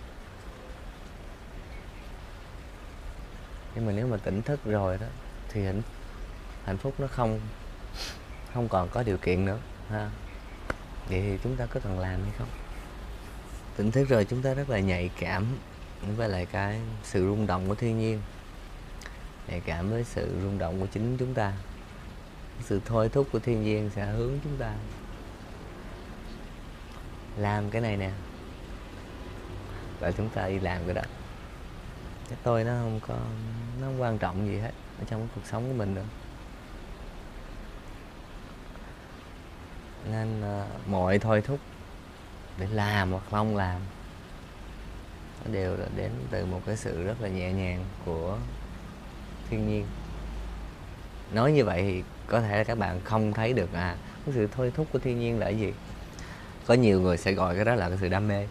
[3.75, 5.07] Nhưng mà nếu mà tỉnh thức rồi đó
[5.49, 5.81] thì hạnh
[6.65, 7.39] hạnh phúc nó không
[8.53, 9.57] không còn có điều kiện nữa
[9.89, 10.09] ha?
[11.09, 12.47] Vậy thì chúng ta có cần làm hay không?
[13.75, 15.45] Tỉnh thức rồi chúng ta rất là nhạy cảm
[16.17, 18.21] với lại cái sự rung động của thiên nhiên.
[19.47, 21.53] Nhạy cảm với sự rung động của chính chúng ta.
[22.63, 24.73] Sự thôi thúc của thiên nhiên sẽ hướng chúng ta.
[27.37, 28.11] Làm cái này nè.
[29.99, 31.03] Và chúng ta đi làm cái đó.
[32.29, 33.17] Cái tôi nó không có,
[33.81, 36.05] nó không quan trọng gì hết ở trong cuộc sống của mình nữa
[40.11, 41.59] nên uh, mọi thôi thúc
[42.57, 43.81] để làm hoặc không làm
[45.45, 48.37] nó đều là đến từ một cái sự rất là nhẹ nhàng của
[49.49, 49.85] thiên nhiên.
[51.33, 54.47] Nói như vậy thì có thể là các bạn không thấy được à cái sự
[54.55, 55.73] thôi thúc của thiên nhiên là cái gì.
[56.67, 58.47] Có nhiều người sẽ gọi cái đó là cái sự đam mê.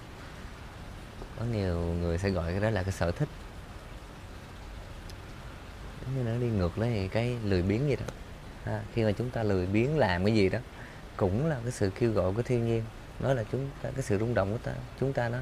[1.38, 3.28] Có nhiều người sẽ gọi cái đó là cái sở thích.
[6.16, 8.04] Như nó đi ngược lấy cái lười biếng gì đó.
[8.64, 10.58] À, khi mà chúng ta lười biếng làm cái gì đó
[11.16, 12.82] cũng là cái sự kêu gọi của thiên nhiên.
[13.20, 14.72] Nói là chúng ta cái sự rung động của ta.
[15.01, 15.39] Chúng ta nó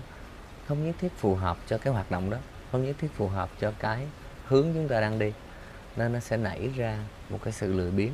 [0.69, 2.39] không nhất thiết phù hợp cho cái hoạt động đó
[2.73, 4.07] không nhất thiết phù hợp cho cái
[4.47, 5.33] hướng chúng ta đang đi.
[5.97, 6.99] Nên nó sẽ nảy ra
[7.29, 8.13] một cái sự lười biếng.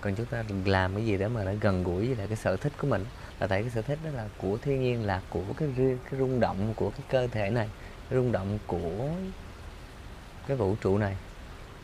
[0.00, 2.56] Còn chúng ta làm cái gì đó mà nó gần gũi với lại cái sở
[2.56, 3.04] thích của mình.
[3.40, 6.40] Là tại cái sở thích đó là của thiên nhiên là của cái cái rung
[6.40, 7.68] động của cái cơ thể này
[8.10, 9.08] cái rung động của
[10.46, 11.16] cái vũ trụ này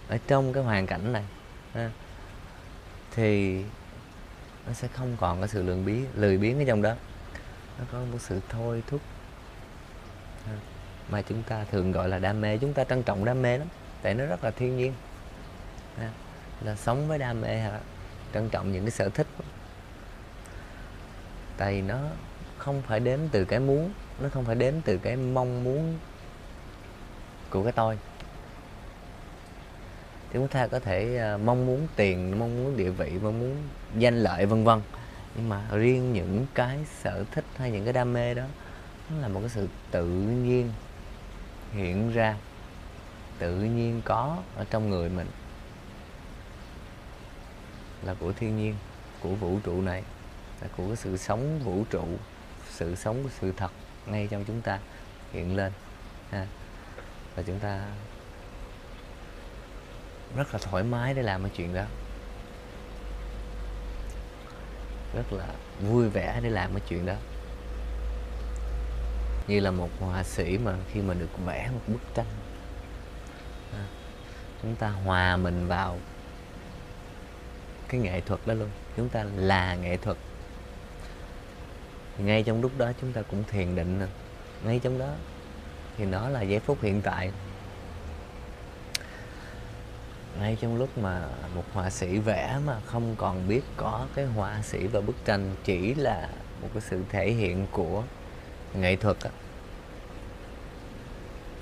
[0.08, 1.24] ở trong cái hoàn cảnh này
[1.74, 1.90] ha,
[3.14, 3.62] thì
[4.70, 6.94] nó sẽ không còn cái sự lười biếng lười biếng ở trong đó.
[7.78, 9.00] Nó có một sự thôi thúc.
[11.08, 13.68] Mà chúng ta thường gọi là đam mê, chúng ta trân trọng đam mê lắm,
[14.02, 14.92] tại nó rất là thiên nhiên.
[16.60, 17.80] Là sống với đam mê hả?
[18.34, 19.26] Trân trọng những cái sở thích.
[21.56, 21.98] Tại nó
[22.58, 25.98] không phải đến từ cái muốn, nó không phải đến từ cái mong muốn
[27.50, 27.98] của cái tôi
[30.32, 33.56] chúng ta có thể ờ, mong muốn tiền, mong muốn địa vị, mong muốn
[33.98, 34.80] danh lợi, vân vân
[35.34, 38.44] nhưng mà riêng những cái sở thích hay những cái đam mê đó,
[39.10, 40.06] nó là một cái sự tự
[40.44, 40.72] nhiên
[41.72, 42.36] hiện ra,
[43.38, 45.26] tự nhiên có ở trong người mình
[48.02, 48.74] là của thiên nhiên,
[49.20, 50.02] của vũ trụ này,
[50.60, 52.04] là của cái sự sống vũ trụ,
[52.70, 53.70] sự sống của sự thật
[54.06, 54.78] ngay trong chúng ta
[55.32, 55.72] hiện lên,
[56.30, 56.46] ha.
[57.36, 57.84] và chúng ta
[60.36, 61.84] rất là thoải mái để làm cái chuyện đó.
[65.14, 65.46] Rất là
[65.80, 67.14] vui vẻ để làm cái chuyện đó.
[69.48, 72.26] Như là một họa sĩ mà khi mà được vẽ một bức tranh.
[73.72, 73.84] À,
[74.62, 75.98] chúng ta hòa mình vào
[77.88, 78.70] cái nghệ thuật đó luôn.
[78.96, 80.16] Chúng ta là nghệ thuật.
[82.18, 84.06] Ngay trong lúc đó chúng ta cũng thiền định
[84.64, 85.08] ngay trong đó
[85.96, 87.32] thì nó là giây phút hiện tại
[90.38, 94.62] ngay trong lúc mà một họa sĩ vẽ mà không còn biết có cái họa
[94.62, 96.28] sĩ và bức tranh chỉ là
[96.62, 98.02] một cái sự thể hiện của
[98.74, 99.30] nghệ thuật á.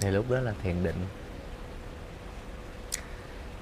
[0.01, 1.07] Thì lúc đó là thiền định.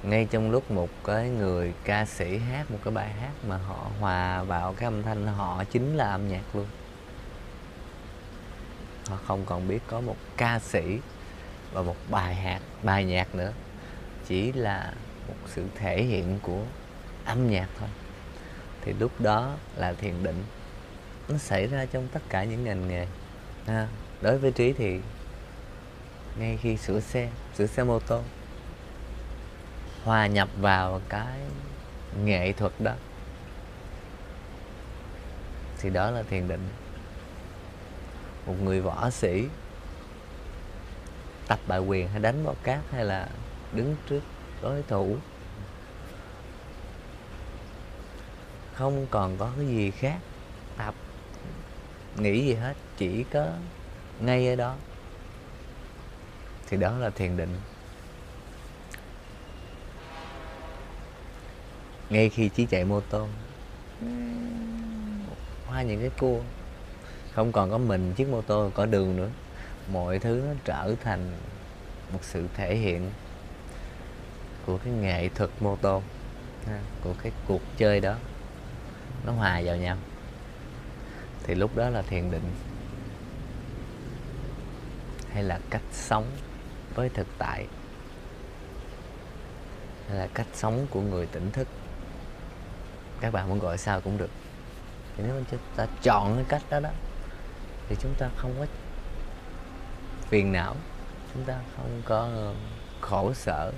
[0.02, 3.86] Ngay trong lúc một cái người ca sĩ hát một cái bài hát mà họ
[4.00, 6.66] hòa vào cái âm thanh họ chính là âm nhạc luôn.
[9.08, 10.98] Họ không còn biết có một ca sĩ
[11.72, 13.52] và một bài hát, bài nhạc nữa
[14.28, 14.92] chỉ là
[15.28, 16.62] một sự thể hiện của
[17.24, 17.88] âm nhạc thôi.
[18.82, 20.44] Thì lúc đó là thiền định
[21.28, 23.06] nó xảy ra trong tất cả những ngành nghề.
[23.66, 23.88] À,
[24.20, 25.00] đối với trí thì
[26.38, 28.22] ngay khi sửa xe sửa xe mô tô
[30.04, 31.38] hòa nhập vào cái
[32.24, 32.92] nghệ thuật đó
[35.78, 36.68] thì đó là thiền định.
[38.46, 39.44] Một người võ sĩ
[41.48, 43.28] tập bài quyền hay đánh vào cát hay là
[43.76, 44.20] đứng trước
[44.62, 45.16] đối thủ.
[48.74, 50.18] Không còn có cái gì khác.
[50.76, 50.94] Tập.
[52.16, 52.74] Nghĩ gì hết.
[52.96, 53.46] Chỉ có
[54.20, 54.74] ngay ở đó.
[56.68, 57.56] Thì đó là thiền định.
[62.10, 63.26] Ngay khi chỉ chạy mô tô
[65.76, 66.40] qua những cái cua,
[67.34, 69.30] không còn có mình chiếc mô tô, có đường nữa,
[69.92, 71.36] mọi thứ nó trở thành
[72.12, 73.10] một sự thể hiện
[74.66, 76.02] của cái nghệ thuật mô tô
[77.04, 78.14] của cái cuộc chơi đó,
[79.26, 79.96] nó hòa vào nhau.
[81.42, 82.52] Thì lúc đó là thiền định.
[85.32, 86.24] Hay là cách sống
[86.94, 87.66] với thực tại.
[90.08, 91.68] Hay là cách sống của người tỉnh thức.
[93.20, 94.30] Các bạn muốn gọi sao cũng được.
[95.16, 96.90] Thì nếu chúng ta chọn cái cách đó đó,
[97.88, 98.66] thì chúng ta không có
[100.28, 100.76] phiền não,
[101.34, 102.54] chúng ta không có ờ,
[103.00, 103.72] khổ sở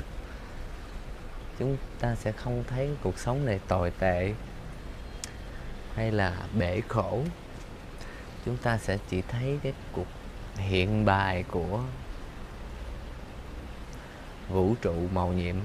[1.59, 4.35] chúng ta sẽ không thấy cuộc sống này tồi tệ
[5.95, 7.23] hay là bể khổ.
[8.45, 10.07] Chúng ta sẽ chỉ thấy cái cuộc
[10.57, 11.81] hiện bài của
[14.49, 15.57] vũ trụ màu nhiệm.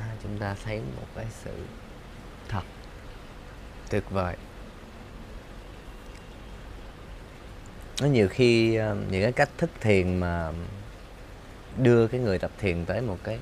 [0.00, 1.56] À, chúng ta thấy một cái sự
[2.48, 2.62] thật
[3.90, 4.36] tuyệt vời.
[8.00, 10.52] Nó nhiều khi ờ, những cái cách thức thiền mà
[11.78, 13.38] đưa cái người tập thiền tới một cái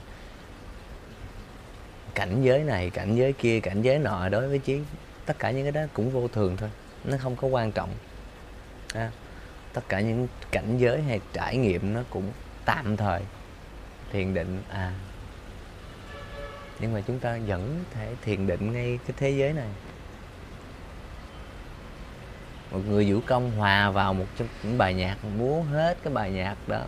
[2.15, 4.81] cảnh giới này cảnh giới kia cảnh giới nọ đối với trí
[5.27, 6.71] tất cả những cái đó cũng vô thường thôi
[7.05, 7.91] nó không có quan trọng.
[8.95, 9.11] À,
[9.73, 12.33] tất cả những cảnh giới hay trải nghiệm nó cũng
[12.65, 13.23] tạm thời
[14.13, 14.93] thiền định à.
[16.81, 19.69] Nhưng mà chúng ta vẫn thể thiền định ngay cái thế giới này.
[22.71, 26.31] Một người vũ công hòa vào một trong những bài nhạc múa hết cái bài
[26.31, 26.85] nhạc đó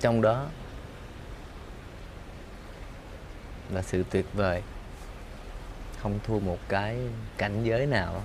[0.00, 0.46] trong đó
[3.70, 4.62] là sự tuyệt vời
[6.02, 6.96] không thua một cái
[7.38, 8.22] cảnh giới nào.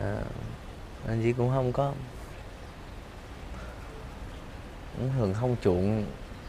[0.00, 0.16] À,
[1.08, 1.92] anh chị cũng không có
[4.96, 6.06] cũng thường không chuộng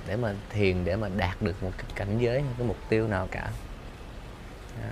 [0.07, 3.07] để mà thiền để mà đạt được một cái cảnh giới hay cái mục tiêu
[3.07, 3.51] nào cả.
[4.81, 4.91] À,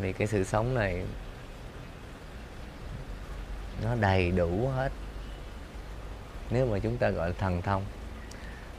[0.00, 1.04] vì cái sự sống này
[3.82, 4.92] nó đầy đủ hết.
[6.50, 7.84] Nếu mà chúng ta gọi là thần thông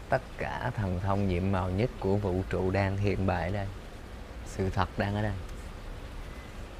[0.09, 3.67] tất cả thần thông nhiệm màu nhất của vũ trụ đang hiện bày đây
[4.59, 5.33] sự thật đang ở đây.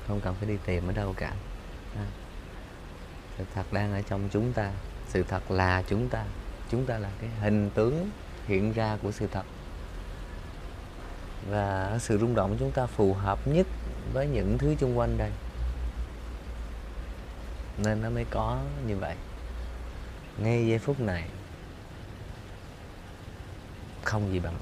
[0.07, 1.33] Không cần phải đi tìm ở đâu cả.
[1.95, 2.05] À.
[3.37, 4.71] sự thật đang ở trong chúng ta.
[5.07, 6.25] Sự thật là chúng ta.
[6.69, 8.09] Chúng ta là cái hình tướng
[8.47, 9.43] hiện ra của sự thật.
[11.49, 13.67] Và sự rung động chúng ta phù hợp nhất
[14.13, 15.31] với những thứ xung quanh đây.
[17.77, 19.15] Nên nó mới có như vậy.
[20.37, 21.23] Ngay giây phút này,
[24.03, 24.55] không gì bằng.